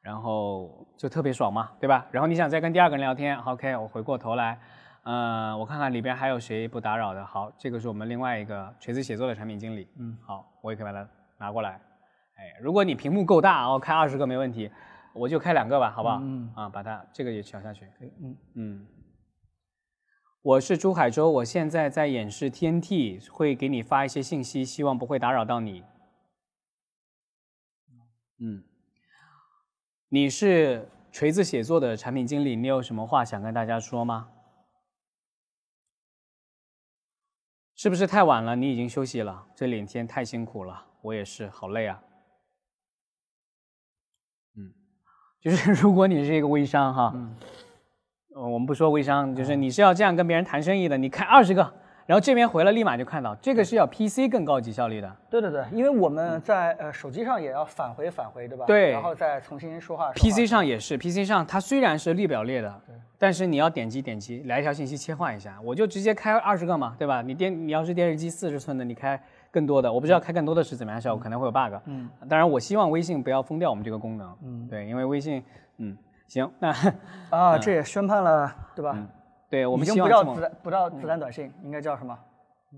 [0.00, 2.06] 然后就特别爽嘛，对吧？
[2.12, 4.60] 然后你想再跟第二个人聊天，OK，我回过头来，
[5.02, 7.26] 嗯，我看看里边还有谁不打扰的。
[7.26, 11.08] 好，这个是我们另外一个锤子写作的产品经理，嗯，好，我也可以把它
[11.38, 11.80] 拿过来。
[12.34, 14.70] 哎，如果你屏幕够大，我开二十个没问题，
[15.12, 16.18] 我就开两个吧，好不好？
[16.22, 17.86] 嗯啊，把它这个也调下去。
[18.00, 18.86] 嗯嗯，
[20.42, 25.84] 我是朱海洲，我现在在演示 TNT，会给你发一些信息，希望不会打扰到你。
[28.38, 28.64] 嗯，
[30.08, 34.30] 你是锤子写作的产品经理，你有什么话想跟大家说吗？
[37.76, 38.56] 是不是太晚了？
[38.56, 42.02] 你已经休息了，这两天太辛苦了，我也是，好累啊。
[44.56, 44.72] 嗯，
[45.44, 47.30] 就是 如果你是一个微商哈，嗯，
[48.34, 51.70] 我们不说微商，就是你是要这样跟别人谈生意的，你开二十个。
[52.06, 55.16] 然后这边回了立马就看到，这个是要 PC 更高级效率的。
[55.30, 58.66] 对对对，因为我们在呃手机上也要返回返回，对吧？
[58.66, 58.90] 对。
[58.90, 60.10] 然后再重新说话。
[60.12, 62.80] PC 上也是，PC 上它虽然是列表列的，
[63.18, 67.22] 但是你要点击点击来一条信息切换一下，我就直接开二十个嘛，对吧？
[67.22, 69.18] 你电你要是电视机四十寸的，你开
[69.54, 71.74] 更多的，我不知道开更多的是怎么样效果，可能会有 bug。
[71.84, 72.10] 嗯。
[72.28, 74.36] 当然我希望微信不要封掉我们这个功能。
[74.42, 74.66] 嗯。
[74.68, 75.44] 对，因为微信，
[75.76, 76.74] 嗯，行，那
[77.30, 78.98] 啊， 这也宣判了，对吧？
[79.48, 82.18] 对，我们已经不叫子弹，不叫子弹短信，应该叫什么？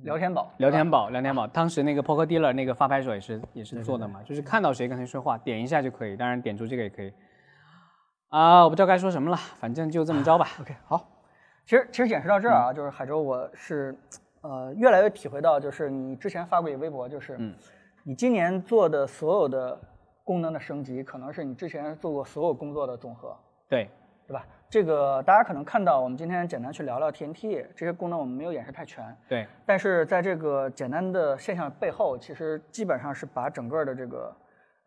[0.02, 1.46] 聊天宝，聊天宝，聊天宝。
[1.46, 6.14] 当时那个 Poker Dealer 那个发牌手也是也是做的嘛，就是看到谁跟谁说话，点一下就可以。
[6.14, 7.10] 当然点出这个也可以。
[8.28, 10.46] 啊，我不知道该说什么了，反正就这么着吧。
[10.60, 11.08] OK，好。
[11.64, 13.96] 其实其实演示到这儿啊，就是海州，我是
[14.48, 17.38] 呃越来越体会到，就是你之前发过一个微博，就是
[18.04, 19.78] 你今年做的所有的
[20.22, 23.36] 功能的升级，可能是你之前做过所有工作的总和。
[23.68, 23.88] 对。
[24.28, 24.44] 对吧？
[24.68, 29.16] 这个大家可能看到，我们今天简单去聊聊 TNT 这些功能，我们没有演示太全。
[29.28, 29.46] 对。
[29.64, 34.34] 但是在这个简单的现象背后，其实基本上是把整个的这个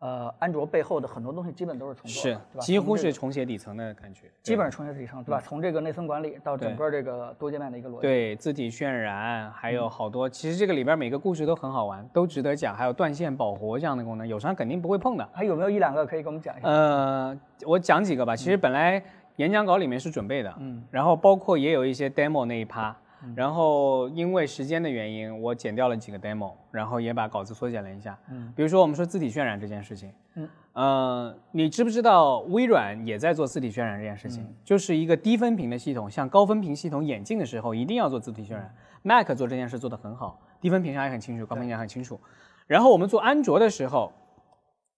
[0.00, 2.60] 呃安卓背后的很多东西基本都是重做的，对吧？
[2.60, 4.30] 几乎是重写底层的感觉。
[4.42, 5.40] 基本上重写底层，对吧？
[5.40, 8.02] 从这个内存管理到整个这个多界面的一个逻辑。
[8.02, 12.76] 对，字体渲染还有好多，其实这个里边每个故事都很好玩，都值得讲。
[12.76, 15.28] 还有断线保活这样的功能，友商肯定不会碰的。
[15.32, 16.68] 还有没有一两个可以给我们讲一下？
[16.68, 18.34] 呃，我讲几个吧。
[18.36, 19.02] 其实本来。
[19.36, 22.94] 演讲稿里面是准备的，嗯，然后包括也有一些 demo 那一趴，
[23.36, 34.46] 然后因为时间的原因，我剪掉了几个 demo，然后也把稿子缩减了一下，嗯，比如说我们说字体渲染这件事情，嗯，呃，你知不知道微软也在做字体渲染这件事情？
[34.64, 38.74] 就是一个低分屏的系统向高分屏系统演进的时候，一定要做字体渲染。
[39.02, 42.20] Mac 做这件事做得很好，低分屏上也很清楚，高分屏上很清楚。
[42.66, 44.12] 然后我们做安卓的时候，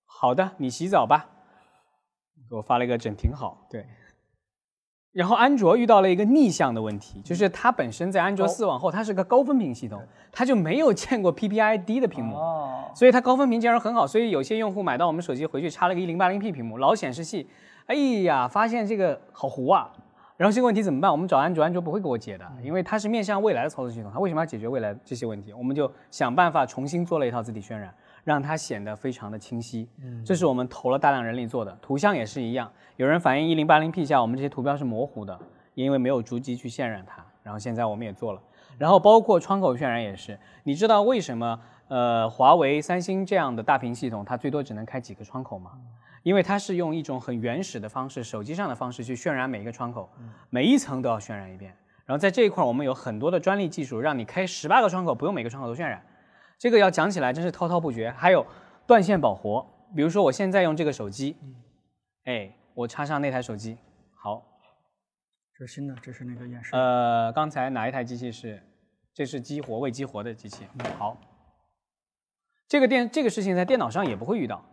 [0.04, 1.28] 好的，你洗澡吧，
[2.48, 3.86] 给我发了一个整挺好，对。
[5.12, 10.02] 然后安卓遇到了一个逆向的问题，就是它本身在安卓四往后，它是个高分屏系统，
[10.32, 12.34] 它就没有见过 PPI 低的屏幕，
[12.94, 14.06] 所以它高分屏竟然很好。
[14.06, 17.47] 所以有些用户买到我们手机回去插了个一零八零 P 屏幕，老显示器，
[17.86, 19.90] 哎呀，发现这个好糊啊。
[20.39, 21.12] 然后这个问题怎么办？
[21.12, 25.52] 我们找安卓，安卓不会给我解的，因为它是面向未来的操作系统，它为什么要解决未来这些问题？
[25.52, 27.94] 我们就想办法重新做了一套字体渲染。
[28.24, 29.88] 让它显得非常的清晰，
[30.24, 31.76] 这是我们投了大量人力做的。
[31.82, 35.38] 图像也是一样，有人反映一零八零 P 下我们这些图标是模糊的，
[35.74, 37.24] 因为没有逐级去渲染它。
[37.42, 38.40] 然后现在我们也做了，
[38.78, 40.38] 然后包括窗口渲染也是。
[40.62, 41.58] 你知道为什么
[41.88, 45.72] 呃华为、三星这样的大屏系统它最多只能开几个窗口吗？
[46.22, 50.08] 因为它是用一种很原始的方式，手机上的方式去渲染每一个窗口，
[50.50, 51.74] 每一层都要渲染一遍。
[52.06, 56.00] 然后在这一块我们有很多的专利技术，让你开十八个窗口不用每个窗口都渲染。
[56.62, 58.47] 这个要讲起来真是滔滔不绝，还有
[58.86, 59.66] 断线保活，
[59.97, 61.36] 比如说我现在用这个手机，
[62.22, 63.76] 哎，我插上那台手机，
[64.14, 64.40] 好，
[65.59, 66.70] 这是新的，这是那个演示。
[66.76, 68.62] 呃，刚才哪一台机器是？
[69.12, 70.64] 这是激活未激活的机器。
[70.97, 71.16] 好，
[72.68, 74.64] 这个电这个事情在电脑上也不会遇到。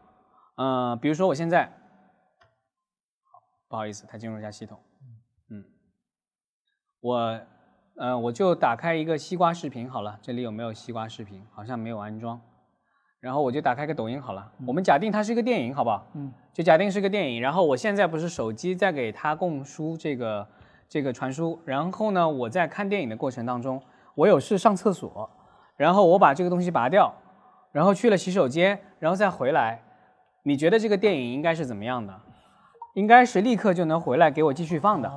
[0.57, 4.79] 嗯，比如说我现在，好，不好意思，它进入一下系统。
[5.49, 5.65] 嗯，
[6.99, 7.41] 我。
[8.01, 10.17] 嗯，我就打开一个西瓜视频好了。
[10.21, 11.45] 这里有没有西瓜视频？
[11.53, 12.39] 好像没有安装。
[13.19, 14.49] 然后我就打开个抖音好了。
[14.65, 16.07] 我们假定它是一个电影，好不好？
[16.13, 16.31] 嗯。
[16.53, 17.41] 就假定是个电影。
[17.41, 20.47] 然后我现在不是手机在给它供输这个
[20.87, 21.59] 这个传输。
[21.65, 23.81] 然后呢，我在看电影的过程当中，
[24.15, 25.29] 我有事上厕所，
[25.75, 27.13] 然后我把这个东西拔掉，
[27.73, 29.81] 然后去了洗手间，然后再回来。
[30.43, 32.17] 你觉得这个电影应该是怎么样的？
[32.93, 35.11] 应该是立刻就能回来给我继续放的。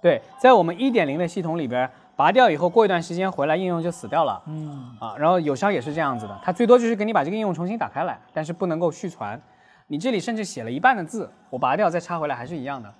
[0.00, 4.42] 对，在我们一点零的系统里边，拔掉以后，过一段时间回来，应用就死掉了。
[4.46, 9.40] 嗯啊，然后友商也是这样子的，它最多就是给你把这个应用重新打开来，但是不能够续传。
[9.86, 12.92] 你这里甚至写了一半的字，我拔掉再插回来还是一样的。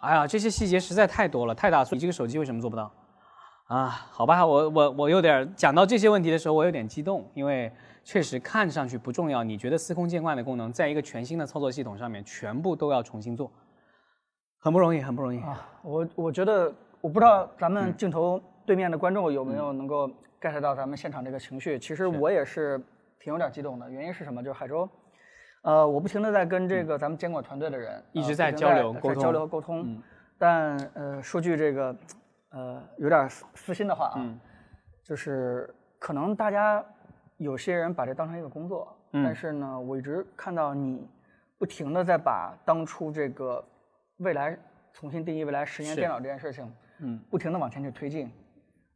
[0.00, 1.84] 哎呀，这些细节实在太多了，太大。
[1.90, 2.90] 你这个手机为什么做不到？
[3.66, 7.72] 啊，好吧，我我我有点讲到这些问题的时候，我有点激动，因为
[8.04, 9.42] 确实看上去不重要。
[9.42, 13.50] 你觉得司空见惯的功能，在一个全新的操作系统上面，全部都要重新做。
[14.66, 15.64] 很不容易，很不容易啊！
[15.82, 20.10] 我我觉得，我不知道咱们镜头对面的观众有没有能够
[20.40, 21.78] get 到咱们现场这个情绪。
[21.78, 22.76] 其实我也是
[23.16, 24.42] 挺有点激动的，原因是什么？
[24.42, 24.88] 就是海州，
[25.62, 30.02] 呃，我不停的在跟这个咱们监管团队的人一直在交流沟通，交流和沟通。
[30.36, 31.96] 但呃，说句这个
[32.50, 34.34] 呃有点私心的话啊，
[35.04, 36.84] 就是可能大家
[37.36, 41.08] 有些人把这当成一个工作，但是呢，我一直看到你
[41.56, 43.64] 不停的在把当初这个。
[44.18, 44.56] 未来
[44.92, 48.30] 重新定义未来十年电脑这件事情，嗯，不停的往前去推进，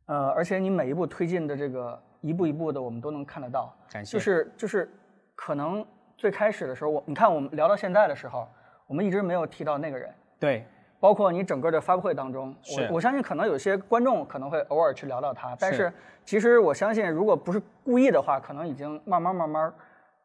[0.07, 3.75] 呃，而且你每一步推进的这个一步一步的，我们都能看得到。
[3.91, 4.13] 感谢。
[4.13, 4.91] 就是就是，
[5.35, 5.87] 可能
[6.17, 8.49] 最开始的时候，我你看我们聊到现在的时候，
[8.87, 10.65] 我们一直没有提到那个人，对，
[10.99, 15.77] 包括你整个的发布会当中，我我相信可能有些观众可能会偶尔去聊到他，但是。
[15.79, 15.93] 是
[16.23, 19.73] 其实我相信，如果不是故意的话，可能已经慢慢慢慢，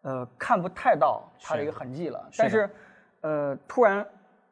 [0.01, 2.27] 呃，看不太到他的一个痕迹了。
[2.29, 2.43] 是的。
[2.43, 2.69] 但是，
[3.21, 4.05] 呃，突然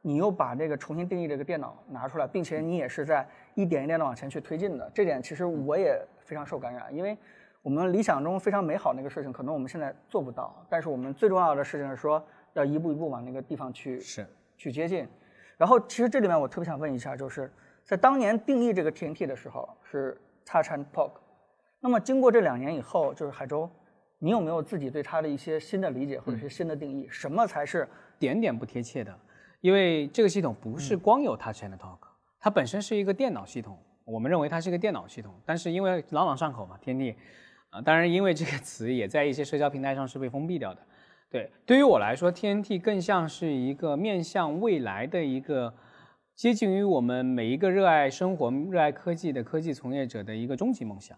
[0.06, 7.18] 你又把这个重新定义这个电脑拿出来，并且你也是在一点一点的往前去推进的，这点其实我也非常受感染，因为
[7.62, 14.28] 我们理想中非常美好那个事情，可能我们现在做不到，但是我们最重要的事情是说，要一步一步往那个地方去是。
[14.58, 15.08] 去接近。
[15.58, 17.52] 然后其实这里面我特别想问一下，就是
[17.86, 21.20] 在当年定义这个 TNT 的时候是 Touch and Poke，
[21.80, 23.70] 那么经过这两年以后，就是海州，
[24.20, 27.08] 你有没有自己对它的一些新的理解或者是新的定义？
[27.10, 27.88] 什么才是
[28.20, 29.14] 点点不贴切的，
[29.64, 31.98] 因为这个系统不是光有 Touch and Talk，、
[32.38, 37.16] 它本身是一个电脑系统，我们认为它是一个电脑系统，但是因为朗朗上口嘛，天地，
[37.70, 40.82] 啊、当然因为这个 词也在一些社交平台上是被封闭掉的。
[41.32, 45.74] 对，对于我来说，TNT 更像是一个面向未来的一个
[46.36, 51.18] 接近于我们每一个热爱生活、热爱科技的科技从业者的一个终极梦想。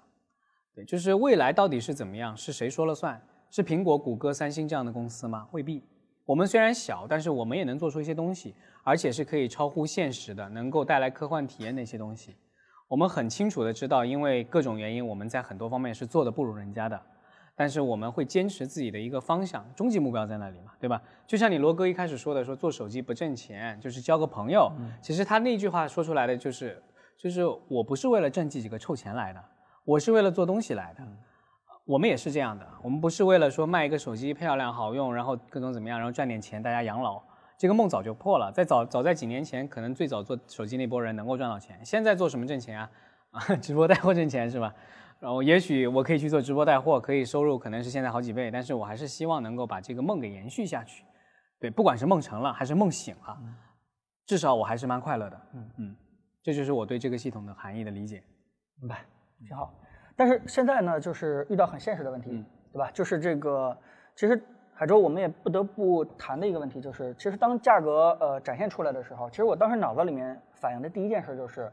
[0.76, 3.20] 对，就是未来到底是怎么样，是谁说了算？
[3.50, 5.48] 是苹果、谷歌、三星这样的公司吗？
[5.52, 5.82] 未必。
[6.26, 12.36] 我们虽然小，但是我们也能做出一些东西，而且是可以超乎现实的，能够带来科幻体验的一些东西。
[12.88, 17.00] 我们很清楚的知道，因为各种原因，我们在很多方面是做的不如人家的，
[17.56, 21.00] 但是我们会坚持自己的一个方向，终极目标在那里嘛，对吧？
[21.28, 24.72] 就像你罗哥一开始说的，说做手机不挣钱，就是交个朋友。
[25.02, 26.82] 其实他那句话说出来的就是，
[27.18, 29.44] 就是我不是为了挣这几个臭钱来的，
[29.84, 31.04] 我是为了做东西来的。
[31.86, 37.22] 我们也是这样的，我们不是为了说卖一个手机漂亮好用，然后各种怎么样，然后赚点钱大家养老。
[37.58, 42.92] 这个梦早就破了，在早早在几年前，可能最早做手机那波人能够赚到钱，现在做什么挣钱啊？
[43.32, 44.74] 啊，直播带货挣钱是吧？
[45.20, 51.06] 然后也许我可以去做直播带货，可以收入可能是现在好几倍，但是我还是希望能够把这个梦给延续下去。
[51.60, 53.38] 对，不管是梦成了还是梦醒了，
[54.26, 55.42] 至少我还是蛮快乐的。
[55.54, 55.96] 嗯嗯，
[56.44, 58.22] 这就是我对这个系统的含义的理解。
[58.82, 59.06] 明白，
[59.48, 59.74] 挺好。
[60.16, 62.90] 但是现在呢，就是遇到很现实的问题，嗯对吧？
[62.94, 63.78] 就是这个，
[64.16, 64.42] 其实
[64.74, 71.72] 海州我们也不得不谈的一个问题，就是其实当价格呃展现出来的时候，其实我当时脑子里面反映的第一件事就是，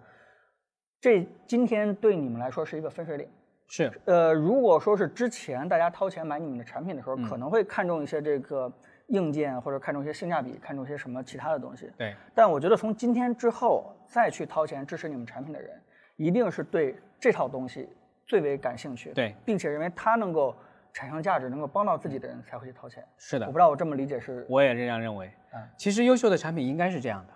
[1.00, 3.28] 这今天对你们来说是一个分水岭。
[3.68, 8.70] 是，呃，如果说是之前大家掏钱买你们的产品的时嗯候，可能会看重一些这个
[9.08, 11.90] 硬件，或者看重一些性价比，看重一些什么其他的东西。
[11.96, 15.70] 对，但我觉得从今天之后再去掏钱支持你们产品的人，
[16.16, 17.88] 一定是对这套东西
[18.32, 20.56] 最为感兴趣，对，并且认为它能够
[20.90, 23.04] 产生价值，能够帮到自己的人才会去掏钱。
[23.18, 25.30] 是的我不，知道我这么理解是，我也这样认为。
[25.52, 27.32] 嗯其实优秀的产品应该是这样的。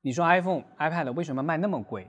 [0.00, 2.06] 你说 iPhone、iPad 为什么卖那么贵？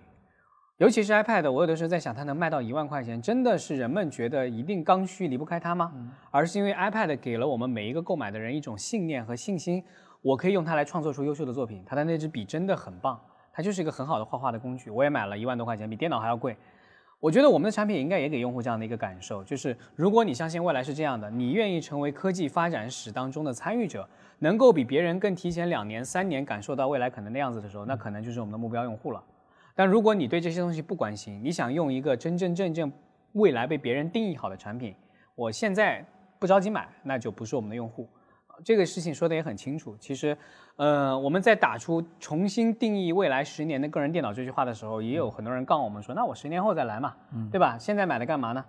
[0.78, 5.92] 尤其是 iPad，我有的时候在想，它能卖到一万块钱，真的是人们觉得一定刚需离不开它吗？
[6.30, 9.84] 而是因为 iPad 给了我们每一个购买的人一种信念和信心，
[10.22, 11.84] 我可以用它来创作出优秀的作品。
[11.84, 13.20] 它的那支笔真的很棒，
[13.52, 14.92] 它就是一个很好的画画的工具。
[14.92, 16.56] 我也买了一万多块钱，比电脑还要贵。
[17.20, 24.08] 我觉得我们的产品应该也给用户这样的一个感受，就是如果你相信未来是这样的，你愿意成为科技发展史当中的参与者，
[24.40, 29.22] 能够比别人更提前两年、三年感受到未来可能的样子的时候，那可能就是我们的目标用户了。
[29.76, 32.90] 但如果你对这些东西不关心，你想用一个真真正正
[33.34, 34.96] 未来被别人定义好的产品，
[35.36, 36.06] 我现在
[36.40, 38.08] 不着急买，那就不是我们的用户。
[38.64, 39.96] 这个事情说的也很清楚。
[40.00, 40.38] 其实，
[40.76, 47.16] 呃，我们在打出重新定义未来十年的个人电脑这句话的时候，也有很多人杠我们说，那我十年后再来嘛，
[47.52, 47.78] 对吧？
[47.80, 48.64] 现在买了干嘛呢？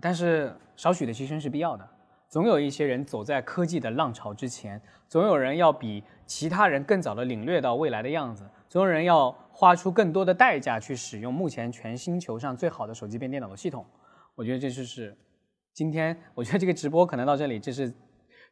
[0.00, 1.88] 但是少许的牺牲是必要的。
[2.28, 13.84] 总有一些人走在科技的浪潮之前，总有人要比其他人更早的领略到未来的样子，总有人要花出更多的代价去使用目前全星球上最好的手机变电脑的系统。
[14.34, 15.16] 我觉得这就是
[15.72, 17.90] 今天，我觉得这个直播可能到这里，这是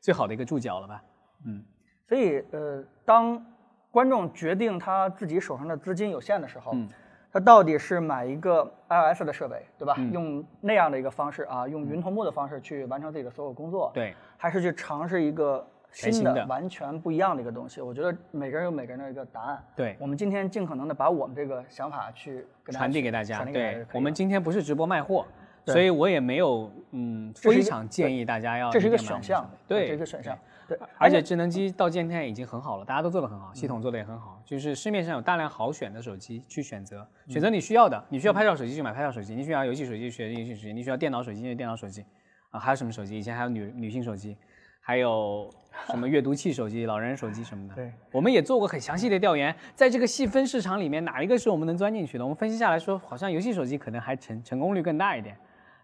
[0.01, 1.03] 最好的一个注脚了吧？
[1.45, 1.63] 嗯
[2.09, 3.45] 所以呃，当
[3.91, 6.89] 观众决定他自己手上的资金有限的时候，嗯
[7.33, 9.95] 他到底是买一个 iOS 的设备，对吧？
[9.99, 17.83] 嗯用那样的一个方式啊，用云同步的方式去完成自己的所有工作，对，还是去尝试一个新的、完全不一样的一个东西？
[17.83, 19.63] 我觉得每个人有每个人的一个答案。
[19.75, 23.35] 对我们今天尽可能的把我们这个想法去传递给大家。
[23.37, 25.36] 传递给大家我们今天不是直播卖货，对
[25.67, 30.37] 所以我也没有嗯非常建议大家要这是一个选项对，这是一个选项。
[30.69, 38.03] 对，而且智能机到今天已经很好了，大家都做得很好，系统做得也很好，就是市面上有大量好选的手机去选择，选择你需要的。
[38.09, 42.05] 你需要拍照手机就买拍照手机，你需要游戏手机就选游戏手机，你需要电脑手机就电脑手机，
[42.51, 43.17] 啊，还有什么手机？
[43.17, 44.37] 以前还有女女性手机，
[44.81, 45.49] 还有
[45.87, 47.75] 什么阅读器手机、老人手机什么的。
[47.77, 52.25] 对，我们也做过很详细的调研，在这个细分市场里面，哪一个是我们能钻进去的？
[52.25, 55.37] 我们分析下来说，好像游戏手机可能还成成功率更大一点，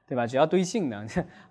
[0.07, 0.27] 对吧？
[0.27, 1.07] 只要堆性能，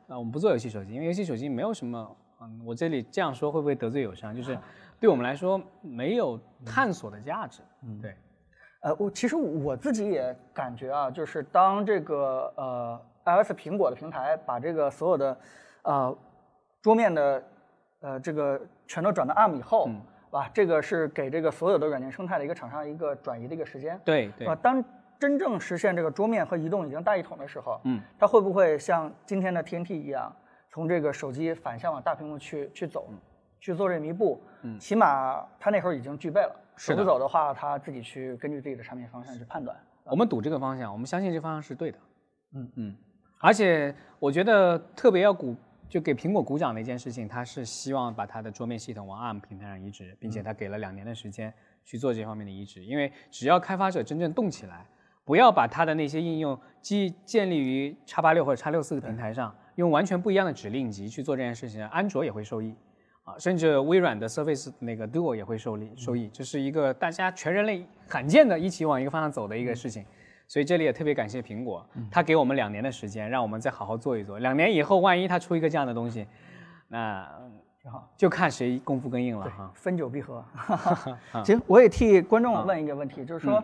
[0.07, 4.35] 啊， 我们不做游戏手机，因为游戏手机没有什么，嗯，我这里这样说会不会得罪友商？
[4.35, 4.57] 就是
[4.99, 7.61] 对我们来说没有探索的价值。
[7.83, 8.15] 嗯，对。
[8.81, 15.37] 呃，我其实我自己也感觉啊，就是当这个呃 iOS 苹果的平台把这个所有的
[15.83, 16.17] 呃
[16.81, 17.43] 桌面的
[17.99, 20.01] 呃这个全都转到 ARM 以后，嗯，
[20.31, 20.49] 吧？
[20.51, 23.99] 这个是给这个所有的软件生态的一个厂商一个转移的一个时间。
[24.03, 24.47] 对对。
[24.47, 24.83] 啊，当
[25.21, 30.35] 真正实现这个桌面和移动已经大一统的时候，嗯，它会不会像今天的 TNT 一样，
[30.71, 33.07] 从这个手机反向往大屏幕去去走，
[33.59, 34.41] 去做这弥补？
[34.63, 36.55] 嗯，起码它那会儿已经具备了。
[36.75, 39.77] 走不走的话，他自己去根据自己的产品方向去判断。
[40.05, 41.99] 我们赌这个方向，我们相信这方向是对的。
[42.55, 42.95] 嗯嗯。
[43.39, 45.55] 而且我觉得特别要鼓，
[45.87, 51.53] 就给苹果鼓掌的一件事情，它是希望把它的桌面系统往 ARM 平台上移植，并且它给了两年的时间
[51.85, 52.83] 去做这方面的移植。
[52.83, 54.87] 因为只要开发者真正动起来，
[55.23, 62.75] 不要把它的那些应用基建立于叉八六或者叉六四的平台上，用完全不一样的指令集去做这件事情，安卓也会受益。
[63.23, 70.03] 啊，甚至微软的 Surface 那个 Duo 也会受利受益，这是一个大家全人类罕见的一起往一个方向走的一个事情，
[70.47, 74.39] 所以这里也特别感谢苹果，它给我们两年的时间，让我们再好好做一做。
[74.39, 76.25] 两年以后，万一它出一个这样的东西，
[76.87, 77.23] 那
[77.79, 79.71] 挺好，就看谁功夫更硬了哈。
[79.75, 80.43] 分久必合。
[81.45, 83.63] 行，我也替观众问一个问题，就是说，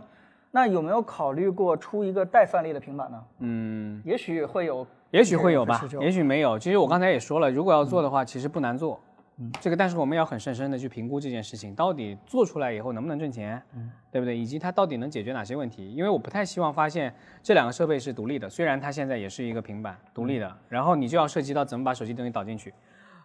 [0.52, 3.24] 那有没有考虑过出一个带算力的平板呢？
[3.40, 6.58] 嗯，也许会有，也许会有吧，也许没有。
[6.58, 9.00] 其实我刚才也说了，如果要做的话，其实不难做。
[9.40, 14.36] 嗯，这个但是我们要很深深的去评估这件事情，到底做出来以后能不能挣钱，嗯，对不对？
[14.36, 15.94] 以及它到底能解决哪些问题？
[15.94, 17.14] 因为我不太希望发现
[17.44, 22.74] 这两个设备是独立的，虽然它现在也是一个平板独立的，然后你就要涉及到怎么把手机东西导进去。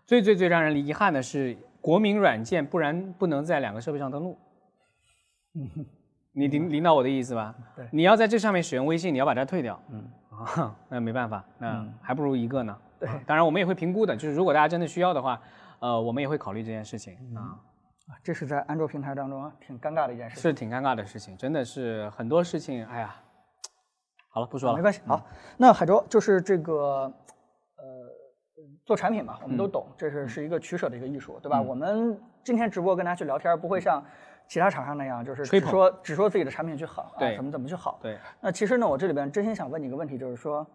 [0.04, 4.36] 最最最让人遗憾的是，国民软件不然不能在两个设备上登录。
[5.54, 5.86] 嗯，
[6.32, 7.54] 你领领导我的意思吧？
[7.76, 9.80] 对，你要在这上面使用微信，你要把它退掉。
[9.90, 12.76] 嗯，啊，那没办法，那还不如一个呢。
[12.98, 15.40] 对，当然我们也会评估的，就是如果大家真的需要的话。
[15.82, 17.58] 呃，我们也会考虑这件事情啊，
[18.06, 23.16] 啊，这是在安卓平台当中挺尴尬的一件事，是挺尴尬的事情，真的是很多事情，哎呀，
[24.28, 25.00] 好了，不说了，没关系。
[25.08, 25.20] 好，
[25.56, 27.12] 那海州就是这个，
[27.74, 27.82] 呃，
[28.86, 31.60] 做产品嘛，我们都懂，这是是一个取舍的一个艺术，对吧？
[31.60, 34.00] 我们今天直播跟大家去聊天，不会像
[34.52, 37.98] 其他厂商那样，就是只说只说自己的产品去好，啊，怎么怎么去好。
[38.02, 38.18] 对。
[38.38, 40.66] 那其实呢，我这里边真心想问你一个问题，就是说，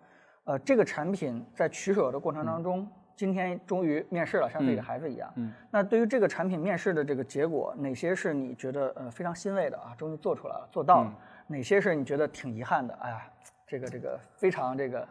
[0.45, 2.87] 呃，这个产品在取舍的过程当中。
[3.15, 5.31] 今天终于面试了，像自己的孩子一样。
[5.35, 9.93] 嗯，那对于这个产品面试的这个结果，哪些是你觉得呃非常欣慰的啊？
[9.95, 11.13] 终于做出来了，做到了。
[11.45, 12.95] 哪些是你觉得挺遗憾的？
[12.95, 13.21] 哎呀，
[13.67, 15.07] 这个这个非常这个，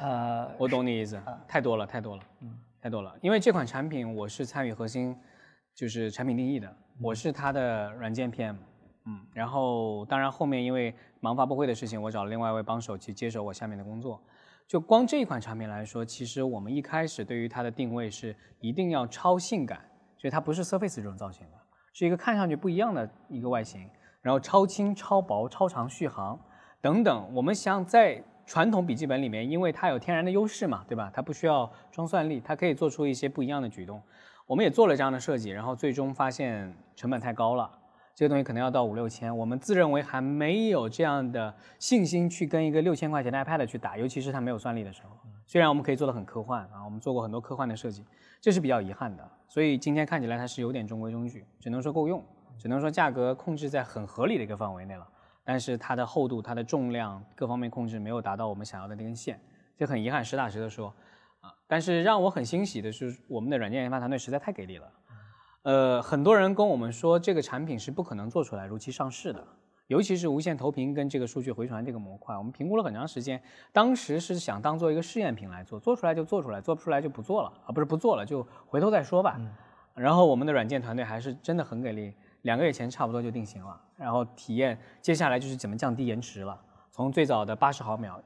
[0.00, 1.16] 呃，我懂你意思，
[1.46, 3.14] 太多了，太多了，嗯，太多了。
[3.20, 5.16] 因为这款产品我是参与核心，
[5.76, 6.72] 就是产品定义的，
[7.02, 8.56] 我是它的软件 PM，
[9.06, 14.20] 嗯，然后当然后面因为忙发布会的事情，我找了另外一位帮手去接手我下面的工作。
[14.68, 19.80] 就光这一款产品来说，其实我们一开始对于它的定位是一定要超性感，
[20.18, 21.56] 所以它不是 Surface 这种造型的，
[21.94, 23.88] 是一个看上去不一样的一个外形，
[24.20, 26.38] 然后超轻、超薄、超长续航
[26.82, 27.34] 等等。
[27.34, 31.10] 我们想在传统笔记本里面，因为它有天然的优势嘛，对吧？
[31.14, 34.00] 它不需要装算力，它可以做出一些不一样的举动。
[34.50, 37.70] 我们也做了这样的设计，然后最终发现成本太高了。
[38.16, 45.10] 这个东西可能要到五六千，我们自认为还没有这样的信心去跟一个六千块钱的 iPad 去打，尤其是它没有算力的时候。
[45.46, 48.04] 虽然我们可以做的很科幻啊，我们做过很多科幻的设计，
[48.40, 49.24] 这是比较遗憾的。
[49.46, 52.20] 所以今天看起来它是有点中规中矩，只能说够用，
[52.58, 55.06] 只能说价格控制在很合理的一个范围内了。
[55.44, 59.40] 但是它的厚度、它的重量各方面控制没有达到我们想要的那根线，
[59.76, 60.24] 这很遗憾。
[60.24, 60.92] 实打实的说，
[61.70, 64.92] 但是让我很欣喜的是，我们的软件研发团队实在太给力了。
[65.62, 69.46] 呃，很多人跟我们说这个产品是不可能做出来如期上市的，
[69.86, 73.40] 尤其是无线投屏跟这个数据回传这个模块，我们评估了很长时间，
[73.72, 79.40] 当时是想当做一个试验品来做，做出来就做出来，做不出来就不做了，啊，不是不做了，就回头再说吧。
[79.94, 86.60] 然后我们的软件团队还是真的很给力，两个月前差不多就定型了，然后体验接下来就是怎么降低延迟了，
[86.90, 88.20] 从最早的八十毫秒，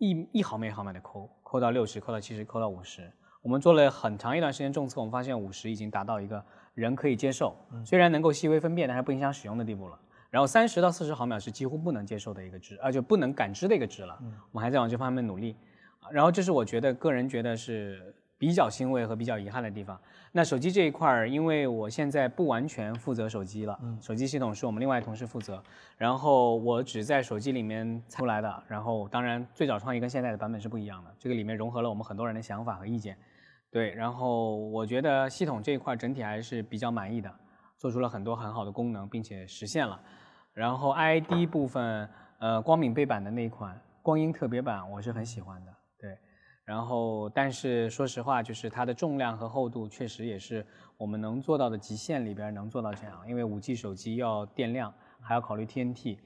[0.00, 3.08] 一一毫秒一毫秒的抠，抠到六十，抠到七十，抠到五十，
[3.40, 6.44] 我们做了很长一段时间重测，我们发现五十已经达到一个。
[6.74, 7.54] 人可以接受，
[7.84, 9.98] 虽然能够细微分辨，但是不影响使用的地步了。
[10.30, 14.16] 然后三十到四十毫秒是几乎不能接受的一个值，而且不能感知的一个值了。
[14.52, 15.56] 我们还在往这方面努力。
[16.10, 20.00] 然后这是我觉得个人觉得是比较欣慰和比较遗憾的地方。
[20.32, 25.62] 那手机这一块儿，因为我现在不完全负责手机了，嗯手机系统是我们另外同事负责。
[25.98, 28.62] 然后我只在手机里面出来的。
[28.66, 33.14] 然后当然最早创意跟现在的版本是不一样的，这个里面融合了我们很多人的想法和意见。
[33.70, 37.30] 对，然后我觉得系统这一块整体还是比较满意的，
[37.76, 40.00] 做出了很多很好的功能，并且实现了。
[40.54, 42.08] 然后 IID 部分，
[42.38, 45.72] 呃，光敏背板的那一款光阴特别版，我是很喜欢的。
[46.70, 50.64] 对，然后但是说实话，就是它的重量和厚度确实也是
[50.96, 56.18] 我们能做到的极限里边能做到这样，因为五 G 手机要电量，还要考虑 TNT。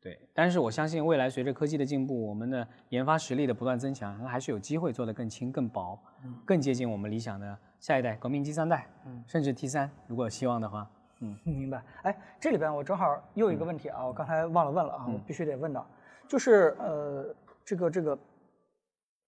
[0.00, 5.96] 对，但是我相信未来随着科技的进步，我们的研发实力的不断增强，还是有机会做得更轻、更薄，
[6.44, 8.88] 更接近我们理想的下一代革命机三代，
[9.28, 10.90] 甚至 T 三，如果有希望的话。
[11.20, 11.80] 嗯， 明白。
[12.02, 15.86] 哎，这里边我正好又有一个问题啊，我刚才忘了问了啊，我必须得问到，
[16.26, 17.32] 就是呃，
[17.64, 18.18] 这个这个。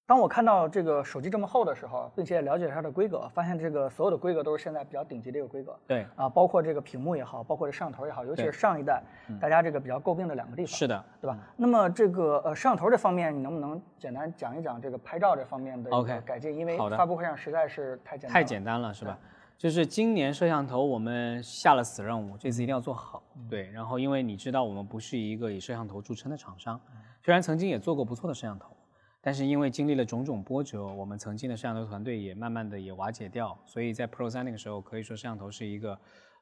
[0.07, 5.75] 当我看到这个手机这么厚的时候，并且了解它的规格，发现这个所有的规格都是现在比较顶级的一个规格。
[5.87, 9.03] 对啊，包括这个屏幕也好，包括这摄像头也好，尤其是上一代，
[9.41, 10.77] 大家这个比较诟病的两个地方。
[10.77, 11.39] 是的，对吧？
[11.57, 16.55] 那么这个呃摄像头这方面，你能不能简单讲一讲这个拍照这方面的一个改进？
[16.55, 19.19] 因为发布会上实在是太简单太简单了，是吧？
[19.57, 23.23] 就是今年摄像头我们下了死任务，这次一定要做好。
[23.49, 26.79] 对，然后因为你知道我们不是一个以摄像头著称的厂商，
[27.23, 28.69] 虽然曾经也做过不错的摄像头。
[29.27, 35.99] 但是因为经历了种种波折，我们曾经的摄像头团队也慢慢的也瓦解掉，所以在 Pro 三那个时候，可以说摄像头是一个，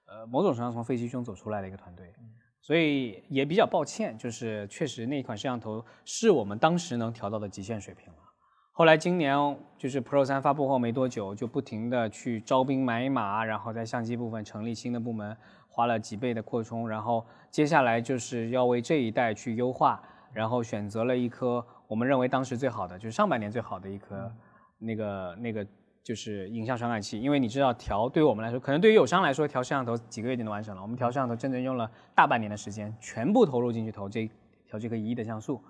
[0.08, 2.12] 呃，某种程度上从废墟中走出来的一个团队，
[2.60, 8.18] 所以也比较抱歉，就是确实那款摄像头是我们当时能调到的极限水平了。
[8.72, 9.36] 后来今年
[9.78, 15.36] 就是 Pro 三发布后没多久，就不停的去招兵买马，然后在相机部分成立新的部门，
[15.68, 20.02] 花了几倍的扩充，然后接下来就是要为这一代去优化，
[20.32, 21.64] 然后选择了一颗。
[21.92, 24.32] 我们认为当时最好的就是上半年最好的一颗，
[24.78, 25.66] 那个那个
[26.02, 34.26] 就是影像传感器，因为你知道调对于我们来说，可能对于友商来说调摄像头几个月就能完成了，我们调摄像头真正用了大半年的时间，全部投入进去投这
[34.66, 35.62] 调这颗一亿的像素，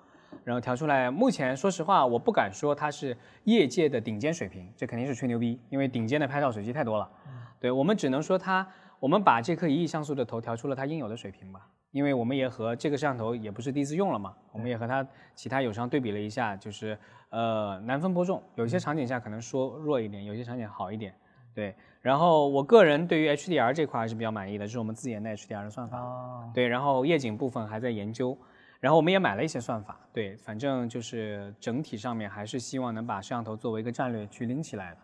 [0.44, 7.10] 然后调出来，目前说实话我不敢说它是业界的顶尖水平，这肯定是吹牛逼，因为顶尖的拍照手机太多了，
[7.58, 8.64] 对我们只能说它，
[9.00, 11.66] 我们把这颗一亿像素的头调出了它应有的水平吧。
[11.92, 16.98] 因为我们也和这个摄像头也不是第一次用了嘛，我们也和它其他友商对比了一下，就是
[17.28, 21.14] 呃难分伯仲，有些场景下可能说弱一点，有些场景好一点，
[21.54, 21.74] 对。
[22.00, 26.66] 然后我个人对于 HDR 这块还是比较满意的，这是我们自研的 HDR 的算法，对。
[26.66, 28.36] 然后夜景部分还在研究，
[28.80, 30.34] 然后我们也买了一些算法，对。
[30.36, 34.96] 反正就是整体上面还是希望能把摄像头作为一个战略去拎起来的，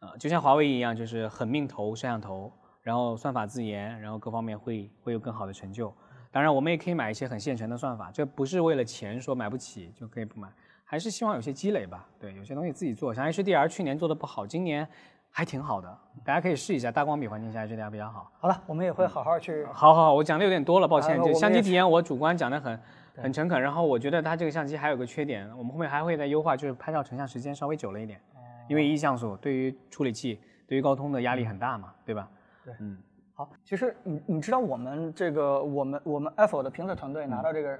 [0.00, 2.52] 呃，就像华为一样，就是狠命投摄像头，
[2.82, 5.94] 然后算法自研，然后各方面会会有更好的成就。
[6.34, 10.48] 当然，我们也可以买一些很现成的算法，这不是为了钱说买不起就可以不买，
[10.82, 12.04] 还是希望有些积累吧。
[12.18, 14.84] 对，有些东西自己做，像 HDR 去年做的不好，今年
[15.30, 16.90] 还挺好的，大家可以试一下。
[16.90, 18.32] 大光比环境下 HDR 比较好。
[18.40, 19.64] 好了，我们也会好好去。
[19.66, 21.22] 好好好，我讲的有点多了，抱歉。
[21.22, 22.80] 就相机体验，我主观讲的很
[23.14, 23.62] 很诚恳。
[23.62, 28.20] 然后我觉得它这个相机还有个缺点，我们后面还会再优化，就是拍照成像时间稍微久了一点，
[28.66, 32.28] 因为一像素对于处理器、对于高通的压力很大嘛，对吧？
[32.64, 32.98] 对，嗯。
[33.36, 37.78] 好，其实你你知道我们这个我们我们 Apple 的评测团队拿到这个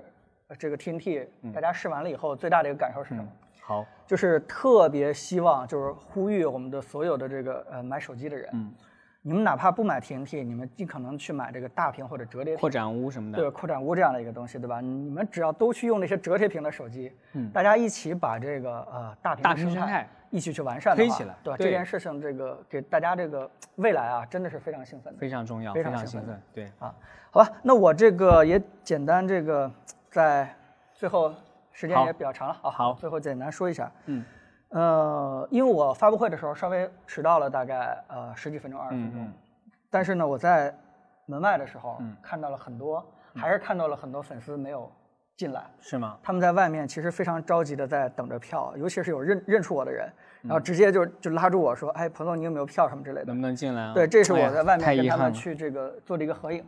[0.59, 3.29] 这个 TNT，大家试完了以后最大的一个感受是什么？
[3.63, 8.75] 好，就是特别希望就是呼吁我们的所有的这个呃买手机的人，嗯，
[9.23, 14.81] 你们哪怕不买 TNT，你们尽可能去买这个大屏或者折叠屏扩展坞什么的，对，扩展坞这样的一个东西，对吧？
[14.81, 20.09] 你们只要都去用那些折叠屏的手机，嗯，大家一起把这个呃大屏大屏生态。
[20.35, 21.57] 一起去完善推起来，对吧？
[21.57, 26.43] 这件事情，这个给大家这个未来啊，真的是非常兴奋，非常重要，非常兴奋。
[26.53, 26.65] 对。
[26.81, 26.93] 啊，
[27.31, 29.71] 好吧，那我这个也简单这个
[30.11, 30.53] 在
[30.93, 31.33] 最后
[31.71, 34.25] 时间也比较长了啊，好，最后简单说一下，嗯，
[34.71, 39.33] 呃，因为我发布会的时候稍微迟到了大概呃十几分钟、二十分钟，
[39.89, 40.75] 但是呢，我在
[41.27, 43.07] 门外的时候看到了很多，
[43.37, 44.91] 还是看到了很多粉丝没有。
[45.37, 46.17] 进来是吗？
[46.23, 50.09] 他们在外面其实非常着急的在等着票，尤其是有认认出我的人，
[50.43, 53.27] 然后直接就就拉住我说：“哎，彭总，你有没有票什么之类的？
[53.27, 56.65] 能不能进来？”对，这是我在外面跟他们去这个做了一个合影。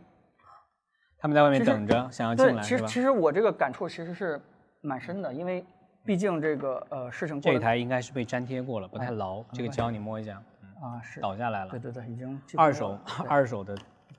[1.17, 4.39] 他们在外面等着，想要进来其实其实我这个感触其实是
[4.81, 5.65] 蛮深的，因为
[6.03, 7.39] 毕竟这个呃事情。
[7.39, 9.41] 这一台应该是被粘贴过了，不太牢。
[9.53, 10.41] 这个胶你摸一下，
[10.81, 11.71] 啊是倒下来了。
[11.71, 12.99] 对对对，已经二手
[13.29, 13.73] 二手的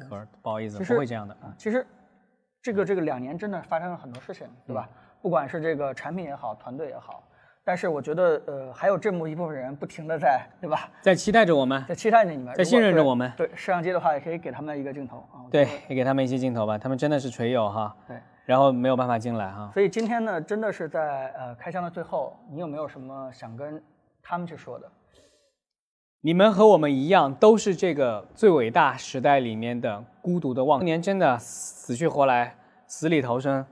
[0.09, 1.53] 壳，不好意思，不会这样的啊。
[1.59, 1.87] 其实。
[2.69, 4.87] 这个这个两年真的发生了很多事情，对吧？
[5.23, 7.23] 不管是这个产品也好，团队也好，
[7.65, 10.91] 但是我觉得呃，还有这么一部分人不停的在，对吧？
[11.01, 13.33] 在期待着我们，在期待着你们，在信任着我们。
[13.39, 15.49] 对，摄像机的话也可以给他们一个镜头啊。
[15.51, 17.97] 对，也给他们一些镜头吧，他们真的是锤友哈。
[18.07, 18.19] 对。
[18.45, 19.71] 然后没有办法进来哈。
[19.73, 23.83] 所以今天呢，真的是在呃开箱的最后，你有没有什么想跟
[24.23, 24.87] 他们去说的？
[26.21, 32.55] 你们和我们一样，都是这个最伟大时代里面的孤独的望年，真的死去活来。
[32.89, 33.65] 死里逃生，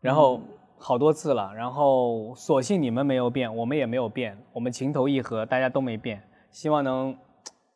[0.00, 0.40] 然后
[0.78, 6.22] 好多次了，然后所幸你们没有变，我们也没有变，我们情投意合，大家都没变。
[6.50, 7.16] 希望能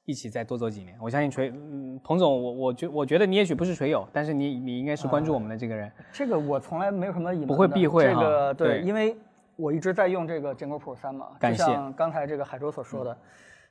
[0.04, 0.94] 一起再多走几年。
[1.00, 5.90] 我相信锤，嗯，彭总，我我觉我觉得你也许不是锤友，但是你你应该是关注我们的这个人。
[6.12, 9.16] 这个我从来没有什么隐瞒，不会避讳哈这个对，对因为
[9.56, 13.16] 我一直在用这个坚果 Pro 三嘛，感谢就像刚才这个海州所说的，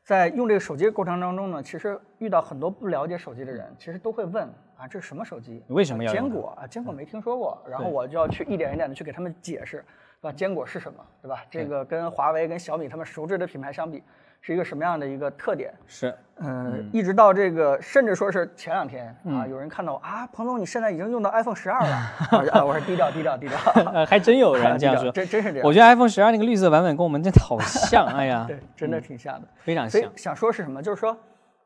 [0.04, 5.64] 在用这个手机的过程当中呢，其实遇到很多不了解手机的人，其实都会问啊，这是什么手机？
[5.68, 6.68] 你为什么要坚果啊？
[6.68, 9.84] 坚果没听说过，然后我就要去一点一点的去给他们解释，
[10.22, 10.36] 对吧？
[10.36, 11.44] 坚果是什么，对吧？
[11.50, 14.04] 这个跟华为、跟小米他们熟知的品牌相比，
[14.42, 15.74] 是一个什么样的一个特点？
[15.88, 21.96] 是，嗯，一直到这个，甚至说是前两天啊，有人看到我啊，彭总，你现在已经用到 iPhone 十二了
[22.52, 23.58] 啊，我说低调低调低调，
[23.94, 25.12] 呃，还真有人 这样说。
[25.12, 29.48] 真真是这样，我觉得 iPhone 十二那个绿色版本跟我们真的好像，哎呀，对，真的挺像的。
[29.60, 30.02] 非常像。
[30.02, 30.84] 所以想说是什么？
[30.84, 31.18] 就是说，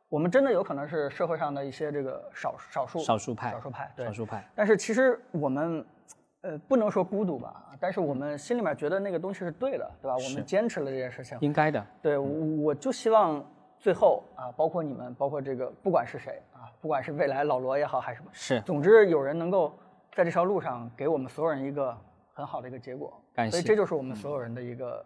[0.09, 4.11] 我们真的有可能是社会上的一些这个少少数少数派少数派，对少。
[4.11, 5.85] 数派，但是其实我们，
[6.41, 10.15] 呃，不能说孤独吧，但是我们心里面觉得那个东西是对的，对吧？
[10.15, 11.85] 我们坚持了这件事情，应该的。
[12.01, 13.45] 对，我我就希望
[13.77, 19.71] 最后啊，包括你们，包括这个，不管是谁啊，不管是未来老罗也好，还是什么，是，总之有人能够
[20.15, 21.95] 在这条路上给我们所有人一个
[22.33, 25.05] 很好的一个结果，感谢所以这就是我们所有人的一个、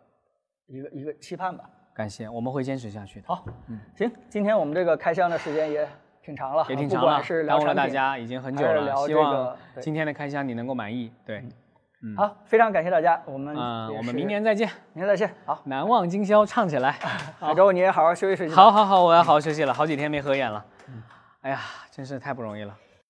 [0.67, 1.69] 一个一个期盼吧。
[1.93, 3.27] 感谢，我们会坚持下去的。
[3.27, 5.87] 好，嗯行，今天我们这个开箱的时间也
[6.21, 8.95] 挺长了，也挺长了不管是，聊耽误了大家已经很久了。
[9.05, 11.11] 希望今天的开箱你能够满意。
[11.25, 11.43] 对，
[12.17, 14.67] 好，非常感谢大家，我们嗯，我们明年再见。
[14.93, 15.33] 明年再见。
[15.45, 16.91] 好，难忘今宵，唱起来。
[17.39, 18.53] 海州你也好好休息休息。
[18.55, 20.65] 好好好，我要好好休息了，好几天没合眼了。
[21.41, 21.59] 哎呀，
[21.91, 22.75] 真是太不容易了。